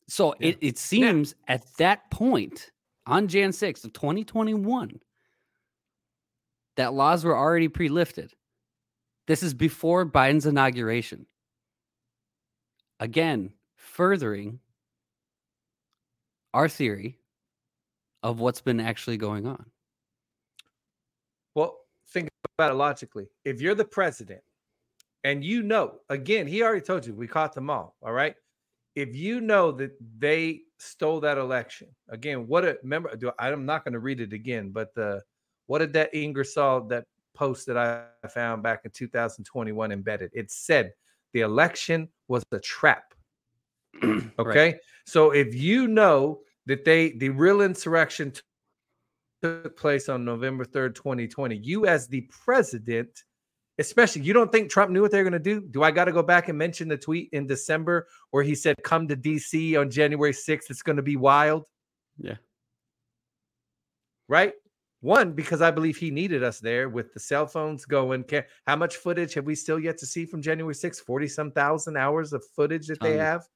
So 0.09 0.35
Yeah. 0.39 0.49
it, 0.49 0.57
it 0.61 0.77
seems 0.77 1.35
at 1.47 1.63
that 1.77 2.11
point 2.11 2.71
on 3.05 3.29
Jan 3.29 3.51
6th 3.53 3.85
of 3.85 3.93
2021 3.93 4.99
that 6.75 6.93
laws 6.93 7.23
were 7.23 7.37
already 7.37 7.69
pre-lifted. 7.69 8.33
This 9.31 9.43
is 9.43 9.53
before 9.53 10.05
Biden's 10.05 10.45
inauguration. 10.45 11.25
Again, 12.99 13.53
furthering 13.77 14.59
our 16.53 16.67
theory 16.67 17.17
of 18.23 18.41
what's 18.41 18.59
been 18.59 18.81
actually 18.81 19.15
going 19.15 19.47
on. 19.47 19.67
Well, 21.55 21.77
think 22.09 22.27
about 22.57 22.71
it 22.71 22.73
logically. 22.73 23.29
If 23.45 23.61
you're 23.61 23.73
the 23.73 23.85
president 23.85 24.41
and 25.23 25.45
you 25.45 25.63
know, 25.63 25.99
again, 26.09 26.45
he 26.45 26.61
already 26.61 26.81
told 26.81 27.05
you 27.05 27.13
we 27.15 27.25
caught 27.25 27.53
them 27.53 27.69
all. 27.69 27.95
All 28.01 28.11
right. 28.11 28.35
If 28.97 29.15
you 29.15 29.39
know 29.39 29.71
that 29.71 29.91
they 30.19 30.63
stole 30.77 31.21
that 31.21 31.37
election, 31.37 31.87
again, 32.09 32.47
what 32.47 32.65
a 32.65 32.77
remember, 32.83 33.15
do 33.15 33.31
I'm 33.39 33.65
not 33.65 33.85
going 33.85 33.93
to 33.93 33.99
read 33.99 34.19
it 34.19 34.33
again, 34.33 34.71
but 34.71 34.93
the 34.93 35.21
what 35.67 35.79
did 35.79 35.93
that 35.93 36.13
Ingersoll 36.13 36.81
that 36.89 37.05
post 37.33 37.65
that 37.67 37.77
I 37.77 38.27
found 38.27 38.63
back 38.63 38.81
in 38.85 38.91
2021 38.91 39.91
embedded? 39.91 40.31
It 40.33 40.51
said 40.51 40.93
the 41.33 41.41
election 41.41 42.09
was 42.27 42.43
a 42.51 42.59
trap. 42.59 43.13
Okay. 44.39 44.79
So 45.05 45.31
if 45.31 45.53
you 45.53 45.87
know 45.87 46.39
that 46.65 46.83
they 46.83 47.11
the 47.11 47.29
real 47.29 47.61
insurrection 47.61 48.31
t- 48.31 48.41
took 49.43 49.77
place 49.77 50.09
on 50.09 50.25
November 50.25 50.65
3rd, 50.65 50.95
2020, 50.95 51.57
you 51.57 51.85
as 51.85 52.07
the 52.07 52.21
president, 52.43 53.23
especially 53.77 54.23
you 54.23 54.33
don't 54.33 54.51
think 54.51 54.69
Trump 54.69 54.91
knew 54.91 55.01
what 55.01 55.11
they're 55.11 55.23
going 55.23 55.33
to 55.33 55.39
do? 55.39 55.61
Do 55.61 55.83
I 55.83 55.91
got 55.91 56.05
to 56.05 56.11
go 56.11 56.23
back 56.23 56.49
and 56.49 56.57
mention 56.57 56.87
the 56.87 56.97
tweet 56.97 57.29
in 57.33 57.45
December 57.45 58.07
where 58.31 58.43
he 58.43 58.55
said 58.55 58.75
come 58.83 59.07
to 59.09 59.15
DC 59.15 59.79
on 59.79 59.91
January 59.91 60.33
6th 60.33 60.69
it's 60.69 60.81
going 60.81 60.97
to 60.97 61.03
be 61.03 61.17
wild? 61.17 61.67
Yeah. 62.17 62.35
Right? 64.27 64.53
One, 65.01 65.33
because 65.33 65.61
I 65.63 65.71
believe 65.71 65.97
he 65.97 66.11
needed 66.11 66.43
us 66.43 66.59
there 66.59 66.87
with 66.87 67.11
the 67.13 67.19
cell 67.19 67.47
phones 67.47 67.85
going. 67.85 68.23
How 68.67 68.75
much 68.75 68.97
footage 68.97 69.33
have 69.33 69.45
we 69.45 69.55
still 69.55 69.79
yet 69.79 69.97
to 69.97 70.05
see 70.05 70.25
from 70.25 70.41
January 70.43 70.75
6th? 70.75 71.01
40 71.01 71.27
some 71.27 71.51
thousand 71.51 71.97
hours 71.97 72.33
of 72.33 72.43
footage 72.55 72.85
that 72.87 72.99
they 73.01 73.17
Ton. 73.17 73.19
have. 73.19 73.47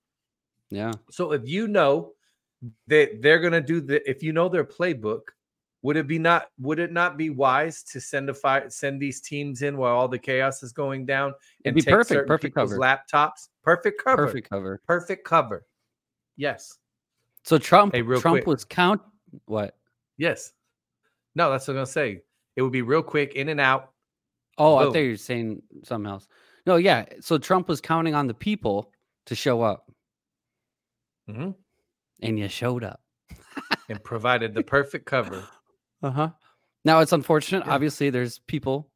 Yeah. 0.71 0.91
So 1.11 1.33
if 1.33 1.47
you 1.47 1.67
know 1.67 2.13
that 2.87 3.21
they're 3.21 3.39
going 3.39 3.53
to 3.53 3.61
do 3.61 3.79
the, 3.79 4.07
if 4.09 4.23
you 4.23 4.33
know 4.33 4.49
their 4.49 4.63
playbook, 4.65 5.21
would 5.83 5.97
it 5.97 6.07
be 6.07 6.17
not 6.17 6.47
would 6.59 6.79
it 6.79 6.91
not 6.91 7.15
be 7.15 7.29
wise 7.29 7.83
to 7.83 8.01
send 8.01 8.27
a 8.27 8.33
fire 8.33 8.67
send 8.71 8.99
these 8.99 9.21
teams 9.21 9.61
in 9.61 9.77
while 9.77 9.95
all 9.95 10.07
the 10.07 10.17
chaos 10.17 10.63
is 10.63 10.71
going 10.73 11.05
down 11.05 11.31
It'd 11.63 11.75
be 11.75 11.81
take 11.81 11.93
perfect, 11.93 12.27
perfect 12.27 12.55
cover. 12.55 12.79
laptops? 12.79 13.49
Perfect 13.63 14.03
cover. 14.03 14.25
Perfect 14.25 14.49
cover. 14.49 14.81
Perfect 14.87 15.23
cover. 15.27 15.63
Yes. 16.37 16.79
So 17.43 17.59
Trump 17.59 17.93
Hey, 17.93 18.01
Trump 18.01 18.23
quick. 18.23 18.47
was 18.47 18.65
count 18.65 18.99
what? 19.45 19.77
Yes. 20.17 20.53
No, 21.35 21.51
that's 21.51 21.67
what 21.67 21.73
I'm 21.73 21.77
gonna 21.77 21.85
say. 21.87 22.21
It 22.55 22.61
would 22.61 22.71
be 22.71 22.81
real 22.81 23.03
quick, 23.03 23.33
in 23.35 23.49
and 23.49 23.59
out. 23.59 23.91
Oh, 24.57 24.77
I 24.77 24.83
Boom. 24.85 24.93
thought 24.93 24.99
you 24.99 25.09
were 25.11 25.17
saying 25.17 25.61
something 25.83 26.09
else. 26.09 26.27
No, 26.65 26.77
yeah. 26.77 27.05
So 27.19 27.37
Trump 27.37 27.67
was 27.67 27.81
counting 27.81 28.15
on 28.15 28.27
the 28.27 28.33
people 28.33 28.91
to 29.25 29.35
show 29.35 29.61
up, 29.61 29.91
Mhm. 31.29 31.55
and 32.21 32.39
you 32.39 32.47
showed 32.47 32.83
up. 32.83 33.01
and 33.89 34.03
provided 34.03 34.53
the 34.53 34.63
perfect 34.63 35.05
cover. 35.05 35.43
Uh 36.03 36.11
huh. 36.11 36.29
Now 36.83 36.99
it's 36.99 37.13
unfortunate. 37.13 37.65
Yeah. 37.65 37.73
Obviously, 37.73 38.09
there's 38.11 38.37
people 38.39 38.91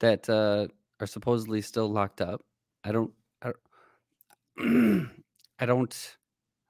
that 0.00 0.28
uh, 0.28 0.66
are 0.98 1.06
supposedly 1.06 1.60
still 1.60 1.88
locked 1.88 2.20
up. 2.20 2.42
I 2.82 2.90
don't. 2.90 3.12
I 3.42 3.52
don't. 4.56 5.10
I 5.60 5.66
don't. 5.66 6.16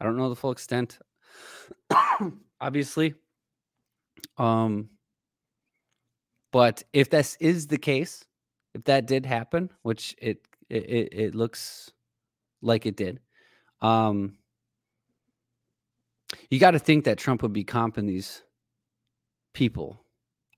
I 0.01 0.05
don't 0.05 0.17
know 0.17 0.29
the 0.29 0.37
full 0.37 0.51
extent. 0.51 0.99
Obviously. 2.61 3.15
Um. 4.39 4.91
But 6.53 6.85
if 6.93 7.11
this 7.11 7.37
is 7.41 7.67
the 7.67 7.79
case, 7.79 8.25
if 8.75 8.85
that 8.85 9.07
did 9.07 9.27
happen, 9.27 9.71
which 9.83 10.15
it 10.19 10.47
it, 10.71 11.09
it, 11.13 11.35
looks 11.35 11.91
like 12.63 12.87
it 12.87 12.97
did, 12.97 13.21
um, 13.81 14.37
you 16.51 16.59
got 16.59 16.73
to 16.73 16.79
think 16.79 17.05
that 17.05 17.19
Trump 17.19 17.43
would 17.43 17.53
be 17.53 17.65
comping 17.65 18.07
these 18.07 18.43
people. 19.53 20.05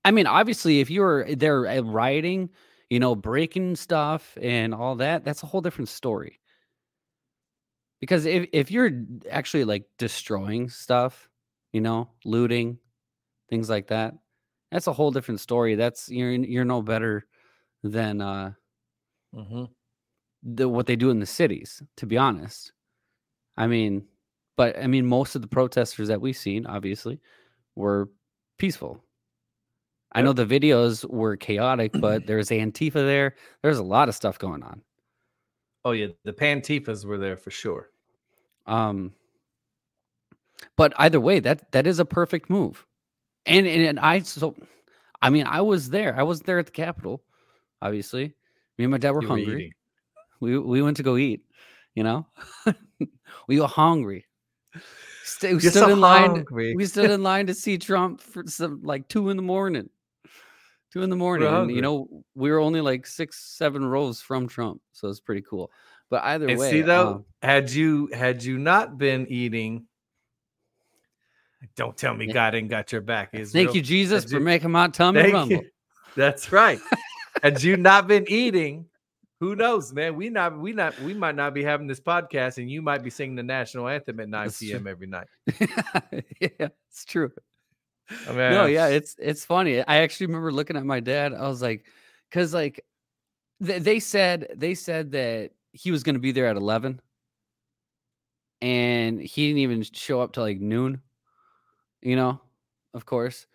I 0.05 0.11
mean, 0.11 0.27
obviously, 0.27 0.79
if 0.79 0.89
you're 0.89 1.35
there 1.35 1.67
uh, 1.67 1.81
rioting, 1.81 2.49
you 2.89 2.99
know, 2.99 3.15
breaking 3.15 3.75
stuff 3.75 4.37
and 4.41 4.73
all 4.73 4.95
that, 4.97 5.23
that's 5.23 5.43
a 5.43 5.47
whole 5.47 5.61
different 5.61 5.89
story. 5.89 6.39
Because 7.99 8.25
if, 8.25 8.47
if 8.53 8.71
you're 8.71 8.91
actually 9.29 9.63
like 9.63 9.85
destroying 9.97 10.69
stuff, 10.69 11.27
you 11.73 11.81
know, 11.81 12.09
looting, 12.23 12.77
things 13.49 13.69
like 13.69 13.87
that, 13.87 14.15
that's 14.71 14.87
a 14.87 14.93
whole 14.93 15.11
different 15.11 15.39
story. 15.41 15.75
That's 15.75 16.09
you're 16.09 16.31
you're 16.31 16.65
no 16.65 16.81
better 16.81 17.25
than 17.83 18.21
uh 18.21 18.53
Mhm. 19.33 19.73
the 20.43 20.69
what 20.69 20.85
they 20.87 20.95
do 20.95 21.09
in 21.09 21.19
the 21.19 21.25
cities, 21.25 21.81
to 21.97 22.05
be 22.05 22.17
honest. 22.17 22.71
I 23.57 23.67
mean, 23.67 24.07
but 24.57 24.77
I 24.77 24.87
mean, 24.87 25.07
most 25.07 25.35
of 25.35 25.41
the 25.43 25.47
protesters 25.49 26.07
that 26.09 26.21
we've 26.21 26.37
seen, 26.37 26.65
obviously, 26.65 27.21
were 27.75 28.09
peaceful. 28.59 29.03
I 30.13 30.21
know 30.21 30.33
the 30.33 30.45
videos 30.45 31.05
were 31.09 31.35
chaotic, 31.37 31.91
but 31.99 32.25
there's 32.27 32.49
Antifa 32.49 32.93
there. 32.93 33.35
There's 33.61 33.77
a 33.77 33.83
lot 33.83 34.09
of 34.09 34.15
stuff 34.15 34.39
going 34.39 34.63
on. 34.63 34.81
Oh 35.85 35.91
yeah, 35.91 36.07
the 36.23 36.33
Pantifas 36.33 37.05
were 37.05 37.17
there 37.17 37.37
for 37.37 37.51
sure. 37.51 37.91
Um, 38.65 39.13
but 40.77 40.93
either 40.97 41.19
way, 41.19 41.39
that 41.41 41.71
that 41.73 41.85
is 41.85 41.99
a 41.99 42.05
perfect 42.05 42.49
move. 42.49 42.86
And 43.47 43.65
and, 43.67 43.81
and 43.83 43.99
I 43.99 44.19
so, 44.19 44.55
I 45.21 45.29
mean, 45.29 45.45
I 45.47 45.61
was 45.61 45.89
there. 45.89 46.15
I 46.19 46.23
was 46.23 46.41
there 46.41 46.59
at 46.59 46.65
the 46.67 46.71
Capitol. 46.71 47.23
Obviously, 47.81 48.33
me 48.77 48.85
and 48.85 48.91
my 48.91 48.97
dad 48.97 49.11
were 49.11 49.21
You 49.21 49.27
hungry. 49.27 49.73
we 50.39 50.57
we 50.59 50.81
went 50.81 50.97
to 50.97 51.03
go 51.03 51.17
eat. 51.17 51.41
You 51.95 52.03
know, 52.03 52.27
we 53.47 53.59
were 53.59 53.67
hungry. 53.67 54.25
St- 55.23 55.55
we 55.55 55.61
You're 55.63 55.71
stood 55.71 55.85
so 55.85 55.89
in 55.93 55.99
line. 55.99 56.29
hungry. 56.29 56.75
We 56.75 56.85
stood 56.85 57.09
in 57.09 57.23
line 57.23 57.47
to 57.47 57.53
see 57.53 57.77
Trump 57.77 58.21
for 58.21 58.43
some 58.47 58.81
like 58.83 59.07
two 59.07 59.29
in 59.29 59.37
the 59.37 59.43
morning. 59.43 59.89
Two 60.93 61.01
in 61.03 61.09
the 61.09 61.15
morning. 61.15 61.47
and, 61.47 61.69
you 61.71 61.81
know, 61.81 62.07
we 62.35 62.49
were 62.51 62.59
only 62.59 62.79
like 62.81 63.05
six, 63.05 63.39
seven 63.43 63.83
rows 63.85 64.21
from 64.21 64.47
Trump, 64.47 64.81
so 64.93 65.09
it's 65.09 65.19
pretty 65.19 65.41
cool. 65.41 65.69
But 66.09 66.23
either 66.23 66.47
And 66.47 66.59
way, 66.59 66.69
see 66.71 66.81
though, 66.81 67.07
um, 67.15 67.25
had 67.41 67.69
you 67.71 68.07
had 68.13 68.43
you 68.43 68.57
not 68.57 68.97
been 68.97 69.27
eating, 69.27 69.86
don't 71.75 71.97
tell 71.97 72.13
me. 72.13 72.31
God 72.31 72.55
ain't 72.55 72.69
got 72.69 72.91
your 72.91 73.01
back. 73.01 73.31
thank 73.31 73.73
you, 73.73 73.81
Jesus, 73.81 74.31
for 74.31 74.39
making 74.39 74.71
my 74.71 74.87
tummy 74.87 75.21
Thank 75.21 75.33
rumble. 75.33 75.55
you. 75.57 75.69
That's 76.15 76.51
right. 76.51 76.79
had 77.43 77.61
you 77.61 77.77
not 77.77 78.07
been 78.07 78.25
eating, 78.27 78.85
who 79.39 79.55
knows, 79.55 79.93
man? 79.93 80.15
We 80.15 80.29
not 80.29 80.57
we 80.57 80.73
not 80.73 80.99
we 81.01 81.13
might 81.13 81.35
not 81.35 81.53
be 81.53 81.63
having 81.63 81.87
this 81.87 81.99
podcast, 81.99 82.57
and 82.57 82.69
you 82.69 82.81
might 82.81 83.03
be 83.03 83.09
singing 83.09 83.35
the 83.35 83.43
national 83.43 83.87
anthem 83.87 84.19
at 84.19 84.29
9 84.29 84.45
That's 84.45 84.59
true. 84.59 84.67
p.m. 84.69 84.87
every 84.87 85.07
night. 85.07 85.27
yeah, 86.41 86.69
it's 86.89 87.05
true. 87.05 87.31
I 88.09 88.29
mean, 88.29 88.51
no, 88.51 88.65
yeah, 88.65 88.87
it's 88.87 89.15
it's 89.19 89.45
funny. 89.45 89.81
I 89.81 89.97
actually 89.97 90.27
remember 90.27 90.51
looking 90.51 90.77
at 90.77 90.85
my 90.85 90.99
dad. 90.99 91.33
I 91.33 91.47
was 91.47 91.61
like, 91.61 91.85
because 92.29 92.53
like 92.53 92.83
they, 93.59 93.79
they 93.79 93.99
said 93.99 94.47
they 94.55 94.73
said 94.73 95.11
that 95.11 95.51
he 95.71 95.91
was 95.91 96.03
going 96.03 96.15
to 96.15 96.19
be 96.19 96.31
there 96.31 96.47
at 96.47 96.55
eleven, 96.55 96.99
and 98.61 99.21
he 99.21 99.47
didn't 99.47 99.59
even 99.59 99.83
show 99.83 100.21
up 100.21 100.33
till 100.33 100.43
like 100.43 100.59
noon. 100.59 101.01
You 102.01 102.15
know, 102.15 102.41
of 102.93 103.05
course. 103.05 103.47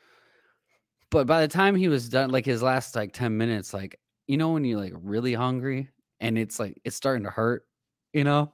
But 1.11 1.27
by 1.27 1.43
the 1.43 1.49
time 1.49 1.77
he 1.77 1.89
was 1.89 2.09
done, 2.09 2.31
like 2.31 2.47
his 2.47 2.63
last 2.63 2.97
like 2.97 3.13
ten 3.13 3.37
minutes, 3.37 3.75
like 3.75 3.99
you 4.27 4.37
know 4.37 4.53
when 4.53 4.65
you're 4.65 4.81
like 4.81 4.95
really 4.97 5.35
hungry 5.35 5.91
and 6.21 6.39
it's 6.39 6.59
like 6.59 6.81
it's 6.85 6.97
starting 6.97 7.25
to 7.25 7.31
hurt, 7.31 7.67
you 8.13 8.25
know. 8.25 8.53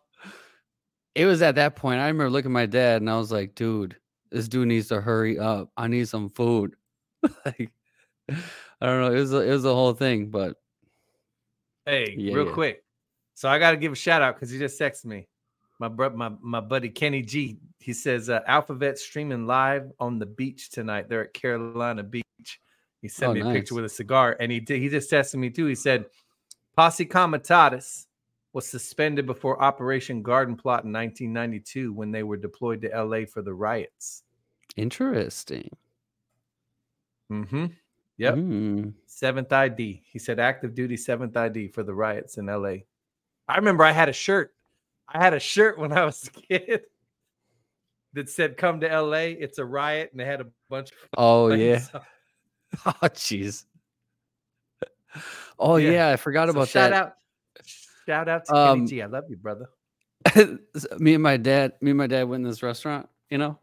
It 1.14 1.26
was 1.26 1.43
at 1.43 1.57
that 1.57 1.74
point. 1.74 2.01
I 2.01 2.07
remember 2.07 2.30
looking 2.30 2.51
at 2.51 2.55
my 2.55 2.66
dad 2.66 3.03
and 3.03 3.11
I 3.11 3.16
was 3.16 3.32
like, 3.32 3.55
dude, 3.55 3.97
this 4.30 4.49
dude 4.49 4.68
needs 4.68 4.89
to 4.89 5.01
hurry 5.01 5.39
up. 5.39 5.70
I 5.76 5.89
need 5.89 6.09
some 6.09 6.28
food. 6.28 6.76
like, 7.45 7.72
I 8.28 8.86
don't 8.86 9.01
know. 9.01 9.12
It 9.12 9.18
was 9.18 9.32
a, 9.32 9.39
it 9.39 9.51
was 9.51 9.64
a 9.64 9.74
whole 9.74 9.95
thing, 9.95 10.30
but 10.30 10.57
Hey, 11.89 12.14
Yeah, 12.18 12.34
real 12.34 12.47
yeah. 12.47 12.53
quick. 12.53 12.84
So 13.34 13.49
I 13.49 13.59
got 13.59 13.70
to 13.70 13.76
give 13.78 13.93
a 13.93 13.97
shout 13.97 14.20
out 14.20 14.34
because 14.34 14.51
he 14.51 14.59
just 14.59 14.78
texted 14.78 15.07
me. 15.07 15.26
My 15.80 15.89
bro, 15.89 16.11
my 16.11 16.30
my 16.41 16.61
buddy 16.61 16.91
Kenny 16.91 17.22
G. 17.22 17.57
He 17.89 17.95
says 17.95 18.28
uh, 18.28 18.43
AlphaVets 18.47 18.99
streaming 18.99 19.47
live 19.47 19.91
on 19.99 20.18
the 20.18 20.26
beach 20.26 20.68
tonight. 20.68 21.09
They're 21.09 21.24
at 21.24 21.32
Carolina 21.32 22.03
Beach. 22.03 22.61
He 23.01 23.09
sent 23.09 23.30
Oh, 23.30 23.32
me 23.32 23.41
a 23.41 23.51
picture 23.51 23.74
with 23.74 23.86
a 23.86 23.89
cigar, 23.89 24.36
and 24.39 24.53
he 24.53 24.61
did. 24.61 24.82
He 24.82 24.91
just 24.91 25.11
texted 25.11 25.36
me 25.36 25.49
too. 25.49 25.64
He 25.64 25.74
said, 25.74 26.05
"Posse 26.76 27.07
Comitatus 27.07 28.07
was 28.53 28.66
suspended 28.66 29.24
before 29.24 29.62
Operation 29.62 30.22
Garden 30.22 30.55
Plot 30.55 30.84
in 30.84 30.93
1992 30.93 31.95
when 31.95 32.11
they 32.11 32.22
were 32.22 32.36
deployed 32.36 32.82
to 32.82 32.89
LA 32.89 33.24
for 33.24 33.41
the 33.41 33.55
riots." 33.55 34.22
interesting. 34.76 35.70
Mm-hmm. 37.32 37.66
Yep. 38.18 38.34
Mm. 38.34 38.93
Seventh 39.07 39.51
ID. 39.51 40.03
He 40.05 40.18
said 40.18 40.39
active 40.39 40.74
duty 40.74 40.99
seventh 40.99 41.39
ID 41.39 41.68
for 41.68 41.82
the 41.84 41.95
riots 41.95 42.36
in 42.36 42.49
LA. 42.49 42.84
I 43.49 43.57
remember 43.57 43.82
I 43.82 43.93
had 43.93 44.11
a 44.11 44.12
shirt. 44.12 44.55
I 45.09 45.24
had 45.24 45.32
a 45.32 45.41
shirt 45.41 45.78
when 45.78 45.95
I 45.95 46.05
was 46.05 46.28
a 46.28 46.30
kid 46.59 46.82
that 48.19 48.29
said 48.29 48.57
"Come 48.57 48.81
to 48.81 48.89
LA, 48.89 49.35
it's 49.39 49.59
a 49.59 49.64
riot," 49.64 50.11
and 50.12 50.21
they 50.21 50.25
had 50.25 50.41
a 50.41 50.47
bunch 50.69 50.91
of 50.91 50.97
Oh 51.16 51.49
yeah. 51.49 51.81
Oh 52.87 52.93
jeez. 53.09 53.64
Oh 55.59 55.77
Yeah. 55.77 55.91
yeah. 55.91 56.09
I 56.11 56.16
forgot 56.16 56.49
So 56.49 56.53
about 56.53 56.69
shout 56.69 56.91
that. 56.91 56.97
out, 56.97 57.12
shout 58.07 58.29
out 58.29 58.45
to 58.47 58.55
Um, 58.55 58.79
Kenny 58.81 58.89
G. 58.89 59.03
I 59.03 59.07
love 59.07 59.25
you, 59.29 59.37
brother. 59.37 59.66
me 60.99 61.14
and 61.14 61.23
my 61.23 61.37
dad, 61.37 61.73
me 61.81 61.93
and 61.93 61.99
my 61.99 62.07
dad 62.07 62.25
went 62.25 62.43
in 62.45 62.49
this 62.51 62.62
restaurant, 62.62 63.09
you 63.31 63.39
know, 63.39 63.59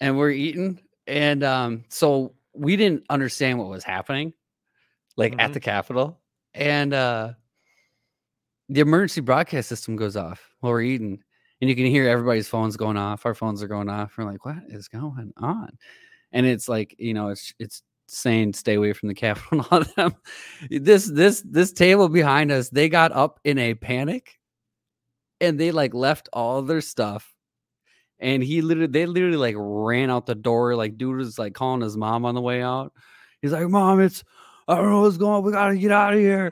and 0.00 0.16
we're 0.16 0.30
eating, 0.30 0.80
and 1.06 1.42
um, 1.42 1.84
so 1.88 2.34
we 2.54 2.76
didn't 2.76 3.04
understand 3.10 3.58
what 3.58 3.68
was 3.68 3.82
happening, 3.82 4.32
like 5.16 5.34
at 5.38 5.50
Mhm. 5.50 5.54
the 5.54 5.60
Capitol, 5.60 6.20
and 6.54 6.92
uh, 6.94 7.32
the 8.68 8.80
emergency 8.80 9.20
broadcast 9.22 9.68
system 9.68 9.96
goes 9.96 10.16
off 10.16 10.54
while 10.60 10.72
we're 10.72 10.82
eating, 10.82 11.22
and 11.62 11.70
you 11.70 11.76
can 11.76 11.86
hear 11.86 12.08
everybody's 12.08 12.48
phones 12.48 12.76
going 12.76 12.96
off. 12.96 13.24
Our 13.24 13.34
phones 13.34 13.62
are 13.62 13.68
going 13.68 13.88
off. 13.88 14.18
We're 14.18 14.24
like, 14.24 14.44
what 14.44 14.56
is 14.68 14.88
going 14.88 15.32
on? 15.36 15.78
And 16.32 16.44
it's 16.44 16.68
like, 16.68 16.96
you 16.98 17.14
know, 17.14 17.28
it's 17.28 17.54
it's 17.60 17.82
saying 18.08 18.54
stay 18.54 18.74
away 18.74 18.92
from 18.92 19.08
the 19.08 19.14
Capitol 19.14 19.60
and 19.60 19.66
all 19.70 19.84
them. 19.96 20.16
This 20.68 21.06
this 21.06 21.40
this 21.42 21.72
table 21.72 22.08
behind 22.08 22.50
us, 22.50 22.68
they 22.68 22.88
got 22.88 23.12
up 23.12 23.38
in 23.44 23.58
a 23.58 23.74
panic 23.74 24.40
and 25.40 25.58
they 25.58 25.70
like 25.70 25.94
left 25.94 26.28
all 26.32 26.62
their 26.62 26.80
stuff 26.80 27.32
and 28.18 28.42
he 28.42 28.60
literally 28.60 28.88
they 28.88 29.06
literally 29.06 29.36
like 29.36 29.54
ran 29.56 30.10
out 30.10 30.26
the 30.26 30.34
door 30.34 30.74
like 30.76 30.96
dude 30.96 31.16
was 31.16 31.38
like 31.38 31.54
calling 31.54 31.80
his 31.80 31.96
mom 31.96 32.24
on 32.24 32.34
the 32.36 32.40
way 32.40 32.62
out 32.62 32.92
he's 33.40 33.52
like 33.52 33.68
mom 33.68 34.00
it's 34.00 34.22
i 34.68 34.76
don't 34.76 34.90
know 34.90 35.00
what's 35.00 35.16
going 35.16 35.34
on 35.34 35.42
we 35.42 35.50
gotta 35.50 35.76
get 35.76 35.90
out 35.90 36.12
of 36.12 36.20
here 36.20 36.50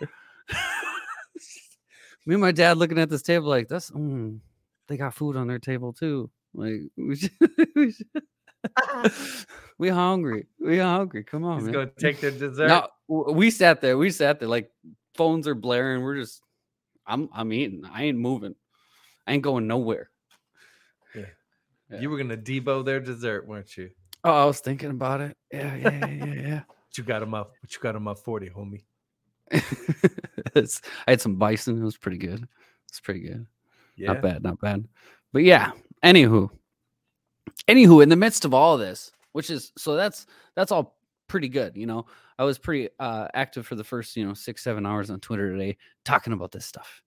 me 2.27 2.35
and 2.35 2.41
my 2.41 2.51
dad 2.51 2.77
looking 2.77 2.99
at 2.99 3.09
this 3.09 3.23
table 3.23 3.49
like 3.49 3.69
that's 3.69 3.93
mm, 3.93 4.41
they 4.91 4.97
got 4.99 5.15
food 5.15 5.37
on 5.37 5.47
their 5.49 5.59
table 5.59 5.93
too 5.95 6.29
like 6.53 6.75
we, 6.99 7.17
should, 7.17 7.31
we, 7.75 7.93
should- 7.93 8.07
we 9.79 9.89
hungry 9.89 10.47
we 10.61 10.77
hungry 10.79 11.25
come 11.25 11.45
on 11.45 11.59
He's 11.59 11.65
man. 11.67 11.73
gonna 11.73 11.91
take 11.99 12.21
their 12.21 12.31
dessert. 12.33 12.69
No, 12.69 12.89
we 13.33 13.51
sat 13.51 13.81
there. 13.81 13.97
We 13.97 14.11
sat 14.11 14.39
there 14.39 14.49
like 14.49 14.71
phones 15.15 15.49
are 15.49 15.55
blaring. 15.55 16.03
We're 16.03 16.17
just, 16.17 16.43
I'm, 17.07 17.29
I'm 17.33 17.53
eating. 17.53 17.83
I 17.91 18.05
ain't 18.05 18.19
moving. 18.19 18.55
I 19.27 19.33
ain't 19.33 19.43
going 19.43 19.67
nowhere. 19.67 20.11
yeah. 21.15 21.25
You 21.99 22.11
were 22.11 22.19
gonna 22.19 22.37
debo 22.37 22.85
their 22.85 23.01
dessert, 23.01 23.47
weren't 23.49 23.75
you? 23.77 23.91
Oh, 24.25 24.43
I 24.43 24.45
was 24.45 24.61
thinking 24.61 24.91
about 24.91 25.23
it. 25.23 25.37
Yeah, 25.51 25.75
yeah, 25.77 26.07
yeah, 26.07 26.25
yeah. 26.25 26.61
But 26.91 26.99
you 26.99 27.05
got 27.05 27.21
them 27.21 27.35
up. 27.35 27.53
But 27.63 27.73
you 27.75 27.81
got 27.81 27.93
them 27.93 28.09
up 28.09 28.19
forty, 28.19 28.51
homie. 28.51 28.83
I 29.53 30.67
had 31.09 31.21
some 31.21 31.37
bison. 31.37 31.81
It 31.81 31.85
was 31.85 31.97
pretty 31.97 32.19
good. 32.19 32.47
It's 32.89 33.01
pretty 33.01 33.21
good. 33.21 33.47
Yeah. 34.01 34.15
Not 34.15 34.23
bad. 34.23 34.43
Not 34.43 34.61
bad. 34.61 34.89
But 35.33 35.43
yeah. 35.43 35.73
Anywho, 36.03 36.49
anywho, 37.69 38.03
in 38.03 38.09
the 38.09 38.17
midst 38.17 38.47
of 38.47 38.55
all 38.55 38.79
this, 38.79 39.13
which 39.33 39.51
is 39.51 39.73
so 39.77 39.95
that's 39.95 40.27
that's 40.57 40.73
all 40.73 40.97
pretty 41.29 41.49
good. 41.49 41.77
You 41.77 41.87
know, 41.87 42.07
I 42.39 42.45
was 42.45 42.59
pretty 42.59 42.89
uh, 42.99 43.29
active 43.35 43.67
for 43.67 43.75
the 43.75 43.85
first 43.85 44.17
you 44.17 44.27
know 44.27 44.33
six 44.33 44.65
seven 44.65 44.87
hours 44.87 45.11
on 45.11 45.21
Twitter 45.21 45.53
today 45.53 45.77
talking 46.07 46.33
about 46.33 46.51
this 46.53 46.65
stuff, 46.65 47.03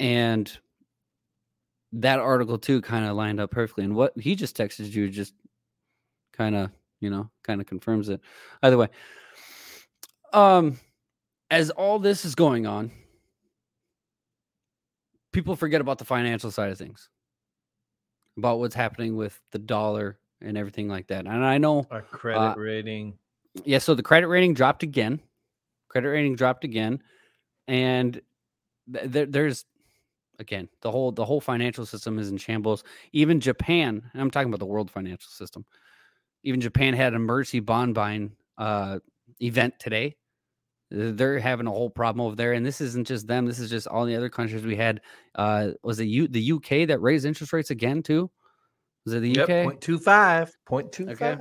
and 0.00 0.50
that 1.92 2.18
article 2.18 2.58
too 2.58 2.80
kind 2.80 3.04
of 3.04 3.14
lined 3.14 3.38
up 3.38 3.50
perfectly. 3.50 3.84
And 3.84 3.94
what 3.94 4.18
he 4.18 4.34
just 4.34 4.56
texted 4.56 4.90
you 4.90 5.10
just 5.10 5.34
kind 6.32 6.56
of 6.56 6.70
you 7.00 7.10
know 7.10 7.30
kind 7.44 7.60
of 7.60 7.66
confirms 7.66 8.08
it. 8.08 8.22
Either 8.62 8.78
way, 8.78 8.88
um, 10.32 10.78
as 11.50 11.68
all 11.68 11.98
this 11.98 12.24
is 12.24 12.34
going 12.34 12.66
on, 12.66 12.90
people 15.36 15.54
forget 15.54 15.82
about 15.82 15.98
the 15.98 16.04
financial 16.06 16.50
side 16.50 16.70
of 16.72 16.78
things, 16.78 17.10
about 18.38 18.58
what's 18.58 18.74
happening 18.74 19.16
with 19.16 19.38
the 19.52 19.58
dollar 19.58 20.18
and 20.40 20.56
everything 20.56 20.88
like 20.88 21.06
that. 21.08 21.26
And 21.26 21.44
I 21.44 21.58
know 21.58 21.86
Our 21.90 22.00
credit 22.00 22.40
Uh, 22.40 22.54
rating. 22.56 23.18
yeah, 23.66 23.76
so 23.76 23.94
the 23.94 24.02
credit 24.02 24.28
rating 24.28 24.54
dropped 24.54 24.82
again. 24.82 25.20
Credit 25.88 26.08
rating 26.08 26.36
dropped 26.36 26.64
again, 26.64 27.02
and 27.68 28.14
th- 28.90 29.10
there, 29.10 29.26
there's 29.26 29.66
again 30.38 30.70
the 30.80 30.90
whole 30.90 31.12
the 31.12 31.24
whole 31.24 31.40
financial 31.40 31.84
system 31.84 32.18
is 32.18 32.30
in 32.30 32.38
shambles. 32.38 32.82
Even 33.12 33.38
Japan, 33.38 34.02
and 34.14 34.22
I'm 34.22 34.30
talking 34.30 34.48
about 34.48 34.60
the 34.60 34.64
world 34.64 34.90
financial 34.90 35.28
system. 35.30 35.66
Even 36.44 36.62
Japan 36.62 36.94
had 36.94 37.12
an 37.12 37.16
emergency 37.16 37.60
bond 37.60 37.94
buying 37.94 38.32
uh, 38.56 39.00
event 39.40 39.74
today. 39.78 40.16
Th- 40.92 41.14
They're 41.16 41.38
having 41.38 41.66
a 41.66 41.70
whole 41.70 41.90
problem 41.90 42.24
over 42.26 42.36
there, 42.36 42.52
and 42.52 42.64
this 42.64 42.80
isn't 42.80 43.06
just 43.06 43.26
them. 43.26 43.46
This 43.46 43.58
is 43.58 43.70
just 43.70 43.86
all 43.86 44.04
the 44.04 44.16
other 44.16 44.28
countries 44.28 44.64
we 44.64 44.76
had. 44.76 45.00
Uh, 45.34 45.72
was 45.82 45.98
it 46.00 46.04
U- 46.06 46.28
the 46.28 46.52
UK 46.52 46.86
that 46.88 47.00
raised 47.00 47.26
interest 47.26 47.52
rates 47.52 47.70
again 47.70 48.02
too? 48.02 48.30
Was 49.04 49.14
it 49.14 49.20
the 49.20 49.30
Yep, 49.30 49.48
UK? 49.48 49.64
point 49.64 49.80
two 49.80 49.98
five. 49.98 50.52
Point 50.66 50.92
two 50.92 51.08
Okay. 51.10 51.36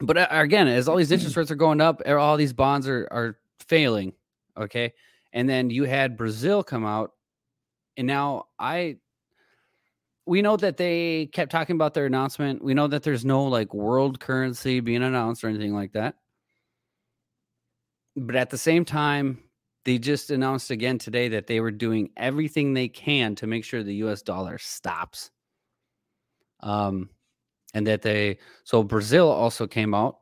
but 0.00 0.16
uh, 0.18 0.26
again, 0.30 0.68
as 0.68 0.88
all 0.88 0.96
these 0.96 1.10
interest 1.12 1.36
rates 1.36 1.50
are 1.50 1.56
going 1.56 1.80
up, 1.80 2.02
all 2.06 2.36
these 2.36 2.52
bonds 2.52 2.88
are 2.88 3.08
are 3.10 3.38
failing. 3.60 4.12
Okay, 4.56 4.92
and 5.32 5.48
then 5.48 5.70
you 5.70 5.84
had 5.84 6.16
Brazil 6.16 6.62
come 6.62 6.84
out, 6.84 7.12
and 7.96 8.06
now 8.06 8.46
I. 8.58 8.96
We 10.26 10.42
know 10.42 10.58
that 10.58 10.76
they 10.76 11.30
kept 11.32 11.50
talking 11.50 11.74
about 11.74 11.94
their 11.94 12.04
announcement. 12.04 12.62
We 12.62 12.74
know 12.74 12.86
that 12.86 13.02
there's 13.02 13.24
no 13.24 13.44
like 13.44 13.72
world 13.72 14.20
currency 14.20 14.80
being 14.80 15.02
announced 15.02 15.42
or 15.42 15.48
anything 15.48 15.72
like 15.72 15.92
that. 15.92 16.16
But 18.26 18.36
at 18.36 18.50
the 18.50 18.58
same 18.58 18.84
time, 18.84 19.42
they 19.84 19.98
just 19.98 20.30
announced 20.30 20.70
again 20.70 20.98
today 20.98 21.28
that 21.28 21.46
they 21.46 21.60
were 21.60 21.70
doing 21.70 22.10
everything 22.16 22.74
they 22.74 22.88
can 22.88 23.34
to 23.36 23.46
make 23.46 23.64
sure 23.64 23.82
the 23.82 23.94
US 23.96 24.22
dollar 24.22 24.58
stops. 24.58 25.30
Um, 26.60 27.10
and 27.74 27.86
that 27.86 28.02
they 28.02 28.38
so 28.64 28.82
Brazil 28.82 29.30
also 29.30 29.66
came 29.66 29.94
out. 29.94 30.18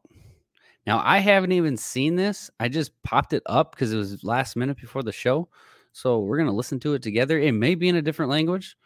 Now 0.87 1.01
I 1.05 1.19
haven't 1.19 1.53
even 1.53 1.77
seen 1.77 2.17
this. 2.17 2.51
I 2.61 2.69
just 2.69 2.93
popped 3.03 3.33
it 3.33 3.43
up 3.47 3.73
because 3.73 3.93
it 3.93 3.97
was 3.97 4.23
last 4.23 4.57
minute 4.57 4.77
before 4.77 5.03
the 5.03 5.13
show. 5.13 5.49
So 5.93 6.21
we're 6.21 6.39
gonna 6.39 6.53
listen 6.53 6.79
to 6.81 6.95
it 6.95 7.03
together. 7.03 7.39
It 7.39 7.53
may 7.53 7.75
be 7.75 7.89
in 7.89 7.97
a 7.97 8.03
different 8.03 8.31
language. 8.31 8.77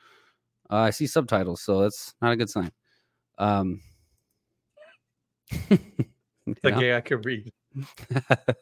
Uh, 0.70 0.76
I 0.76 0.90
see 0.90 1.08
subtitles, 1.08 1.62
so 1.62 1.80
that's 1.80 2.14
not 2.22 2.32
a 2.32 2.36
good 2.36 2.50
sign. 2.50 2.70
Um, 3.38 3.80
It's 6.46 6.64
know? 6.64 6.70
okay, 6.76 6.96
I 6.96 7.00
can 7.00 7.20
read. 7.22 7.52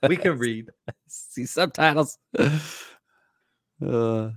We 0.09 0.17
can 0.17 0.39
read. 0.39 0.71
see 1.07 1.47
subtitles. 1.47 2.19
Uh, 3.85 4.31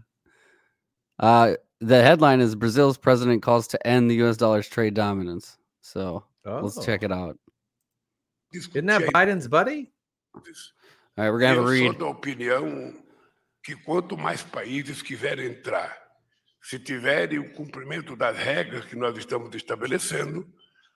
Uh, 1.19 1.53
the 1.79 2.01
headline 2.01 2.41
is 2.41 2.55
Brazil's 2.55 2.97
president 2.97 3.43
calls 3.43 3.67
to 3.67 3.87
end 3.87 4.09
the 4.09 4.15
U.S. 4.15 4.37
dollar's 4.37 4.67
trade 4.67 4.95
dominance. 4.95 5.57
So 5.81 6.23
let's 6.45 6.83
check 6.83 7.01
Oh. 7.03 7.05
it 7.05 7.11
out. 7.11 7.37
Isn't 8.53 8.85
that 8.87 9.03
Biden's 9.13 9.47
buddy? 9.47 9.91
All 10.35 10.41
right, 11.17 11.29
we're 11.29 11.39
gonna 11.39 11.55
have 11.55 11.57
a 11.59 11.61
Eu 11.61 11.89
read. 11.91 11.99
da 11.99 12.07
opinião 12.07 12.93
que 13.63 13.75
quanto 13.75 14.17
mais 14.17 14.41
países 14.41 15.01
quiserem 15.03 15.45
entrar, 15.51 15.95
se 16.63 16.79
tiverem 16.79 17.37
o 17.39 17.53
cumprimento 17.53 18.15
das 18.15 18.35
regras 18.37 18.85
que 18.85 18.95
nós 18.95 19.15
estamos 19.17 19.53
estabelecendo, 19.55 20.45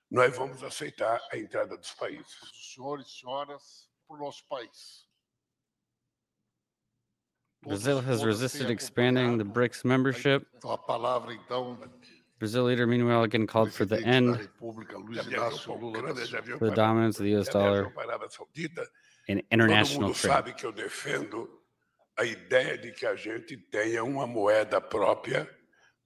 nós 0.10 0.36
vamos 0.36 0.64
aceitar 0.64 1.20
a 1.32 1.38
entrada 1.38 1.78
dos 1.78 1.92
países. 1.94 2.38
Senhores 2.74 3.08
e 3.08 3.20
senhoras, 3.20 3.90
para 4.08 4.18
o 4.18 4.20
nosso 4.20 4.46
país. 4.48 5.06
Brazil 7.64 8.00
has 8.00 8.24
resisted 8.24 8.70
expanding 8.70 9.38
the 9.40 9.44
BRICS 9.44 9.84
membership. 9.84 10.46
Brazil 12.38 12.64
leader, 12.66 12.86
meanwhile, 12.86 13.24
again 13.24 13.48
called 13.48 13.72
for 13.74 13.86
the 13.86 14.04
end 14.06 14.30
of 14.30 14.40
the 16.60 16.72
dominance 16.76 17.18
of 17.18 17.24
the 17.24 17.36
US 17.36 17.48
dollar 17.48 17.92
in 19.28 19.42
international 19.50 20.14
trade. 20.14 20.54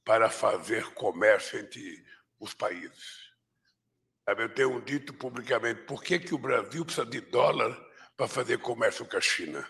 para 0.06 0.30
fazer 0.30 0.86
comércio 0.96 1.60
entre 1.60 2.04
os 2.40 2.54
países. 2.54 3.29
Eu 4.28 4.54
tenho 4.54 4.82
dito 4.82 5.14
publicamente, 5.14 5.82
por 5.84 6.04
que, 6.04 6.20
que 6.20 6.36
o 6.36 6.38
Brasil 6.38 6.86
precisa 6.86 7.06
de 7.06 7.20
dólar 7.20 7.76
para 8.16 8.28
fazer 8.28 8.60
comércio 8.60 9.06
com 9.06 9.18
a 9.18 9.22
China? 9.22 9.68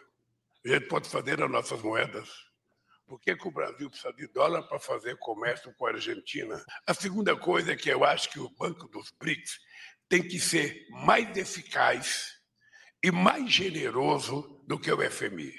A 0.65 0.69
gente 0.69 0.87
pode 0.87 1.07
fazer 1.07 1.41
as 1.41 1.49
nossas 1.49 1.81
moedas. 1.81 2.29
Por 3.07 3.19
que, 3.19 3.35
que 3.35 3.47
o 3.47 3.51
Brasil 3.51 3.89
precisa 3.89 4.13
de 4.13 4.27
dólar 4.27 4.63
para 4.63 4.79
fazer 4.79 5.17
comércio 5.17 5.73
com 5.75 5.87
a 5.87 5.91
Argentina? 5.91 6.63
A 6.85 6.93
segunda 6.93 7.35
coisa 7.35 7.71
é 7.71 7.75
que 7.75 7.89
eu 7.89 8.03
acho 8.03 8.29
que 8.29 8.39
o 8.39 8.49
Banco 8.49 8.87
dos 8.89 9.11
BRICS 9.19 9.59
tem 10.09 10.21
que 10.21 10.39
ser 10.39 10.87
mais 10.89 11.35
eficaz 11.37 12.39
e 13.03 13.11
mais 13.11 13.49
generoso 13.51 14.63
do 14.67 14.77
que 14.77 14.91
o 14.91 15.09
FMI. 15.09 15.53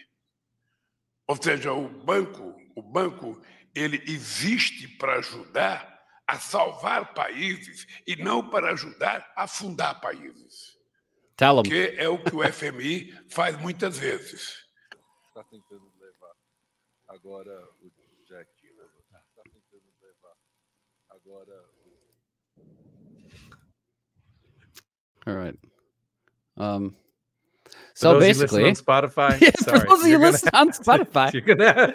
Ou 1.27 1.41
seja, 1.41 1.73
o 1.73 1.89
banco, 2.05 2.57
o 2.77 2.83
banco, 2.83 3.41
ele 3.75 4.03
existe 4.07 4.89
para 4.97 5.19
ajudar 5.19 6.00
a 6.31 6.39
salvar 6.39 7.13
países 7.13 7.87
e 8.07 8.15
não 8.15 8.49
para 8.49 8.71
ajudar 8.71 9.29
a 9.37 9.49
fundar 9.49 10.01
países, 10.01 10.79
Tell 11.37 11.63
que 11.63 11.95
é 11.97 12.09
o 12.09 12.23
que 12.23 12.37
o 12.37 12.43
FMI 12.53 13.13
faz 13.31 13.59
muitas 13.61 13.99
vezes. 13.99 14.65
Está 15.27 15.43
tentando 15.45 15.91
levar 15.99 16.35
agora 17.09 17.51
o 17.83 17.91
Jack. 18.29 18.49
Está 18.65 19.43
tentando 19.43 19.91
levar 20.01 20.37
agora 21.09 21.65
All 25.27 25.35
right. 25.35 25.59
Um. 26.57 26.91
For 26.91 26.97
So 27.95 28.13
listen 28.19 28.47
basically, 28.47 28.69
on 28.69 28.75
Spotify, 28.75 29.41
yeah, 29.41 29.51
sorry, 29.59 29.81
for 29.81 29.87
those 29.89 30.03
of 30.03 30.09
you 30.09 30.19
listening 30.19 30.55
on 30.55 30.67
have 30.69 30.77
to- 30.77 30.83
Spotify, 30.83 31.33
you're 31.35 31.43
gonna 31.43 31.95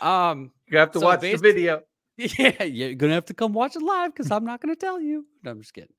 um, 0.00 0.52
you 0.68 0.78
have 0.78 0.90
to 0.92 0.98
So 1.00 1.06
watch 1.06 1.20
the 1.20 1.36
video. 1.36 1.82
yeah, 2.38 2.62
you're 2.62 2.94
gonna 2.94 3.14
have 3.14 3.26
to 3.26 3.34
come 3.34 3.52
watch 3.52 3.76
it 3.76 3.82
live 3.82 4.14
because 4.14 4.30
I'm 4.30 4.44
not 4.44 4.60
gonna 4.60 4.76
tell 4.76 5.00
you. 5.00 5.26
No, 5.42 5.50
I'm 5.50 5.60
just 5.60 5.74
kidding. 5.74 5.94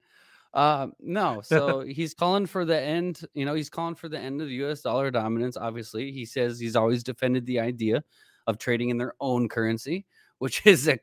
Um, 0.53 0.93
no, 1.01 1.41
so 1.41 1.81
he's 1.87 2.13
calling 2.13 2.45
for 2.45 2.63
the 2.63 2.79
end. 2.79 3.21
You 3.33 3.45
know, 3.45 3.53
he's 3.53 3.69
calling 3.69 3.95
for 3.95 4.07
the 4.07 4.17
end 4.17 4.41
of 4.41 4.47
the 4.47 4.53
U.S. 4.55 4.81
dollar 4.81 5.11
dominance. 5.11 5.57
Obviously, 5.57 6.11
he 6.11 6.25
says 6.25 6.59
he's 6.59 6.77
always 6.77 7.03
defended 7.03 7.45
the 7.45 7.59
idea 7.59 8.03
of 8.47 8.57
trading 8.57 8.89
in 8.89 8.97
their 8.97 9.13
own 9.19 9.49
currency, 9.49 10.05
which 10.39 10.61
is 10.65 10.87
a 10.87 10.99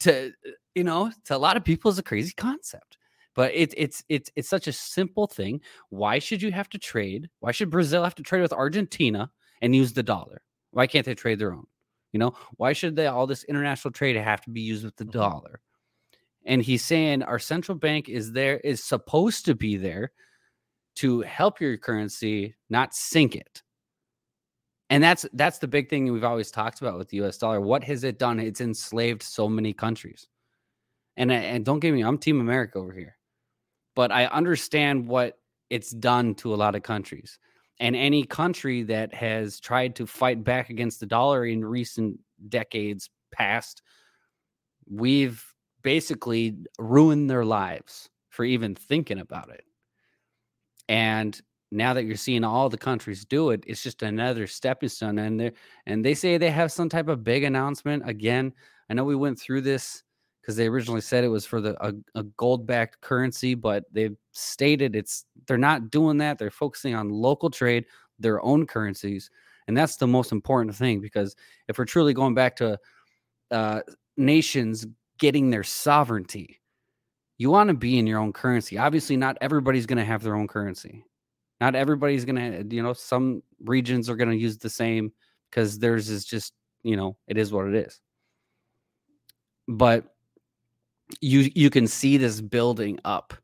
to 0.00 0.32
you 0.74 0.84
know 0.84 1.10
to 1.24 1.36
a 1.36 1.38
lot 1.38 1.56
of 1.56 1.64
people 1.64 1.90
is 1.90 1.98
a 1.98 2.02
crazy 2.02 2.34
concept. 2.36 2.98
But 3.34 3.52
it's 3.54 3.74
it's 3.78 4.04
it's 4.10 4.30
it's 4.36 4.48
such 4.48 4.66
a 4.68 4.72
simple 4.72 5.26
thing. 5.26 5.62
Why 5.88 6.18
should 6.18 6.42
you 6.42 6.52
have 6.52 6.68
to 6.70 6.78
trade? 6.78 7.30
Why 7.38 7.52
should 7.52 7.70
Brazil 7.70 8.04
have 8.04 8.16
to 8.16 8.22
trade 8.22 8.42
with 8.42 8.52
Argentina 8.52 9.30
and 9.62 9.74
use 9.74 9.94
the 9.94 10.02
dollar? 10.02 10.42
Why 10.72 10.86
can't 10.86 11.06
they 11.06 11.14
trade 11.14 11.38
their 11.38 11.54
own? 11.54 11.66
You 12.12 12.18
know, 12.18 12.34
why 12.56 12.72
should 12.72 12.96
they 12.96 13.06
all 13.06 13.26
this 13.26 13.44
international 13.44 13.92
trade 13.92 14.16
have 14.16 14.42
to 14.42 14.50
be 14.50 14.60
used 14.60 14.84
with 14.84 14.96
the 14.96 15.04
mm-hmm. 15.04 15.18
dollar? 15.18 15.60
And 16.44 16.62
he's 16.62 16.84
saying 16.84 17.22
our 17.22 17.38
central 17.38 17.76
bank 17.76 18.08
is 18.08 18.32
there 18.32 18.58
is 18.58 18.82
supposed 18.82 19.44
to 19.44 19.54
be 19.54 19.76
there 19.76 20.12
to 20.96 21.20
help 21.20 21.60
your 21.60 21.76
currency 21.76 22.54
not 22.68 22.94
sink 22.94 23.36
it. 23.36 23.62
And 24.88 25.02
that's 25.04 25.24
that's 25.34 25.58
the 25.58 25.68
big 25.68 25.88
thing 25.88 26.12
we've 26.12 26.24
always 26.24 26.50
talked 26.50 26.80
about 26.80 26.98
with 26.98 27.08
the 27.08 27.18
US 27.22 27.38
dollar. 27.38 27.60
What 27.60 27.84
has 27.84 28.02
it 28.02 28.18
done? 28.18 28.40
It's 28.40 28.60
enslaved 28.60 29.22
so 29.22 29.48
many 29.48 29.72
countries. 29.72 30.26
And 31.16 31.30
and 31.30 31.64
don't 31.64 31.80
get 31.80 31.94
me, 31.94 32.02
I'm 32.02 32.18
team 32.18 32.40
America 32.40 32.78
over 32.78 32.92
here. 32.92 33.16
But 33.94 34.10
I 34.10 34.26
understand 34.26 35.06
what 35.06 35.38
it's 35.68 35.90
done 35.90 36.34
to 36.36 36.52
a 36.52 36.56
lot 36.56 36.74
of 36.74 36.82
countries. 36.82 37.38
And 37.80 37.96
any 37.96 38.24
country 38.24 38.82
that 38.84 39.12
has 39.14 39.58
tried 39.58 39.96
to 39.96 40.06
fight 40.06 40.44
back 40.44 40.68
against 40.68 41.00
the 41.00 41.06
dollar 41.06 41.46
in 41.46 41.64
recent 41.64 42.20
decades 42.48 43.08
past, 43.32 43.82
we've 44.88 45.42
basically 45.82 46.56
ruined 46.78 47.30
their 47.30 47.44
lives 47.44 48.10
for 48.28 48.44
even 48.44 48.74
thinking 48.74 49.18
about 49.18 49.48
it. 49.50 49.64
And 50.90 51.40
now 51.72 51.94
that 51.94 52.04
you're 52.04 52.16
seeing 52.16 52.44
all 52.44 52.68
the 52.68 52.76
countries 52.76 53.24
do 53.24 53.50
it, 53.50 53.64
it's 53.66 53.82
just 53.82 54.02
another 54.02 54.46
stepping 54.46 54.88
stone. 54.90 55.18
And 55.18 55.40
they 55.40 55.52
and 55.86 56.04
they 56.04 56.14
say 56.14 56.36
they 56.36 56.50
have 56.50 56.72
some 56.72 56.90
type 56.90 57.08
of 57.08 57.24
big 57.24 57.44
announcement. 57.44 58.08
Again, 58.08 58.52
I 58.90 58.94
know 58.94 59.04
we 59.04 59.16
went 59.16 59.40
through 59.40 59.62
this 59.62 60.02
because 60.50 60.56
they 60.56 60.66
originally 60.66 61.00
said 61.00 61.22
it 61.22 61.28
was 61.28 61.46
for 61.46 61.60
the 61.60 61.76
a, 61.86 61.92
a 62.16 62.24
gold-backed 62.24 63.00
currency, 63.00 63.54
but 63.54 63.84
they've 63.92 64.16
stated 64.32 64.96
it's 64.96 65.24
they're 65.46 65.56
not 65.56 65.92
doing 65.92 66.16
that. 66.18 66.40
They're 66.40 66.50
focusing 66.50 66.92
on 66.92 67.08
local 67.08 67.50
trade, 67.50 67.84
their 68.18 68.44
own 68.44 68.66
currencies, 68.66 69.30
and 69.68 69.76
that's 69.76 69.94
the 69.94 70.08
most 70.08 70.32
important 70.32 70.74
thing 70.74 71.00
because 71.00 71.36
if 71.68 71.78
we're 71.78 71.84
truly 71.84 72.14
going 72.14 72.34
back 72.34 72.56
to 72.56 72.80
uh, 73.52 73.82
nations 74.16 74.88
getting 75.20 75.50
their 75.50 75.62
sovereignty, 75.62 76.60
you 77.38 77.48
want 77.48 77.68
to 77.68 77.74
be 77.74 77.96
in 77.96 78.08
your 78.08 78.18
own 78.18 78.32
currency. 78.32 78.76
Obviously, 78.76 79.16
not 79.16 79.38
everybody's 79.40 79.86
going 79.86 79.98
to 79.98 80.04
have 80.04 80.24
their 80.24 80.34
own 80.34 80.48
currency. 80.48 81.04
Not 81.60 81.76
everybody's 81.76 82.24
going 82.24 82.68
to, 82.68 82.74
you 82.74 82.82
know, 82.82 82.92
some 82.92 83.44
regions 83.62 84.10
are 84.10 84.16
going 84.16 84.30
to 84.30 84.36
use 84.36 84.58
the 84.58 84.70
same 84.70 85.12
because 85.48 85.78
theirs 85.78 86.08
is 86.08 86.24
just, 86.24 86.54
you 86.82 86.96
know, 86.96 87.16
it 87.28 87.38
is 87.38 87.52
what 87.52 87.68
it 87.68 87.74
is. 87.76 88.00
But 89.68 90.06
you 91.20 91.50
you 91.54 91.70
can 91.70 91.86
see 91.86 92.16
this 92.16 92.40
building 92.40 92.98
up. 93.04 93.34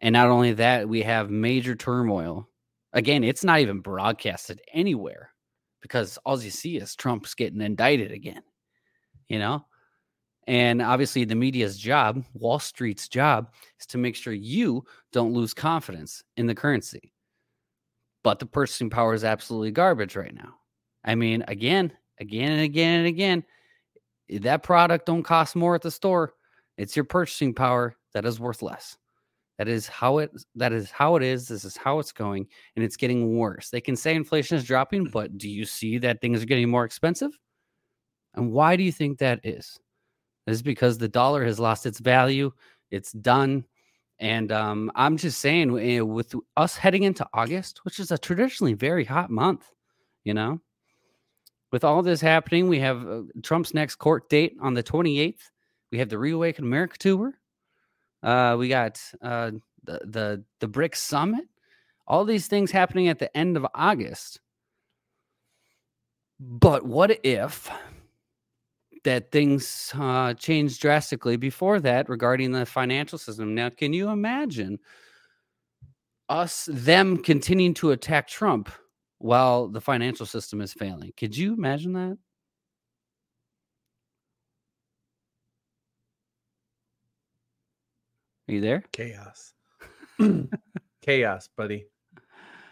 And 0.00 0.12
not 0.12 0.28
only 0.28 0.52
that, 0.54 0.88
we 0.88 1.02
have 1.02 1.30
major 1.30 1.74
turmoil. 1.74 2.48
Again, 2.92 3.24
it's 3.24 3.44
not 3.44 3.60
even 3.60 3.80
broadcasted 3.80 4.60
anywhere 4.72 5.30
because 5.80 6.18
all 6.24 6.40
you 6.40 6.50
see 6.50 6.76
is 6.76 6.94
Trump's 6.94 7.34
getting 7.34 7.60
indicted 7.60 8.12
again. 8.12 8.42
You 9.28 9.38
know? 9.38 9.64
And 10.46 10.80
obviously, 10.80 11.24
the 11.24 11.34
media's 11.34 11.76
job, 11.76 12.24
Wall 12.34 12.58
Street's 12.58 13.08
job, 13.08 13.52
is 13.80 13.86
to 13.86 13.98
make 13.98 14.14
sure 14.14 14.32
you 14.32 14.84
don't 15.12 15.32
lose 15.32 15.52
confidence 15.52 16.22
in 16.36 16.46
the 16.46 16.54
currency. 16.54 17.12
But 18.22 18.38
the 18.38 18.46
purchasing 18.46 18.90
power 18.90 19.14
is 19.14 19.24
absolutely 19.24 19.72
garbage 19.72 20.14
right 20.14 20.34
now. 20.34 20.54
I 21.04 21.16
mean, 21.16 21.44
again, 21.48 21.92
again 22.20 22.52
and 22.52 22.60
again 22.60 22.98
and 22.98 23.06
again, 23.08 23.44
that 24.40 24.62
product 24.62 25.06
don't 25.06 25.22
cost 25.22 25.56
more 25.56 25.74
at 25.74 25.82
the 25.82 25.90
store. 25.90 26.34
It's 26.76 26.96
your 26.96 27.04
purchasing 27.04 27.54
power 27.54 27.96
that 28.14 28.24
is 28.24 28.40
worth 28.40 28.62
less. 28.62 28.96
That 29.58 29.68
is 29.68 29.88
how 29.88 30.18
it 30.18 30.30
that 30.54 30.72
is 30.72 30.90
how 30.90 31.16
it 31.16 31.22
is. 31.22 31.48
This 31.48 31.64
is 31.64 31.76
how 31.76 31.98
it's 31.98 32.12
going, 32.12 32.46
and 32.74 32.84
it's 32.84 32.96
getting 32.96 33.38
worse. 33.38 33.70
They 33.70 33.80
can 33.80 33.96
say 33.96 34.14
inflation 34.14 34.56
is 34.58 34.64
dropping, 34.64 35.06
but 35.06 35.38
do 35.38 35.48
you 35.48 35.64
see 35.64 35.96
that 35.98 36.20
things 36.20 36.42
are 36.42 36.46
getting 36.46 36.68
more 36.68 36.84
expensive? 36.84 37.32
And 38.34 38.52
why 38.52 38.76
do 38.76 38.82
you 38.82 38.92
think 38.92 39.18
that 39.18 39.40
is? 39.44 39.78
This 40.46 40.56
is 40.56 40.62
because 40.62 40.98
the 40.98 41.08
dollar 41.08 41.44
has 41.44 41.58
lost 41.58 41.86
its 41.86 42.00
value. 42.00 42.52
It's 42.90 43.12
done. 43.12 43.64
And 44.18 44.52
um, 44.52 44.90
I'm 44.94 45.16
just 45.16 45.40
saying, 45.40 45.78
eh, 45.78 46.00
with 46.00 46.34
us 46.56 46.76
heading 46.76 47.02
into 47.02 47.26
August, 47.34 47.84
which 47.84 47.98
is 47.98 48.10
a 48.10 48.18
traditionally 48.18 48.74
very 48.74 49.04
hot 49.04 49.30
month, 49.30 49.70
you 50.24 50.34
know, 50.34 50.60
with 51.72 51.84
all 51.84 52.02
this 52.02 52.20
happening, 52.20 52.68
we 52.68 52.78
have 52.80 53.06
uh, 53.06 53.22
Trump's 53.42 53.74
next 53.74 53.96
court 53.96 54.28
date 54.28 54.56
on 54.60 54.74
the 54.74 54.82
28th. 54.82 55.50
We 55.96 56.00
have 56.00 56.10
the 56.10 56.18
Reawaken 56.18 56.62
America 56.62 56.98
tour. 56.98 57.32
Uh, 58.22 58.54
we 58.58 58.68
got 58.68 59.00
uh, 59.22 59.52
the 59.84 60.00
the 60.04 60.44
the 60.60 60.68
BRICS 60.68 60.96
summit. 60.96 61.46
All 62.06 62.26
these 62.26 62.48
things 62.48 62.70
happening 62.70 63.08
at 63.08 63.18
the 63.18 63.34
end 63.34 63.56
of 63.56 63.66
August. 63.74 64.40
But 66.38 66.84
what 66.84 67.18
if 67.24 67.70
that 69.04 69.32
things 69.32 69.90
uh, 69.98 70.34
changed 70.34 70.82
drastically 70.82 71.38
before 71.38 71.80
that 71.80 72.10
regarding 72.10 72.52
the 72.52 72.66
financial 72.66 73.16
system. 73.16 73.54
Now, 73.54 73.70
can 73.70 73.94
you 73.94 74.10
imagine 74.10 74.78
us 76.28 76.68
them 76.70 77.16
continuing 77.16 77.72
to 77.74 77.92
attack 77.92 78.28
Trump 78.28 78.68
while 79.16 79.68
the 79.68 79.80
financial 79.80 80.26
system 80.26 80.60
is 80.60 80.74
failing? 80.74 81.14
Could 81.16 81.34
you 81.34 81.54
imagine 81.54 81.94
that? 81.94 82.18
Are 88.48 88.52
you 88.52 88.60
there? 88.60 88.84
Chaos. 88.92 89.54
Chaos, 91.02 91.48
buddy. 91.56 91.86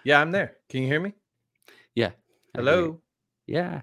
Yeah, 0.05 0.21
I'm 0.21 0.31
there. 0.31 0.57
Can 0.69 0.83
you 0.83 0.87
hear 0.87 1.01
me? 1.01 1.15
Yeah. 1.97 2.09
You. 2.09 2.13
Hello. 2.55 3.01
Yeah. 3.47 3.81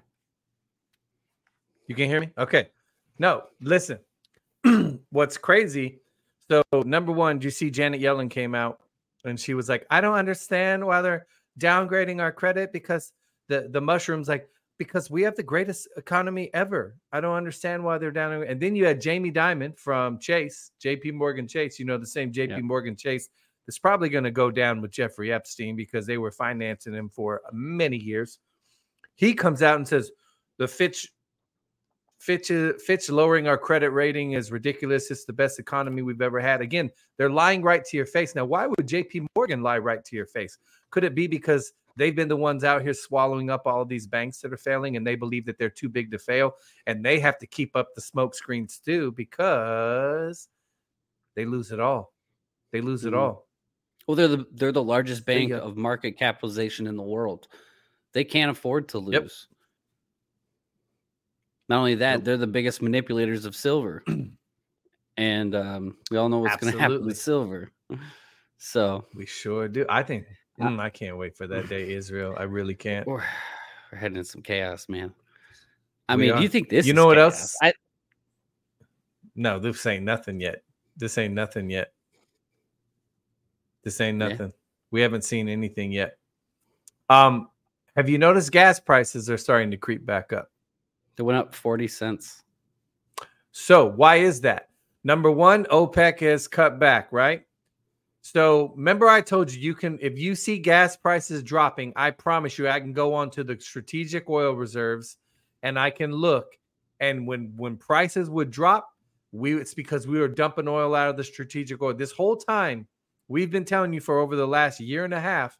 You 1.86 1.94
can 1.94 2.08
hear 2.08 2.20
me? 2.20 2.30
Okay. 2.38 2.70
No, 3.18 3.42
listen. 3.60 3.98
What's 5.10 5.36
crazy? 5.36 6.00
So, 6.50 6.62
number 6.72 7.12
one, 7.12 7.38
do 7.38 7.44
you 7.46 7.50
see 7.50 7.70
Janet 7.70 8.00
Yellen 8.00 8.30
came 8.30 8.54
out 8.54 8.80
and 9.26 9.38
she 9.38 9.52
was 9.52 9.68
like, 9.68 9.86
I 9.90 10.00
don't 10.00 10.14
understand 10.14 10.86
why 10.86 11.02
they're 11.02 11.26
downgrading 11.58 12.22
our 12.22 12.32
credit 12.32 12.72
because 12.72 13.12
the, 13.48 13.68
the 13.70 13.82
mushrooms, 13.82 14.28
like, 14.28 14.48
because 14.78 15.10
we 15.10 15.22
have 15.22 15.36
the 15.36 15.42
greatest 15.42 15.88
economy 15.96 16.50
ever. 16.54 16.96
I 17.12 17.20
don't 17.20 17.36
understand 17.36 17.84
why 17.84 17.98
they're 17.98 18.10
down. 18.10 18.42
And 18.42 18.60
then 18.60 18.74
you 18.74 18.84
had 18.84 19.00
Jamie 19.00 19.30
Dimon 19.32 19.78
from 19.78 20.18
Chase, 20.18 20.72
JP 20.82 21.14
Morgan 21.14 21.46
Chase, 21.46 21.78
you 21.78 21.84
know, 21.84 21.98
the 21.98 22.06
same 22.06 22.32
JP 22.32 22.48
Yeah. 22.50 22.60
Morgan 22.60 22.96
Chase 22.96 23.28
that's 23.66 23.78
probably 23.78 24.08
going 24.08 24.24
to 24.24 24.30
go 24.30 24.50
down 24.50 24.80
with 24.80 24.90
Jeffrey 24.90 25.32
Epstein 25.32 25.76
because 25.76 26.06
they 26.06 26.18
were 26.18 26.32
financing 26.32 26.94
him 26.94 27.08
for 27.08 27.42
uh, 27.46 27.50
many 27.52 27.96
years. 27.96 28.38
He 29.14 29.34
comes 29.34 29.62
out 29.62 29.76
and 29.76 29.86
says, 29.86 30.10
the 30.58 30.66
Fitch 30.66 31.08
Fitch, 32.18 32.52
uh, 32.52 32.74
Fitch 32.74 33.10
lowering 33.10 33.48
our 33.48 33.58
credit 33.58 33.90
rating 33.90 34.32
is 34.32 34.52
ridiculous. 34.52 35.10
It's 35.10 35.24
the 35.24 35.32
best 35.32 35.58
economy 35.58 36.02
we've 36.02 36.22
ever 36.22 36.38
had. 36.38 36.60
Again, 36.60 36.88
they're 37.18 37.28
lying 37.28 37.62
right 37.62 37.84
to 37.84 37.96
your 37.96 38.06
face. 38.06 38.36
Now, 38.36 38.44
why 38.44 38.68
would 38.68 38.86
JP 38.86 39.26
Morgan 39.34 39.60
lie 39.60 39.78
right 39.78 40.04
to 40.04 40.14
your 40.14 40.26
face? 40.26 40.56
Could 40.90 41.02
it 41.02 41.16
be 41.16 41.26
because 41.26 41.72
they've 41.96 42.14
been 42.16 42.28
the 42.28 42.36
ones 42.36 42.64
out 42.64 42.82
here 42.82 42.94
swallowing 42.94 43.50
up 43.50 43.66
all 43.66 43.82
of 43.82 43.88
these 43.88 44.06
banks 44.06 44.40
that 44.40 44.52
are 44.52 44.56
failing 44.56 44.96
and 44.96 45.06
they 45.06 45.14
believe 45.14 45.44
that 45.46 45.58
they're 45.58 45.70
too 45.70 45.88
big 45.88 46.10
to 46.10 46.18
fail 46.18 46.54
and 46.86 47.04
they 47.04 47.18
have 47.20 47.38
to 47.38 47.46
keep 47.46 47.74
up 47.76 47.94
the 47.94 48.00
smoke 48.00 48.34
screens 48.34 48.78
too 48.78 49.12
because 49.12 50.48
they 51.34 51.44
lose 51.44 51.72
it 51.72 51.80
all. 51.80 52.12
They 52.72 52.80
lose 52.80 53.04
it 53.04 53.12
Mhm. 53.12 53.18
all. 53.18 53.48
Well, 54.06 54.16
they're 54.16 54.28
the 54.28 54.46
they're 54.52 54.72
the 54.72 54.82
largest 54.82 55.24
bank 55.24 55.52
of 55.52 55.76
market 55.76 56.12
capitalization 56.18 56.86
in 56.86 56.96
the 56.96 57.02
world. 57.02 57.48
They 58.12 58.24
can't 58.24 58.50
afford 58.50 58.88
to 58.90 58.98
lose. 58.98 59.14
Yep. 59.14 59.56
Not 61.68 61.78
only 61.78 61.94
that, 61.96 62.16
Nope. 62.18 62.24
they're 62.24 62.36
the 62.36 62.46
biggest 62.46 62.82
manipulators 62.82 63.44
of 63.44 63.54
silver. 63.56 64.04
and 65.16 65.54
um, 65.54 65.96
we 66.10 66.16
all 66.18 66.28
know 66.28 66.38
what's 66.38 66.56
going 66.56 66.72
to 66.72 66.78
happen 66.78 67.04
with 67.04 67.18
silver. 67.18 67.70
So 68.64 69.06
We 69.16 69.26
sure 69.26 69.66
do. 69.66 69.84
I 69.88 70.04
think 70.04 70.24
mm, 70.62 70.80
I 70.80 70.90
can't 70.90 71.16
wait 71.16 71.36
for 71.36 71.46
that 71.46 71.68
day, 71.68 71.92
Israel. 71.92 72.34
I 72.38 72.44
really 72.44 72.74
can't. 72.74 73.06
we're, 73.06 73.16
we're 73.92 73.98
heading 73.98 74.18
in 74.18 74.24
some 74.24 74.42
chaos, 74.42 74.88
man. 74.88 75.12
I 76.08 76.16
We 76.16 76.26
mean, 76.26 76.36
do 76.36 76.42
you 76.42 76.48
think 76.48 76.68
this? 76.68 76.86
You 76.86 76.94
know 76.94 77.06
what 77.06 77.16
chaos? 77.16 77.34
else? 77.40 77.56
I, 77.62 77.72
No, 79.36 79.58
this 79.58 79.84
ain't 79.86 80.04
nothing 80.04 80.40
yet. 80.40 80.62
This 80.96 81.16
ain't 81.18 81.34
nothing 81.34 81.70
yet. 81.70 81.92
This 83.82 84.00
ain't 84.00 84.18
Yeah. 84.18 84.28
nothing. 84.28 84.52
We 84.90 85.00
haven't 85.00 85.24
seen 85.24 85.48
anything 85.48 85.90
yet. 85.92 86.18
Um, 87.08 87.48
have 87.96 88.08
you 88.08 88.18
noticed 88.18 88.52
gas 88.52 88.78
prices 88.78 89.28
are 89.30 89.38
starting 89.38 89.70
to 89.70 89.76
creep 89.76 90.04
back 90.06 90.32
up? 90.32 90.50
they 91.16 91.22
went 91.22 91.38
up 91.38 91.54
forty 91.54 91.88
cents. 91.88 92.42
So 93.52 93.86
why 93.86 94.16
is 94.16 94.40
that? 94.42 94.70
Number 95.04 95.30
one, 95.30 95.64
OPEC 95.64 96.20
has 96.20 96.48
cut 96.48 96.78
back, 96.78 97.08
right? 97.12 97.44
So 98.22 98.72
remember, 98.76 99.08
I 99.08 99.20
told 99.20 99.52
you 99.52 99.60
you 99.60 99.74
can 99.74 99.98
if 100.00 100.16
you 100.18 100.34
see 100.36 100.58
gas 100.58 100.96
prices 100.96 101.42
dropping, 101.42 101.92
I 101.96 102.10
promise 102.12 102.56
you 102.56 102.68
I 102.68 102.78
can 102.80 102.92
go 102.92 103.14
on 103.14 103.30
to 103.30 103.44
the 103.44 103.58
strategic 103.60 104.30
oil 104.30 104.52
reserves 104.52 105.18
and 105.62 105.78
I 105.78 105.90
can 105.90 106.12
look. 106.12 106.56
And 107.00 107.26
when 107.26 107.52
when 107.56 107.76
prices 107.76 108.30
would 108.30 108.50
drop, 108.50 108.88
we 109.32 109.54
it's 109.60 109.74
because 109.74 110.06
we 110.06 110.20
were 110.20 110.28
dumping 110.28 110.68
oil 110.68 110.94
out 110.94 111.10
of 111.10 111.16
the 111.16 111.24
strategic 111.24 111.82
oil. 111.82 111.94
This 111.94 112.12
whole 112.12 112.36
time, 112.36 112.86
we've 113.28 113.50
been 113.50 113.64
telling 113.64 113.92
you 113.92 114.00
for 114.00 114.20
over 114.20 114.36
the 114.36 114.46
last 114.46 114.78
year 114.80 115.04
and 115.04 115.14
a 115.14 115.20
half 115.20 115.58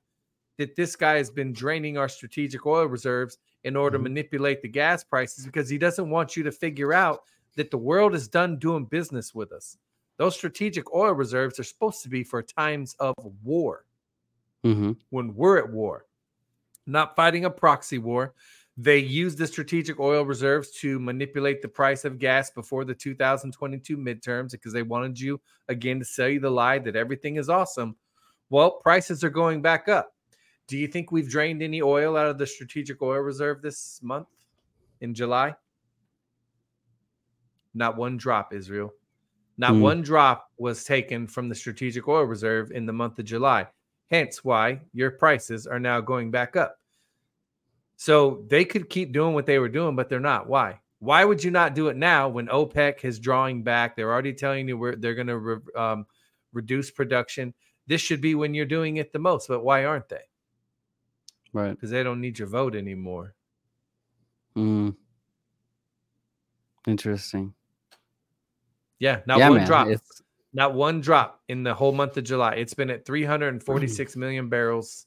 that 0.58 0.76
this 0.76 0.94
guy 0.96 1.16
has 1.16 1.30
been 1.30 1.52
draining 1.52 1.98
our 1.98 2.08
strategic 2.08 2.66
oil 2.66 2.86
reserves 2.86 3.38
in 3.64 3.76
order 3.76 3.98
Mhm. 3.98 4.00
to 4.00 4.02
manipulate 4.04 4.62
the 4.62 4.68
gas 4.68 5.02
prices 5.04 5.46
because 5.46 5.68
he 5.68 5.78
doesn't 5.78 6.10
want 6.10 6.36
you 6.36 6.44
to 6.44 6.52
figure 6.52 6.92
out 6.92 7.22
that 7.56 7.70
the 7.70 7.78
world 7.78 8.14
is 8.14 8.28
done 8.28 8.58
doing 8.58 8.84
business 8.84 9.34
with 9.34 9.52
us. 9.52 9.78
Those 10.22 10.36
strategic 10.36 10.94
oil 10.94 11.14
reserves 11.14 11.58
are 11.58 11.64
supposed 11.64 12.00
to 12.04 12.08
be 12.08 12.22
for 12.22 12.44
times 12.44 12.94
of 13.00 13.12
war 13.42 13.86
Mm-hmm. 14.64 14.92
when 15.10 15.34
we're 15.34 15.58
at 15.58 15.68
war, 15.68 16.06
not 16.86 17.16
fighting 17.16 17.44
a 17.44 17.50
proxy 17.50 17.98
war. 17.98 18.32
They 18.76 18.98
use 18.98 19.34
the 19.34 19.48
strategic 19.48 19.98
oil 19.98 20.24
reserves 20.24 20.70
to 20.78 21.00
manipulate 21.00 21.60
the 21.60 21.66
price 21.66 22.04
of 22.04 22.20
gas 22.20 22.50
before 22.50 22.84
the 22.84 22.94
2022 22.94 23.96
midterms 23.96 24.52
because 24.52 24.72
they 24.72 24.84
wanted 24.84 25.18
you 25.18 25.40
again 25.66 25.98
to 25.98 26.04
sell 26.04 26.28
you 26.28 26.38
the 26.38 26.48
lie 26.48 26.78
that 26.78 26.94
everything 26.94 27.34
is 27.34 27.48
awesome. 27.48 27.96
Well, 28.48 28.78
prices 28.80 29.24
are 29.24 29.30
going 29.30 29.60
back 29.60 29.88
up. 29.88 30.14
Do 30.68 30.78
you 30.78 30.86
think 30.86 31.10
we've 31.10 31.28
drained 31.28 31.64
any 31.64 31.82
oil 31.82 32.16
out 32.16 32.28
of 32.28 32.38
the 32.38 32.46
strategic 32.46 33.02
oil 33.02 33.18
reserve 33.18 33.60
this 33.60 33.98
month 34.04 34.28
in 35.00 35.14
July? 35.14 35.56
Not 37.74 37.96
one 37.96 38.16
drop, 38.16 38.54
Israel. 38.54 38.92
Not 39.58 39.72
Hmm. 39.72 39.80
one 39.80 40.02
drop 40.02 40.50
was 40.58 40.84
taken 40.84 41.26
from 41.26 41.48
the 41.48 41.54
strategic 41.54 42.08
oil 42.08 42.24
reserve 42.24 42.70
in 42.70 42.86
the 42.86 42.92
month 42.92 43.18
of 43.18 43.24
July. 43.24 43.68
Hence 44.10 44.44
why 44.44 44.80
your 44.92 45.10
prices 45.10 45.66
are 45.66 45.80
now 45.80 46.00
going 46.00 46.30
back 46.30 46.56
up. 46.56 46.78
So 47.96 48.44
they 48.48 48.64
could 48.64 48.88
keep 48.90 49.12
doing 49.12 49.34
what 49.34 49.46
they 49.46 49.58
were 49.58 49.68
doing, 49.68 49.94
but 49.94 50.08
they're 50.08 50.20
not. 50.20 50.48
Why? 50.48 50.80
Why 50.98 51.24
would 51.24 51.42
you 51.42 51.50
not 51.50 51.74
do 51.74 51.88
it 51.88 51.96
now 51.96 52.28
when 52.28 52.46
OPEC 52.48 53.04
is 53.04 53.18
drawing 53.18 53.62
back? 53.62 53.96
They're 53.96 54.12
already 54.12 54.32
telling 54.32 54.68
you 54.68 54.78
where 54.78 54.96
they're 54.96 55.14
going 55.14 55.26
to 55.28 55.38
re- 55.38 55.72
um, 55.76 56.06
reduce 56.52 56.90
production. 56.90 57.52
This 57.86 58.00
should 58.00 58.20
be 58.20 58.34
when 58.34 58.54
you're 58.54 58.66
doing 58.66 58.98
it 58.98 59.12
the 59.12 59.18
most, 59.18 59.48
but 59.48 59.64
why 59.64 59.84
aren't 59.84 60.08
they? 60.08 60.22
Right. 61.52 61.72
Because 61.72 61.90
they 61.90 62.02
don't 62.02 62.20
need 62.20 62.38
your 62.38 62.48
vote 62.48 62.74
anymore. 62.74 63.34
Mm. 64.56 64.94
Interesting. 66.86 67.54
Yeah, 69.02 69.18
not 69.26 69.40
yeah, 69.40 69.48
one 69.48 69.58
man. 69.58 69.66
drop. 69.66 69.88
It's 69.88 70.22
Not 70.52 70.74
one 70.74 71.00
drop 71.00 71.40
in 71.48 71.64
the 71.64 71.74
whole 71.74 71.90
month 71.90 72.16
of 72.16 72.22
July. 72.22 72.54
It's 72.54 72.72
been 72.72 72.88
at 72.88 73.04
346 73.04 74.14
million 74.14 74.48
barrels 74.48 75.06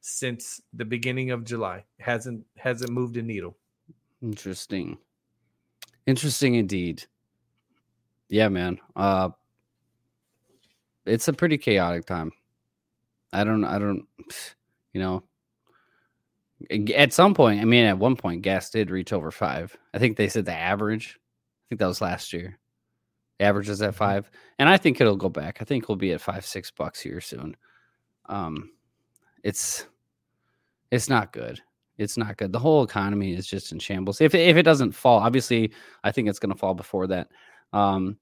since 0.00 0.60
the 0.72 0.84
beginning 0.84 1.30
of 1.30 1.44
July. 1.44 1.84
Hasn't 2.00 2.44
hasn't 2.56 2.90
moved 2.90 3.16
a 3.16 3.22
needle. 3.22 3.56
interesting. 4.20 4.98
Interesting 6.04 6.56
indeed. 6.56 7.04
Yeah, 8.28 8.48
man. 8.48 8.80
Uh 8.96 9.30
it's 11.06 11.28
a 11.28 11.32
pretty 11.32 11.58
chaotic 11.58 12.06
time. 12.06 12.32
I 13.32 13.44
don't 13.44 13.64
I 13.64 13.78
don't 13.78 14.04
you 14.92 15.00
know 15.00 15.22
at 16.92 17.12
some 17.12 17.34
point, 17.34 17.60
I 17.60 17.64
mean 17.66 17.84
at 17.84 17.98
one 17.98 18.16
point 18.16 18.42
gas 18.42 18.68
did 18.70 18.90
reach 18.90 19.12
over 19.12 19.30
5. 19.30 19.76
I 19.94 19.98
think 20.00 20.16
they 20.16 20.28
said 20.28 20.44
the 20.44 20.56
average. 20.56 21.20
I 21.20 21.62
think 21.68 21.78
that 21.78 21.86
was 21.86 22.00
last 22.00 22.32
year. 22.32 22.58
The 23.38 23.44
average 23.44 23.68
is 23.68 23.82
at 23.82 23.94
5 23.94 24.30
and 24.58 24.68
I 24.68 24.76
think 24.76 25.00
it'll 25.00 25.16
go 25.16 25.28
back. 25.28 25.58
I 25.60 25.64
think 25.64 25.88
we'll 25.88 25.96
be 25.96 26.12
at 26.12 26.20
5 26.20 26.44
6 26.44 26.70
bucks 26.72 27.00
here 27.00 27.20
soon. 27.20 27.56
Um 28.26 28.70
it's 29.42 29.86
it's 30.90 31.08
not 31.08 31.32
good. 31.32 31.60
It's 31.98 32.16
not 32.16 32.36
good. 32.36 32.52
The 32.52 32.58
whole 32.58 32.84
economy 32.84 33.34
is 33.34 33.46
just 33.46 33.72
in 33.72 33.78
shambles. 33.78 34.20
If 34.20 34.34
if 34.34 34.56
it 34.56 34.62
doesn't 34.62 34.92
fall, 34.92 35.18
obviously, 35.18 35.72
I 36.04 36.12
think 36.12 36.28
it's 36.28 36.38
going 36.38 36.52
to 36.52 36.58
fall 36.58 36.74
before 36.74 37.08
that. 37.08 37.28
Um, 37.72 38.18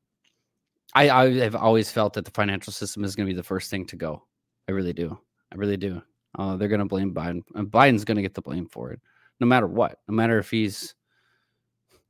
I 0.94 1.10
I 1.10 1.32
have 1.40 1.54
always 1.54 1.90
felt 1.92 2.14
that 2.14 2.24
the 2.24 2.30
financial 2.30 2.72
system 2.72 3.04
is 3.04 3.14
going 3.14 3.26
to 3.26 3.32
be 3.32 3.36
the 3.36 3.42
first 3.42 3.70
thing 3.70 3.84
to 3.86 3.96
go. 3.96 4.24
I 4.68 4.72
really 4.72 4.94
do. 4.94 5.18
I 5.52 5.56
really 5.56 5.76
do. 5.76 6.02
Uh, 6.38 6.56
they're 6.56 6.68
going 6.68 6.80
to 6.80 6.86
blame 6.86 7.14
Biden. 7.14 7.42
And 7.54 7.70
Biden's 7.70 8.04
going 8.04 8.16
to 8.16 8.22
get 8.22 8.34
the 8.34 8.42
blame 8.42 8.66
for 8.66 8.92
it, 8.92 9.00
no 9.40 9.46
matter 9.46 9.66
what. 9.66 9.98
No 10.08 10.14
matter 10.14 10.38
if 10.38 10.50
he's. 10.50 10.94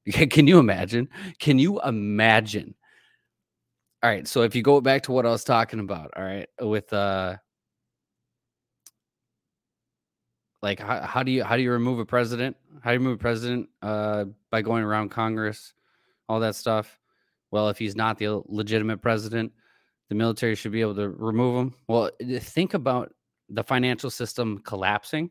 Can 0.31 0.47
you 0.47 0.61
imagine? 0.61 1.09
Can 1.41 1.59
you 1.59 1.81
imagine? 1.83 2.77
All 4.07 4.13
right. 4.13 4.29
So 4.29 4.43
if 4.43 4.55
you 4.55 4.63
go 4.63 4.81
back 4.81 5.03
to 5.03 5.13
what 5.13 5.27
I 5.27 5.31
was 5.31 5.43
talking 5.43 5.81
about, 5.81 6.13
all 6.17 6.23
right, 6.23 6.49
with 6.61 6.93
uh 6.93 7.39
like 10.63 10.79
how, 10.79 11.01
how 11.01 11.25
do 11.25 11.33
you 11.33 11.43
how 11.43 11.57
do 11.57 11.63
you 11.65 11.73
remove 11.73 11.99
a 11.99 12.07
president 12.07 12.57
how 12.83 12.91
do 12.91 12.95
you 12.95 13.01
remove 13.01 13.17
a 13.17 13.21
president 13.21 13.69
uh 13.83 14.25
by 14.51 14.63
going 14.63 14.83
around 14.83 15.11
congress 15.11 15.75
all 16.29 16.41
that 16.41 16.57
stuff 16.57 16.99
well 17.51 17.69
if 17.69 17.79
he's 17.79 17.95
not 17.95 18.17
the 18.17 18.43
legitimate 18.47 19.03
president 19.03 19.53
the 20.09 20.15
military 20.15 20.55
should 20.55 20.73
be 20.73 20.81
able 20.81 20.95
to 20.95 21.11
remove 21.11 21.57
him 21.57 21.75
well 21.89 22.11
think 22.41 22.75
about 22.75 23.13
the 23.51 23.63
financial 23.63 24.11
system 24.11 24.59
collapsing 24.65 25.31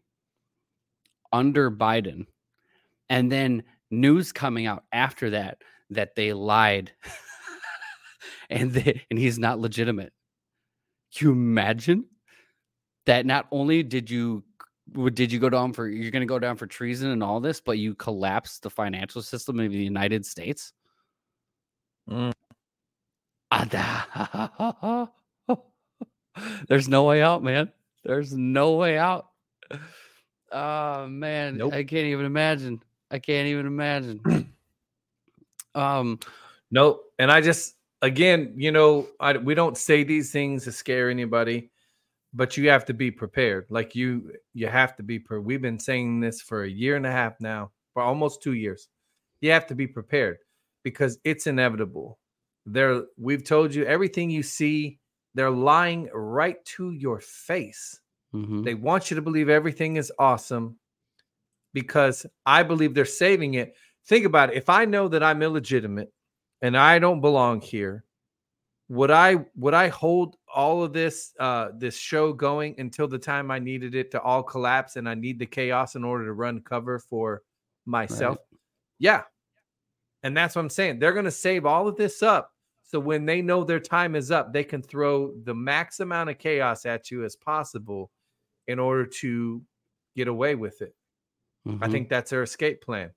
under 1.33 1.71
biden 1.71 2.25
and 3.09 3.31
then 3.31 3.63
news 3.89 4.31
coming 4.31 4.67
out 4.67 4.83
after 4.91 5.31
that 5.31 5.57
that 5.89 6.15
they 6.15 6.33
lied 6.33 6.91
and 8.49 8.71
they, 8.71 9.01
and 9.09 9.19
he's 9.19 9.39
not 9.39 9.59
legitimate 9.59 10.13
Can 11.15 11.27
you 11.27 11.33
imagine 11.33 12.05
that 13.05 13.25
not 13.25 13.47
only 13.51 13.83
did 13.83 14.09
you 14.09 14.43
did 15.13 15.31
you 15.31 15.39
go 15.39 15.49
down 15.49 15.73
for 15.73 15.87
you're 15.87 16.11
going 16.11 16.21
to 16.21 16.27
go 16.27 16.39
down 16.39 16.55
for 16.55 16.67
treason 16.67 17.09
and 17.09 17.23
all 17.23 17.39
this 17.39 17.59
but 17.59 17.77
you 17.79 17.95
collapsed 17.95 18.61
the 18.61 18.69
financial 18.69 19.21
system 19.21 19.59
of 19.59 19.71
the 19.71 19.77
united 19.77 20.25
states 20.25 20.73
Mm. 22.09 22.33
Ah, 23.51 25.09
There's 26.67 26.87
no 26.89 27.03
way 27.03 27.21
out, 27.21 27.43
man. 27.43 27.71
There's 28.03 28.33
no 28.33 28.75
way 28.75 28.97
out. 28.97 29.27
Oh 30.51 31.07
man, 31.07 31.57
Nope. 31.57 31.73
I 31.73 31.83
can't 31.83 32.07
even 32.07 32.25
imagine. 32.25 32.81
I 33.09 33.19
can't 33.19 33.47
even 33.47 33.65
imagine. 33.65 34.53
um, 35.75 36.19
Nope. 36.71 37.03
And 37.17 37.31
I 37.31 37.41
just, 37.41 37.75
again, 38.05 38.53
you 38.55 38.71
know, 38.71 39.07
I, 39.19 39.37
we 39.37 39.55
don't 39.55 39.77
say 39.77 40.03
these 40.03 40.31
things 40.31 40.63
to 40.63 40.71
scare 40.71 41.09
anybody, 41.09 41.71
but 42.33 42.57
you 42.57 42.69
have 42.69 42.85
to 42.85 42.93
be 42.93 43.11
prepared. 43.11 43.65
Like 43.69 43.95
you, 43.95 44.31
you 44.53 44.67
have 44.67 44.95
to 44.97 45.03
be. 45.03 45.19
Pre- 45.19 45.39
We've 45.39 45.61
been 45.61 45.79
saying 45.79 46.19
this 46.19 46.41
for 46.41 46.63
a 46.63 46.69
year 46.69 46.95
and 46.95 47.05
a 47.05 47.11
half 47.11 47.33
now, 47.39 47.71
for 47.93 48.01
almost 48.03 48.41
two 48.41 48.53
years. 48.53 48.87
You 49.41 49.51
have 49.51 49.67
to 49.67 49.75
be 49.75 49.87
prepared 49.87 50.37
because 50.83 51.17
it's 51.23 51.47
inevitable. 51.47 52.19
They're, 52.65 53.03
we've 53.17 53.43
told 53.43 53.73
you 53.75 53.85
everything 53.85 54.29
you 54.29 54.43
see. 54.43 54.99
They're 55.35 55.51
lying 55.51 56.09
right 56.13 56.63
to 56.77 56.91
your 56.91 57.19
face. 57.21 57.99
mhm. 58.33 58.63
They 58.63 58.73
want 58.73 59.11
you 59.11 59.15
to 59.15 59.21
believe 59.21 59.49
everything 59.49 59.97
is 59.97 60.11
awesome 60.17 60.77
because 61.73 62.25
I 62.45 62.63
believe 62.63 62.93
they're 62.93 63.05
saving 63.05 63.55
it. 63.55 63.75
Think 64.07 64.25
about 64.25 64.49
it. 64.51 64.57
If 64.57 64.69
I 64.69 64.85
know 64.85 65.07
that 65.09 65.23
I'm 65.23 65.41
illegitimate 65.41 66.11
and 66.61 66.77
I 66.77 66.99
don't 66.99 67.21
belong 67.21 67.61
here, 67.61 68.05
would 68.89 69.11
I 69.11 69.45
would 69.55 69.73
I 69.73 69.87
hold 69.89 70.37
all 70.53 70.83
of 70.83 70.93
this 70.93 71.33
uh 71.39 71.69
this 71.77 71.97
show 71.97 72.31
going 72.33 72.75
until 72.79 73.07
the 73.07 73.19
time 73.19 73.51
I 73.51 73.59
needed 73.59 73.95
it 73.95 74.11
to 74.11 74.21
all 74.21 74.43
collapse 74.43 74.95
and 74.95 75.09
I 75.09 75.15
need 75.15 75.39
the 75.39 75.45
chaos 75.45 75.95
in 75.95 76.03
order 76.03 76.25
to 76.25 76.33
run 76.33 76.61
cover 76.61 76.99
for 76.99 77.41
myself? 77.85 78.37
Yeah. 78.99 79.23
And 80.23 80.35
that's 80.35 80.55
what 80.55 80.61
I'm 80.61 80.69
saying. 80.69 80.99
They're 80.99 81.13
going 81.13 81.25
to 81.25 81.31
save 81.31 81.65
all 81.65 81.87
of 81.87 81.97
this 81.97 82.23
up 82.23 82.55
so 82.83 82.99
when 82.99 83.25
they 83.25 83.41
know 83.41 83.63
their 83.63 83.79
time 83.79 84.15
is 84.15 84.29
up, 84.29 84.53
they 84.53 84.63
can 84.63 84.81
throw 84.81 85.33
the 85.43 85.55
max 85.55 85.99
amount 85.99 86.29
of 86.29 86.37
chaos 86.37 86.85
at 86.85 87.09
you 87.09 87.25
as 87.25 87.35
possible 87.35 88.11
in 88.67 88.77
order 88.77 89.05
to 89.05 89.61
get 90.15 90.27
away 90.27 90.53
with 90.53 90.81
it. 90.81 90.95
I 91.65 91.69
Mhm. 91.71 91.91
think 91.91 92.09
that's 92.09 92.29
their 92.29 92.43
escape 92.43 92.81
plan. 92.81 93.11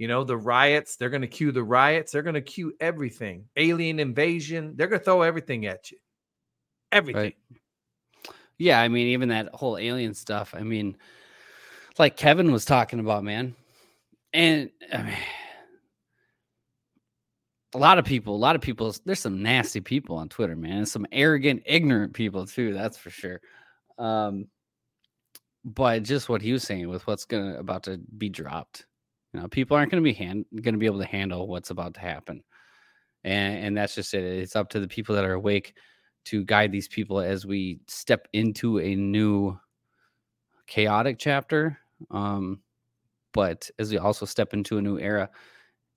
You 0.00 0.08
know, 0.08 0.24
the 0.24 0.34
riots, 0.34 0.96
they're 0.96 1.10
going 1.10 1.20
to 1.20 1.28
cue 1.28 1.52
the 1.52 1.62
riots, 1.62 2.10
they're 2.10 2.22
going 2.22 2.32
to 2.32 2.40
cue 2.40 2.72
everything. 2.80 3.44
Alien 3.54 3.98
invasion, 3.98 4.72
they're 4.74 4.86
going 4.86 4.98
to 4.98 5.04
throw 5.04 5.20
everything 5.20 5.66
at 5.66 5.90
you. 5.90 5.98
Everything. 6.90 7.22
Right. 7.22 7.36
Yeah, 8.56 8.80
I 8.80 8.88
mean, 8.88 9.08
even 9.08 9.28
that 9.28 9.54
whole 9.54 9.76
alien 9.76 10.14
stuff. 10.14 10.54
I 10.56 10.62
mean, 10.62 10.96
like 11.98 12.16
Kevin 12.16 12.50
was 12.50 12.64
talking 12.64 12.98
about, 12.98 13.24
man. 13.24 13.54
And 14.32 14.70
I 14.90 15.02
mean, 15.02 15.16
a 17.74 17.78
lot 17.78 17.98
of 17.98 18.06
people, 18.06 18.34
a 18.34 18.38
lot 18.38 18.56
of 18.56 18.62
people, 18.62 18.94
there's 19.04 19.20
some 19.20 19.42
nasty 19.42 19.82
people 19.82 20.16
on 20.16 20.30
Twitter, 20.30 20.56
man. 20.56 20.78
and 20.78 20.88
Some 20.88 21.06
arrogant, 21.12 21.64
ignorant 21.66 22.14
people 22.14 22.46
too, 22.46 22.72
that's 22.72 22.96
for 22.96 23.10
sure. 23.10 23.42
Um, 23.98 24.46
but 25.62 26.04
just 26.04 26.30
what 26.30 26.40
he 26.40 26.52
was 26.52 26.62
saying 26.62 26.88
with 26.88 27.06
what's 27.06 27.26
gonna 27.26 27.58
about 27.58 27.82
to 27.82 28.00
be 28.16 28.30
dropped. 28.30 28.86
You 29.32 29.40
know, 29.40 29.48
people 29.48 29.76
aren't 29.76 29.90
gonna 29.90 30.02
be 30.02 30.12
hand 30.12 30.46
gonna 30.62 30.78
be 30.78 30.86
able 30.86 31.00
to 31.00 31.06
handle 31.06 31.48
what's 31.48 31.70
about 31.70 31.94
to 31.94 32.00
happen. 32.00 32.42
And 33.24 33.64
and 33.64 33.76
that's 33.76 33.94
just 33.94 34.14
it. 34.14 34.24
It's 34.24 34.56
up 34.56 34.70
to 34.70 34.80
the 34.80 34.88
people 34.88 35.14
that 35.14 35.24
are 35.24 35.34
awake 35.34 35.74
to 36.26 36.44
guide 36.44 36.72
these 36.72 36.88
people 36.88 37.20
as 37.20 37.46
we 37.46 37.80
step 37.86 38.28
into 38.32 38.78
a 38.78 38.94
new 38.94 39.58
chaotic 40.66 41.18
chapter 41.18 41.78
um 42.10 42.60
but 43.32 43.68
as 43.78 43.90
we 43.90 43.98
also 43.98 44.24
step 44.24 44.54
into 44.54 44.78
a 44.78 44.82
new 44.82 44.98
era 44.98 45.28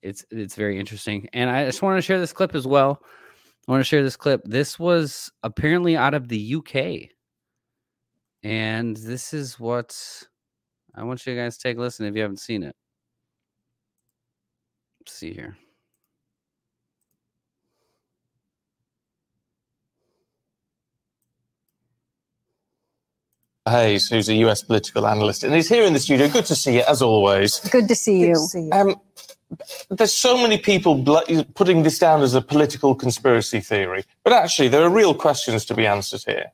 it's 0.02 0.24
it's 0.30 0.56
very 0.56 0.78
interesting 0.78 1.28
and 1.32 1.48
i 1.48 1.64
just 1.64 1.80
want 1.80 1.96
to 1.96 2.02
share 2.02 2.18
this 2.18 2.32
clip 2.32 2.54
as 2.54 2.66
well 2.66 3.00
i 3.68 3.70
want 3.70 3.80
to 3.80 3.84
share 3.84 4.02
this 4.02 4.16
clip 4.16 4.42
this 4.44 4.78
was 4.78 5.30
apparently 5.44 5.96
out 5.96 6.12
of 6.12 6.28
the 6.28 6.56
uk 6.56 6.74
and 8.42 8.96
this 8.96 9.32
is 9.32 9.60
what 9.60 9.96
i 10.96 11.04
want 11.04 11.24
you 11.24 11.36
guys 11.36 11.56
to 11.56 11.62
take 11.62 11.78
a 11.78 11.80
listen 11.80 12.04
if 12.04 12.16
you 12.16 12.22
haven't 12.22 12.40
seen 12.40 12.64
it 12.64 12.74
Let's 15.04 15.18
see 15.18 15.34
here 15.34 15.58
Hayes, 23.68 24.08
who's 24.08 24.28
a 24.28 24.34
US 24.46 24.62
political 24.62 25.06
analyst, 25.06 25.42
and 25.42 25.54
he's 25.54 25.68
here 25.68 25.84
in 25.84 25.94
the 25.94 25.98
studio. 25.98 26.28
Good 26.28 26.44
to 26.46 26.54
see 26.54 26.76
you, 26.76 26.82
as 26.86 27.00
always. 27.00 27.60
Good 27.70 27.88
to 27.88 27.94
see 27.94 28.20
you. 28.20 28.36
Um, 28.72 28.96
there's 29.88 30.12
so 30.12 30.36
many 30.36 30.58
people 30.58 30.96
bl- 30.96 31.42
putting 31.54 31.82
this 31.82 31.98
down 31.98 32.20
as 32.22 32.34
a 32.34 32.42
political 32.42 32.94
conspiracy 32.94 33.60
theory, 33.60 34.04
but 34.22 34.34
actually, 34.34 34.68
there 34.68 34.82
are 34.82 34.90
real 34.90 35.14
questions 35.14 35.64
to 35.66 35.74
be 35.74 35.86
answered 35.86 36.22
here. 36.26 36.52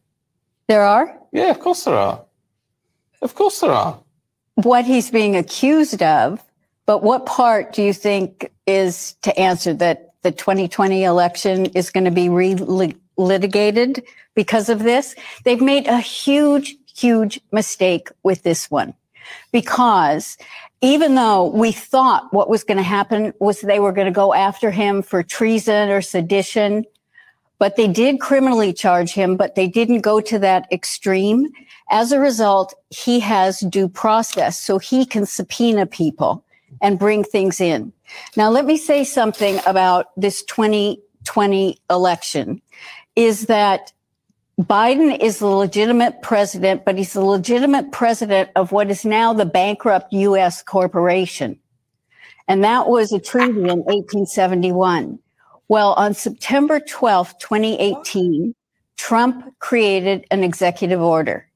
There 0.68 0.82
are? 0.82 1.18
Yeah, 1.32 1.50
of 1.50 1.58
course 1.58 1.84
there 1.84 1.96
are. 1.96 2.24
Of 3.22 3.34
course 3.34 3.58
there 3.60 3.72
are. 3.72 3.98
What 4.54 4.84
he's 4.84 5.10
being 5.10 5.34
accused 5.34 6.02
of, 6.02 6.44
but 6.86 7.02
what 7.02 7.26
part 7.26 7.72
do 7.72 7.82
you 7.82 7.92
think 7.92 8.50
is 8.66 9.14
to 9.22 9.38
answer 9.38 9.72
that 9.74 10.14
the 10.22 10.32
2020 10.32 11.04
election 11.04 11.66
is 11.66 11.90
going 11.90 12.04
to 12.04 12.10
be 12.10 12.28
re-litigated 12.28 14.04
because 14.34 14.68
of 14.68 14.80
this? 14.80 15.14
They've 15.44 15.60
made 15.60 15.86
a 15.86 15.98
huge, 15.98 16.76
huge 16.94 17.40
mistake 17.52 18.08
with 18.22 18.42
this 18.42 18.70
one 18.70 18.94
because 19.52 20.36
even 20.80 21.14
though 21.14 21.46
we 21.46 21.72
thought 21.72 22.32
what 22.32 22.48
was 22.48 22.64
going 22.64 22.78
to 22.78 22.82
happen 22.82 23.32
was 23.38 23.60
they 23.60 23.80
were 23.80 23.92
going 23.92 24.06
to 24.06 24.12
go 24.12 24.34
after 24.34 24.70
him 24.70 25.02
for 25.02 25.22
treason 25.22 25.90
or 25.90 26.00
sedition, 26.00 26.84
but 27.58 27.76
they 27.76 27.86
did 27.86 28.20
criminally 28.20 28.72
charge 28.72 29.12
him, 29.12 29.36
but 29.36 29.54
they 29.54 29.68
didn't 29.68 30.00
go 30.00 30.20
to 30.20 30.38
that 30.38 30.66
extreme. 30.72 31.46
As 31.90 32.12
a 32.12 32.18
result, 32.18 32.74
he 32.88 33.20
has 33.20 33.60
due 33.60 33.88
process, 33.88 34.58
so 34.58 34.78
he 34.78 35.04
can 35.04 35.26
subpoena 35.26 35.84
people 35.84 36.42
and 36.82 36.98
bring 36.98 37.24
things 37.24 37.60
in. 37.60 37.92
Now, 38.36 38.50
let 38.50 38.64
me 38.64 38.76
say 38.76 39.04
something 39.04 39.60
about 39.66 40.06
this 40.16 40.42
2020 40.44 41.78
election 41.90 42.60
is 43.16 43.46
that 43.46 43.92
Biden 44.60 45.18
is 45.18 45.38
the 45.38 45.46
legitimate 45.46 46.22
president, 46.22 46.84
but 46.84 46.98
he's 46.98 47.14
the 47.14 47.24
legitimate 47.24 47.92
president 47.92 48.50
of 48.56 48.72
what 48.72 48.90
is 48.90 49.04
now 49.04 49.32
the 49.32 49.46
bankrupt 49.46 50.12
U.S. 50.12 50.62
corporation. 50.62 51.58
And 52.48 52.64
that 52.64 52.88
was 52.88 53.12
a 53.12 53.20
treaty 53.20 53.60
in 53.60 53.78
1871. 53.84 55.18
Well, 55.68 55.92
on 55.94 56.14
September 56.14 56.80
12th, 56.80 57.38
2018, 57.38 58.54
Trump 58.96 59.54
created 59.60 60.26
an 60.30 60.42
executive 60.42 61.00
order. 61.00 61.46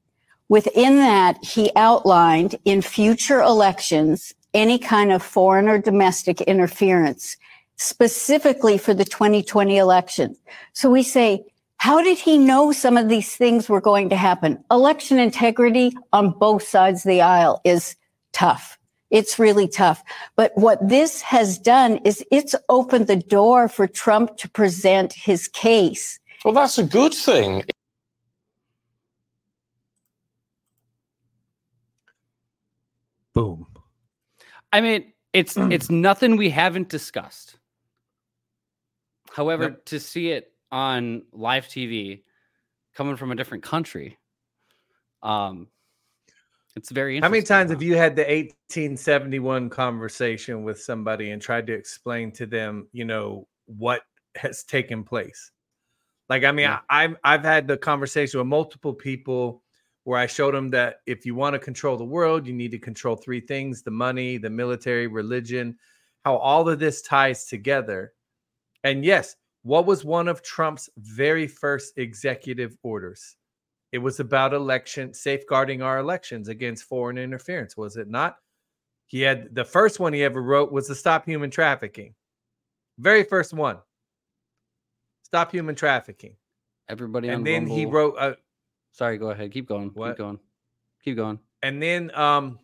Within 0.47 0.97
that, 0.97 1.43
he 1.43 1.71
outlined 1.75 2.55
in 2.65 2.81
future 2.81 3.41
elections 3.41 4.33
any 4.55 4.79
kind 4.79 5.11
of 5.11 5.21
foreign 5.21 5.67
or 5.67 5.77
domestic 5.77 6.41
interference, 6.41 7.37
specifically 7.75 8.77
for 8.79 8.93
the 8.95 9.05
2020 9.05 9.77
election. 9.77 10.35
So 10.73 10.89
we 10.89 11.03
say, 11.03 11.43
how 11.77 12.01
did 12.01 12.17
he 12.17 12.37
know 12.37 12.71
some 12.71 12.97
of 12.97 13.09
these 13.09 13.35
things 13.35 13.69
were 13.69 13.81
going 13.81 14.09
to 14.09 14.15
happen? 14.15 14.63
Election 14.71 15.19
integrity 15.19 15.93
on 16.13 16.31
both 16.31 16.63
sides 16.63 17.05
of 17.05 17.09
the 17.09 17.21
aisle 17.21 17.61
is 17.65 17.95
tough. 18.31 18.79
It's 19.11 19.37
really 19.37 19.67
tough. 19.67 20.03
But 20.35 20.51
what 20.55 20.79
this 20.87 21.21
has 21.21 21.59
done 21.59 21.97
is 21.97 22.23
it's 22.31 22.55
opened 22.69 23.07
the 23.07 23.17
door 23.17 23.67
for 23.67 23.87
Trump 23.87 24.37
to 24.37 24.49
present 24.49 25.13
his 25.13 25.47
case. 25.49 26.17
Well, 26.43 26.53
that's 26.53 26.77
a 26.77 26.83
good 26.83 27.13
thing. 27.13 27.63
Boom. 33.33 33.67
I 34.75 34.81
mean, 34.81 35.13
it's 35.31 35.55
it's 35.55 35.89
nothing 35.89 36.35
we 36.35 36.49
haven't 36.49 36.89
discussed. 36.89 37.57
However, 39.31 39.63
Yep. 39.63 39.85
to 39.85 39.99
see 40.01 40.31
it 40.31 40.51
on 40.69 41.23
live 41.31 41.67
TV 41.67 42.23
coming 42.93 43.15
from 43.15 43.31
a 43.31 43.35
different 43.35 43.63
country, 43.63 44.17
um, 45.23 45.69
it's 46.75 46.89
very 46.91 47.21
How 47.21 47.29
many 47.29 47.41
times 47.41 47.71
have 47.71 47.81
you 47.81 47.95
had 47.95 48.17
the 48.17 48.23
1871 48.29 49.69
conversation 49.69 50.63
with 50.63 50.81
somebody 50.81 51.31
and 51.31 51.41
tried 51.41 51.67
to 51.67 51.73
explain 51.73 52.33
to 52.33 52.45
them, 52.45 52.89
you 52.91 53.05
know, 53.05 53.47
what 53.67 54.01
has 54.35 54.65
taken 54.65 55.05
place? 55.05 55.51
Like, 56.27 56.43
I 56.43 56.51
mean, 56.51 56.63
Yeah. 56.63 56.79
I, 56.89 57.05
I've 57.05 57.15
I've 57.23 57.43
had 57.45 57.65
the 57.69 57.77
conversation 57.77 58.39
with 58.41 58.47
multiple 58.47 58.93
people 58.93 59.63
where 60.05 60.19
I 60.19 60.27
showed 60.27 60.55
him 60.55 60.69
that 60.69 61.01
if 61.05 61.25
you 61.25 61.35
want 61.35 61.53
to 61.53 61.59
control 61.59 61.97
the 61.97 62.05
world, 62.05 62.47
you 62.47 62.53
need 62.53 62.71
to 62.71 62.79
control 62.79 63.15
three 63.15 63.41
things: 63.41 63.83
the 63.83 63.91
money, 63.91 64.37
the 64.37 64.49
military, 64.49 65.07
religion. 65.07 65.77
How 66.23 66.37
all 66.37 66.67
of 66.67 66.79
this 66.79 67.03
ties 67.03 67.45
together. 67.45 68.13
And 68.83 69.03
yes, 69.03 69.35
what 69.63 69.85
was 69.85 70.05
one 70.05 70.27
of 70.27 70.41
Trump's 70.41 70.89
very 70.97 71.47
first 71.47 71.97
executive 71.97 72.77
orders? 72.81 73.35
It 73.91 73.99
was 73.99 74.19
about 74.19 74.53
election, 74.53 75.13
safeguarding 75.13 75.81
our 75.81 75.99
elections 75.99 76.49
against 76.49 76.83
foreign 76.83 77.17
interference, 77.17 77.77
was 77.77 77.97
it 77.97 78.09
not? 78.09 78.37
He 79.07 79.21
had 79.21 79.53
the 79.53 79.65
first 79.65 79.99
one 79.99 80.13
he 80.13 80.23
ever 80.23 80.41
wrote 80.41 80.71
was 80.71 80.87
to 80.87 80.95
stop 80.95 81.25
human 81.25 81.49
trafficking. 81.49 82.13
Very 82.99 83.23
first 83.23 83.53
one. 83.53 83.77
Stop 85.23 85.51
human 85.51 85.75
trafficking. 85.75 86.35
Everybody 86.89 87.29
on 87.29 87.35
And 87.35 87.47
then 87.47 87.67
he 87.67 87.85
wrote 87.85 88.15
a 88.19 88.35
Sorry, 88.95 89.17
go 89.17 89.29
ahead. 89.31 89.51
Keep 89.51 89.67
going. 89.67 89.91
What? 89.93 90.11
Keep 90.11 90.17
going. 90.19 90.39
Keep 91.03 91.15
going. 91.17 91.39
and 91.61 91.81
then 91.83 92.15
um 92.15 92.57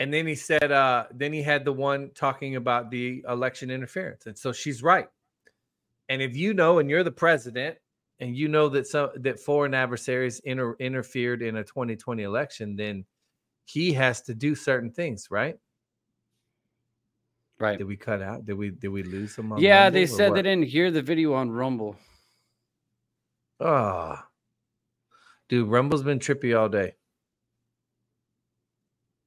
and 0.00 0.12
then 0.12 0.26
he 0.26 0.34
said 0.34 0.72
uh 0.72 1.04
then 1.12 1.32
he 1.32 1.40
had 1.42 1.64
the 1.64 1.72
one 1.72 2.10
talking 2.14 2.56
about 2.56 2.90
the 2.90 3.24
election 3.28 3.70
interference 3.70 4.26
and 4.26 4.36
so 4.36 4.52
she's 4.52 4.82
right 4.82 5.06
and 6.08 6.20
if 6.20 6.36
you 6.36 6.52
know 6.52 6.78
and 6.80 6.90
you're 6.90 7.04
the 7.04 7.10
president 7.12 7.78
and 8.18 8.36
you 8.36 8.48
know 8.48 8.68
that 8.68 8.86
some 8.86 9.08
that 9.16 9.38
foreign 9.40 9.72
adversaries 9.72 10.40
inter- 10.40 10.76
interfered 10.80 11.40
in 11.42 11.56
a 11.56 11.64
2020 11.64 12.22
election 12.24 12.76
then 12.76 13.04
he 13.64 13.92
has 13.92 14.20
to 14.22 14.34
do 14.34 14.54
certain 14.54 14.90
things 14.90 15.28
right 15.30 15.56
Right. 17.58 17.76
did 17.78 17.86
we 17.86 17.96
cut 17.96 18.20
out 18.22 18.44
did 18.46 18.54
we 18.58 18.70
did 18.70 18.88
we 18.88 19.02
lose 19.02 19.36
them 19.36 19.52
Yeah, 19.58 19.84
Rumble 19.84 19.92
they 19.92 20.06
said 20.06 20.34
they 20.34 20.42
didn't 20.42 20.64
hear 20.68 20.90
the 20.90 21.02
video 21.02 21.34
on 21.34 21.50
Rumble. 21.50 21.96
oh 23.60 24.18
dude 25.50 25.68
rumble's 25.68 26.02
been 26.02 26.18
trippy 26.18 26.58
all 26.58 26.68
day 26.70 26.94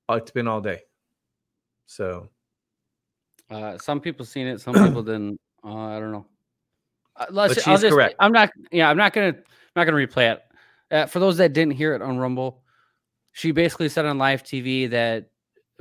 oh, 0.10 0.16
it's 0.16 0.32
been 0.32 0.48
all 0.48 0.62
day 0.62 0.80
so 1.86 2.30
Uh, 3.52 3.78
some 3.78 4.00
people 4.00 4.26
seen 4.26 4.48
it, 4.48 4.60
some 4.60 4.74
people 4.74 5.04
didn't. 5.12 5.40
Uh, 5.64 5.76
I 5.76 6.00
don't 6.00 6.12
know. 6.12 6.26
Uh, 7.16 7.26
let's, 7.30 7.54
But 7.56 7.68
I'll 7.68 7.76
she's 7.76 7.82
just- 7.82 7.94
correct. 7.94 8.16
I'm 8.20 8.32
not. 8.32 8.50
Yeah, 8.72 8.90
I'm 8.90 8.98
not 8.98 9.14
gonna. 9.14 9.28
I'm 9.28 9.76
not 9.76 9.84
gonna 9.86 9.98
replay 9.98 10.32
it. 10.34 10.42
Uh, 10.90 11.06
for 11.06 11.20
those 11.20 11.38
that 11.38 11.54
didn't 11.54 11.74
hear 11.74 11.94
it 11.94 12.02
on 12.02 12.18
Rumble, 12.18 12.64
she 13.34 13.52
basically 13.52 13.90
said 13.90 14.06
on 14.06 14.18
live 14.18 14.44
TV 14.44 14.90
that 14.90 15.30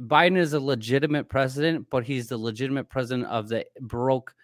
Biden 0.00 0.36
is 0.36 0.52
a 0.52 0.60
legitimate 0.60 1.28
president, 1.30 1.86
but 1.88 2.04
he's 2.04 2.28
the 2.28 2.36
legitimate 2.36 2.90
president 2.90 3.28
of 3.28 3.48
the 3.48 3.64
broke 3.80 4.34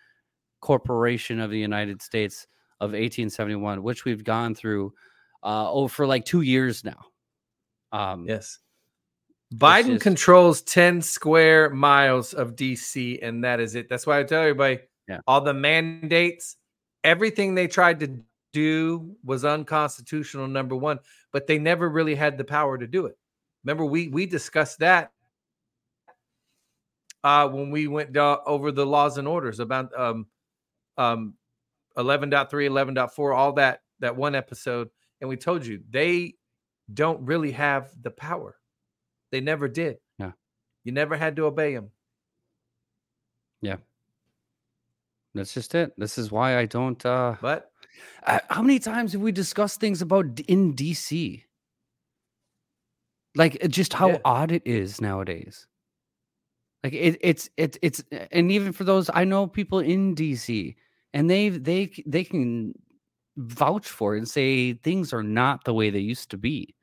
corporation 0.61 1.39
of 1.41 1.51
the 1.51 1.59
United 1.59 2.01
States 2.01 2.47
of 2.81 2.91
1871, 2.91 3.83
which 3.83 4.05
we've 4.07 4.25
gone 4.25 4.55
through 4.55 4.93
uh, 5.43 5.71
over 5.73 5.89
for 5.89 6.07
like 6.07 6.25
two 6.25 6.43
years 6.43 6.85
now. 6.85 7.07
Um, 7.93 8.27
Yes. 8.27 8.59
Biden 9.55 9.93
just- 9.93 10.03
controls 10.03 10.61
10 10.63 11.01
square 11.01 11.71
miles 11.71 12.35
of 12.35 12.55
DC, 12.55 13.19
and 13.23 13.43
that 13.45 13.61
is 13.61 13.75
it. 13.75 13.89
That's 13.89 14.07
why 14.07 14.19
I 14.21 14.25
tell 14.25 14.43
everybody 14.43 14.81
Yeah. 15.09 15.21
all 15.27 15.41
the 15.41 15.55
mandates, 15.55 16.57
everything 17.03 17.55
they 17.55 17.67
tried 17.67 17.99
to 18.01 18.21
do 18.53 19.17
was 19.25 19.45
unconstitutional, 19.47 20.49
number 20.49 20.77
one, 20.77 20.99
but 21.33 21.47
they 21.47 21.59
never 21.59 21.89
really 21.89 22.15
had 22.15 22.37
the 22.37 22.45
power 22.45 22.77
to 22.77 22.87
do 22.87 23.07
it. 23.07 23.17
Remember, 23.65 23.85
we 23.87 24.09
we 24.09 24.27
discussed 24.27 24.79
that 24.81 25.13
uh, 27.25 27.49
when 27.49 27.71
we 27.71 27.87
went 27.89 28.17
uh, 28.17 28.39
over 28.47 28.71
the 28.71 28.87
laws 28.87 29.19
and 29.19 29.27
orders 29.27 29.61
about 29.61 29.99
um, 29.99 30.27
um, 30.97 31.35
11.3, 31.97 32.49
11.4, 32.69 33.35
all 33.37 33.53
that 33.55 33.83
that 34.01 34.15
one 34.15 34.35
episode, 34.35 34.89
and 35.21 35.29
we 35.29 35.37
told 35.37 35.67
you 35.67 35.83
they 35.91 36.35
don't 36.93 37.25
really 37.27 37.53
have 37.53 37.91
the 38.01 38.11
power. 38.11 38.57
They 39.31 39.41
never 39.41 39.69
did. 39.69 39.99
Yeah. 40.19 40.33
You 40.85 40.93
never 40.93 41.17
had 41.17 41.37
to 41.37 41.45
obey 41.45 41.75
them. 41.75 41.91
Yeah. 43.61 43.77
That's 45.35 45.53
just 45.55 45.75
it. 45.75 45.93
This 45.99 46.19
is 46.19 46.31
why 46.33 46.57
I 46.59 46.67
don't. 46.67 47.05
uh 47.05 47.37
But 47.41 47.71
Uh, 48.27 48.41
how 48.51 48.63
many 48.63 48.79
times 48.79 49.13
have 49.13 49.23
we 49.23 49.33
discussed 49.33 49.81
things 49.81 50.03
about 50.03 50.41
in 50.49 50.75
DC? 50.75 51.45
Like 53.35 53.61
just 53.69 53.93
how 53.95 54.09
Yeah. 54.11 54.19
odd 54.25 54.53
it 54.53 54.63
is 54.67 55.01
nowadays. 55.01 55.67
Like 56.83 56.93
it, 56.93 57.19
it's 57.21 57.51
it's 57.57 57.79
it's 57.83 58.03
and 58.31 58.51
even 58.51 58.73
for 58.73 58.85
those 58.85 59.11
I 59.13 59.25
know 59.25 59.47
people 59.47 59.81
in 59.81 60.15
DC 60.15 60.77
and 61.13 61.29
they 61.29 61.49
they 61.51 61.93
they 62.07 62.25
can 62.25 62.75
vouch 63.39 63.89
for 63.89 64.15
it 64.15 64.19
and 64.19 64.29
say 64.29 64.75
things 64.75 65.13
are 65.13 65.23
not 65.23 65.65
the 65.65 65.73
way 65.73 65.91
they 65.91 66.01
used 66.01 66.31
to 66.31 66.37
be. 66.37 66.75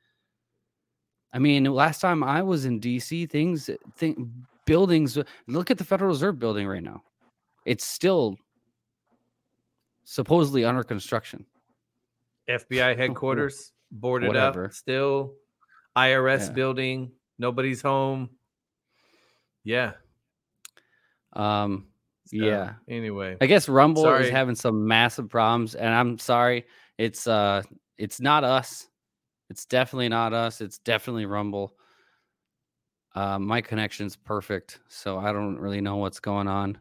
I 1.32 1.38
mean, 1.38 1.64
last 1.64 2.00
time 2.00 2.24
I 2.24 2.42
was 2.42 2.64
in 2.64 2.80
DC, 2.80 3.28
things 3.30 3.68
thing 3.96 4.32
buildings. 4.64 5.18
Look 5.46 5.70
at 5.70 5.76
the 5.78 5.84
Federal 5.84 6.10
Reserve 6.10 6.38
building 6.38 6.66
right 6.66 6.82
now. 6.82 7.02
It's 7.66 7.84
still 7.84 8.36
supposedly 10.04 10.64
under 10.64 10.82
construction. 10.82 11.44
FBI 12.48 12.96
headquarters 12.98 13.72
boarded 13.90 14.28
Whatever. 14.28 14.66
up, 14.66 14.72
still 14.72 15.34
IRS 15.96 16.46
Yeah. 16.48 16.52
building, 16.52 17.12
nobody's 17.38 17.82
home. 17.82 18.30
Yeah. 19.64 19.92
Um, 21.32 21.88
so, 22.26 22.36
yeah. 22.36 22.74
Anyway, 22.88 23.36
I 23.40 23.46
guess 23.46 23.68
Rumble 23.68 24.02
Sorry. 24.02 24.24
is 24.24 24.30
having 24.30 24.54
some 24.54 24.86
massive 24.86 25.28
problems, 25.28 25.74
and 25.74 25.92
I'm 25.94 26.18
sorry. 26.18 26.66
It's 26.98 27.26
uh, 27.26 27.62
it's 27.98 28.20
not 28.20 28.44
us. 28.44 28.88
It's 29.50 29.64
definitely 29.66 30.08
not 30.08 30.32
us. 30.32 30.60
It's 30.60 30.78
definitely 30.78 31.26
Rumble. 31.26 31.74
Uh, 33.14 33.38
my 33.38 33.60
connection's 33.60 34.16
perfect, 34.16 34.80
so 34.88 35.18
I 35.18 35.32
don't 35.32 35.58
really 35.58 35.80
know 35.80 35.96
what's 35.96 36.20
going 36.20 36.48
on. 36.48 36.78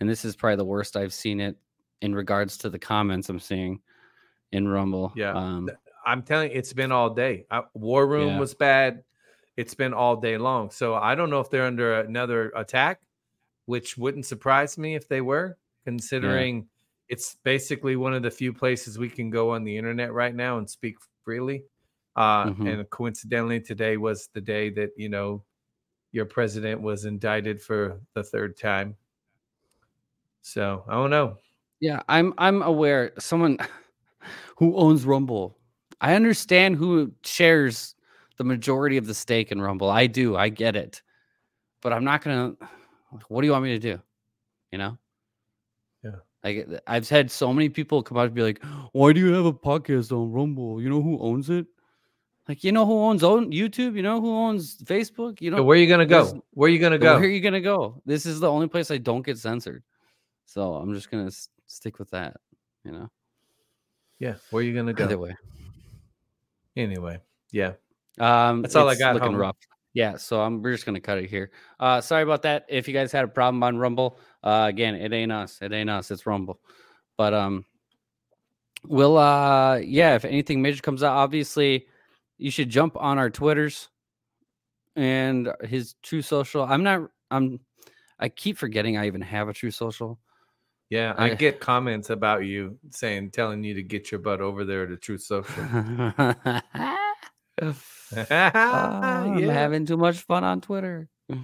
And 0.00 0.08
this 0.08 0.24
is 0.24 0.34
probably 0.36 0.56
the 0.56 0.64
worst 0.64 0.96
I've 0.96 1.12
seen 1.12 1.40
it 1.40 1.56
in 2.00 2.14
regards 2.14 2.56
to 2.58 2.70
the 2.70 2.78
comments 2.78 3.28
I'm 3.28 3.40
seeing 3.40 3.80
in 4.52 4.66
Rumble. 4.68 5.12
Yeah. 5.14 5.32
Um, 5.32 5.68
I'm 6.06 6.22
telling 6.22 6.50
you, 6.50 6.56
it's 6.56 6.72
been 6.72 6.92
all 6.92 7.10
day. 7.10 7.46
Uh, 7.50 7.62
War 7.74 8.06
Room 8.06 8.28
Yeah. 8.28 8.38
was 8.38 8.54
bad. 8.54 9.02
It's 9.56 9.74
been 9.74 9.94
all 9.94 10.16
day 10.16 10.36
long. 10.36 10.70
So 10.70 10.94
I 10.94 11.14
don't 11.14 11.30
know 11.30 11.40
if 11.40 11.50
they're 11.50 11.64
under 11.66 12.00
another 12.00 12.50
attack, 12.56 13.00
which 13.66 13.96
wouldn't 13.96 14.26
surprise 14.26 14.76
me 14.78 14.94
if 14.94 15.08
they 15.08 15.20
were, 15.20 15.56
considering 15.84 16.68
it's 17.08 17.36
basically 17.44 17.96
one 17.96 18.14
of 18.14 18.22
the 18.22 18.30
few 18.30 18.52
places 18.52 18.98
we 18.98 19.08
can 19.08 19.30
go 19.30 19.50
on 19.50 19.64
the 19.64 19.76
internet 19.76 20.12
right 20.12 20.34
now 20.34 20.58
and 20.58 20.68
speak 20.68 20.96
freely. 21.22 21.64
Uh, 22.16 22.46
Mhm. 22.46 22.68
And 22.80 22.90
coincidentally, 22.90 23.60
today 23.60 23.96
was 23.96 24.28
the 24.32 24.40
day 24.40 24.70
that, 24.70 24.90
you 24.96 25.08
know, 25.08 25.44
your 26.12 26.24
president 26.24 26.80
was 26.80 27.04
indicted 27.04 27.60
for 27.60 28.00
the 28.14 28.22
third 28.22 28.56
time. 28.56 28.96
So 30.42 30.84
I 30.88 30.92
don't 30.94 31.10
know. 31.10 31.38
Yeah, 31.80 32.02
I'm 32.08 32.32
I'm 32.38 32.62
aware 32.62 33.12
someone 33.18 33.58
who 34.56 34.76
owns 34.76 35.04
Rumble. 35.04 35.58
I 36.00 36.14
understand 36.14 36.76
who 36.76 37.12
shares 37.24 37.94
the 38.36 38.44
majority 38.44 38.96
of 38.96 39.06
the 39.06 39.14
stake 39.14 39.52
in 39.52 39.60
Rumble. 39.60 39.90
I 39.90 40.06
do. 40.06 40.36
I 40.36 40.48
get 40.48 40.76
it. 40.76 41.02
But 41.80 41.92
I'm 41.92 42.04
not 42.04 42.22
going 42.22 42.56
to 43.20 43.26
what 43.28 43.40
do 43.42 43.46
you 43.46 43.52
want 43.52 43.64
me 43.64 43.72
to 43.72 43.78
do? 43.78 44.00
You 44.72 44.78
know? 44.78 44.98
Yeah. 46.02 46.10
Like 46.42 46.68
I've 46.86 47.08
had 47.08 47.30
so 47.30 47.52
many 47.52 47.68
people 47.68 48.02
come 48.02 48.18
out 48.18 48.26
and 48.26 48.34
be 48.34 48.42
like, 48.42 48.62
"Why 48.92 49.12
do 49.12 49.20
you 49.20 49.32
have 49.32 49.46
a 49.46 49.52
podcast 49.52 50.12
on 50.12 50.30
Rumble? 50.32 50.80
You 50.82 50.90
know 50.90 51.00
who 51.02 51.18
owns 51.20 51.48
it?" 51.50 51.66
Like, 52.46 52.62
you 52.62 52.72
know 52.72 52.84
who 52.84 52.98
owns 53.00 53.24
own 53.24 53.50
YouTube? 53.52 53.96
You 53.96 54.02
know 54.02 54.20
who 54.20 54.30
owns 54.36 54.76
Facebook? 54.84 55.40
You 55.40 55.50
know 55.50 55.56
So 55.58 55.62
where 55.62 55.78
are 55.78 55.80
you 55.80 55.86
going 55.86 56.00
to 56.00 56.06
go? 56.06 56.42
Where 56.50 56.66
are 56.68 56.70
you 56.72 56.78
going 56.78 56.92
to 56.92 56.98
go? 56.98 57.14
where 57.14 57.22
are 57.24 57.26
you 57.26 57.40
gonna 57.40 57.62
go? 57.62 58.02
This 58.04 58.26
is 58.26 58.38
the 58.38 58.50
only 58.50 58.66
place 58.68 58.90
I 58.90 58.98
don't 58.98 59.24
get 59.24 59.38
censored, 59.38 59.82
so 60.44 60.74
I'm 60.74 60.92
just 60.92 61.10
gonna 61.10 61.28
s- 61.28 61.48
stick 61.66 61.98
with 61.98 62.10
that. 62.10 62.36
You 62.84 62.92
know, 62.92 63.10
Yeah. 64.18 64.34
Where 64.50 64.60
are 64.60 64.66
you 64.66 64.74
going 64.74 64.86
to 64.88 64.92
go? 64.92 65.04
either 65.04 65.16
way. 65.18 65.34
Anyway. 66.76 67.20
Yeah. 67.50 67.72
Um, 68.18 68.60
That's 68.62 68.76
all 68.76 68.88
I 68.88 68.94
got, 68.96 69.14
Looking 69.14 69.30
homie. 69.32 69.38
rough. 69.38 69.56
Yeah, 69.94 70.16
so 70.16 70.40
I'm 70.40 70.60
we're 70.60 70.72
just 70.72 70.84
gonna 70.84 71.00
cut 71.00 71.18
it 71.18 71.30
here. 71.30 71.52
Uh, 71.78 72.00
sorry 72.00 72.24
about 72.24 72.42
that. 72.42 72.66
If 72.68 72.88
you 72.88 72.94
guys 72.94 73.12
had 73.12 73.24
a 73.24 73.28
problem 73.28 73.62
on 73.62 73.78
Rumble, 73.78 74.18
uh, 74.42 74.66
again, 74.68 74.96
it 74.96 75.12
ain't 75.12 75.30
us. 75.30 75.60
It 75.62 75.72
ain't 75.72 75.88
us. 75.88 76.10
It's 76.10 76.26
Rumble. 76.26 76.60
But 77.16 77.32
um, 77.32 77.64
we'll 78.84 79.16
uh, 79.16 79.76
yeah. 79.76 80.16
If 80.16 80.24
anything 80.24 80.60
major 80.60 80.82
comes 80.82 81.04
out, 81.04 81.16
obviously, 81.16 81.86
you 82.38 82.50
should 82.50 82.70
jump 82.70 82.96
on 82.96 83.18
our 83.18 83.30
Twitters 83.30 83.88
and 84.96 85.52
his 85.62 85.94
Truth 86.02 86.26
Social. 86.26 86.64
I'm 86.64 86.82
not. 86.82 87.08
I'm. 87.30 87.60
I 88.18 88.28
keep 88.28 88.58
forgetting 88.58 88.96
I 88.96 89.06
even 89.06 89.20
have 89.20 89.48
a 89.48 89.52
Truth 89.52 89.74
Social. 89.74 90.18
Yeah, 90.90 91.14
I 91.16 91.34
get 91.34 91.60
comments 91.60 92.10
about 92.10 92.44
you 92.44 92.78
saying, 92.90 93.30
telling 93.30 93.62
you 93.64 93.74
to 93.74 93.82
get 93.82 94.10
your 94.10 94.20
butt 94.20 94.40
over 94.40 94.64
there 94.64 94.86
to 94.86 94.96
Truth 94.96 95.22
Social. 95.22 96.14
Ah, 97.62 99.22
I'm 99.24 99.38
yeah. 99.38 99.52
having 99.52 99.86
too 99.86 99.96
much 99.96 100.18
fun 100.18 100.44
on 100.44 100.60
Twitter. 100.60 101.08
All 101.30 101.38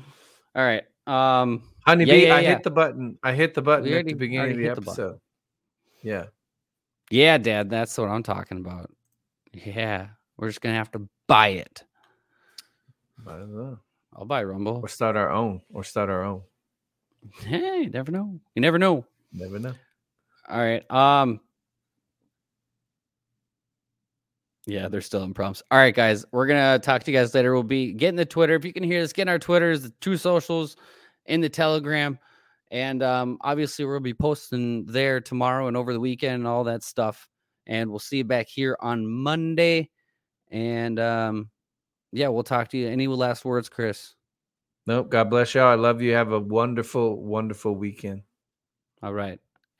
right. 0.55 0.85
Um, 1.07 1.63
Honeybee, 1.87 2.11
Yeah, 2.11 2.29
yeah, 2.29 2.35
I 2.37 2.43
hit 2.43 2.63
the 2.63 2.71
button. 2.71 3.19
I 3.23 3.33
hit 3.33 3.55
the 3.55 3.63
button 3.63 3.85
We 3.85 3.95
at 3.95 4.07
the 4.07 4.15
beginning 4.15 4.51
of 4.53 4.57
the 4.57 4.63
hit 4.63 4.75
the 4.77 4.83
episode. 4.83 5.21
Yeah. 6.03 6.27
yeah, 7.11 7.39
Dad, 7.39 7.71
that's 7.71 7.97
what 7.99 8.09
I'm 8.09 8.23
talking 8.23 8.59
about. 8.59 8.91
Yeah, 9.53 10.09
we're 10.37 10.49
just 10.49 10.61
gonna 10.61 10.77
have 10.77 10.91
to 10.93 11.09
buy 11.27 11.49
it. 11.49 11.85
I 13.27 13.33
don't 13.33 13.55
know. 13.55 13.79
I'll 14.15 14.25
buy 14.25 14.43
Rumble. 14.43 14.81
Or 14.83 14.89
start 14.89 15.17
our 15.17 15.31
own. 15.31 15.61
Or 15.73 15.85
start 15.85 16.11
our 16.11 16.25
own. 16.25 16.43
Hey, 17.41 17.87
never 17.93 18.11
know. 18.11 18.41
You 18.55 18.63
never 18.63 18.79
know. 18.79 19.05
Never 19.33 19.59
know. 19.59 19.75
All 20.49 20.59
right. 20.59 20.91
Um. 20.91 21.41
Yeah, 24.67 24.89
they're 24.89 25.01
still 25.01 25.23
in 25.23 25.35
prompts. 25.35 25.63
All 25.71 25.79
right, 25.79 25.95
guys. 25.95 26.25
We're 26.33 26.47
gonna 26.47 26.79
talk 26.79 27.03
to 27.05 27.11
you 27.11 27.17
guys 27.19 27.35
later. 27.35 27.55
We'll 27.55 27.63
be 27.63 27.93
getting 27.93 28.17
the 28.17 28.27
Twitter. 28.27 28.55
If 28.55 28.65
you 28.65 28.73
can 28.73 28.83
hear 28.83 29.03
us, 29.03 29.13
getting 29.13 29.31
our 29.31 29.39
Twitters, 29.39 29.83
the 29.83 29.93
Truth 30.01 30.21
Socials, 30.21 30.77
in 31.27 31.41
the 31.41 31.49
Telegram, 31.49 32.19
And 32.71 33.03
um, 33.03 33.39
obviously, 33.41 33.85
we'll 33.85 34.01
be 34.01 34.15
posting 34.15 34.85
there 34.87 35.21
tomorrow 35.21 35.67
and 35.69 35.77
over 35.77 35.93
the 35.93 36.01
weekend 36.01 36.35
and 36.35 36.47
all 36.47 36.65
that 36.65 36.83
stuff. 36.83 37.29
And 37.67 37.91
we'll 37.91 37.99
see 37.99 38.19
you 38.19 38.25
back 38.25 38.49
here 38.49 38.77
on 38.81 39.07
Monday. 39.07 39.91
And 40.51 40.99
um, 41.01 41.51
yeah, 42.13 42.29
we'll 42.29 42.43
talk 42.43 42.69
to 42.69 42.79
you. 42.79 42.89
Any 42.89 43.07
last 43.09 43.45
words, 43.45 43.69
Chris? 43.69 44.15
Nope. 44.87 45.11
God 45.11 45.31
bless 45.31 45.55
y'all. 45.55 45.69
I 45.69 45.75
love 45.75 46.03
you. 46.03 46.13
Have 46.15 46.33
a 46.33 46.41
wonderful, 46.41 47.23
wonderful 47.23 47.75
weekend. 47.75 48.23
All 49.03 49.13
right. 49.15 49.39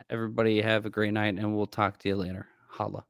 Everybody 0.09 0.61
have 0.61 0.87
a 0.87 0.91
great 0.91 1.13
night, 1.13 1.35
and 1.35 1.57
we'll 1.57 1.67
talk 1.67 1.99
to 1.99 2.09
you 2.09 2.17
later. 2.17 2.47
Holla. 2.69 3.05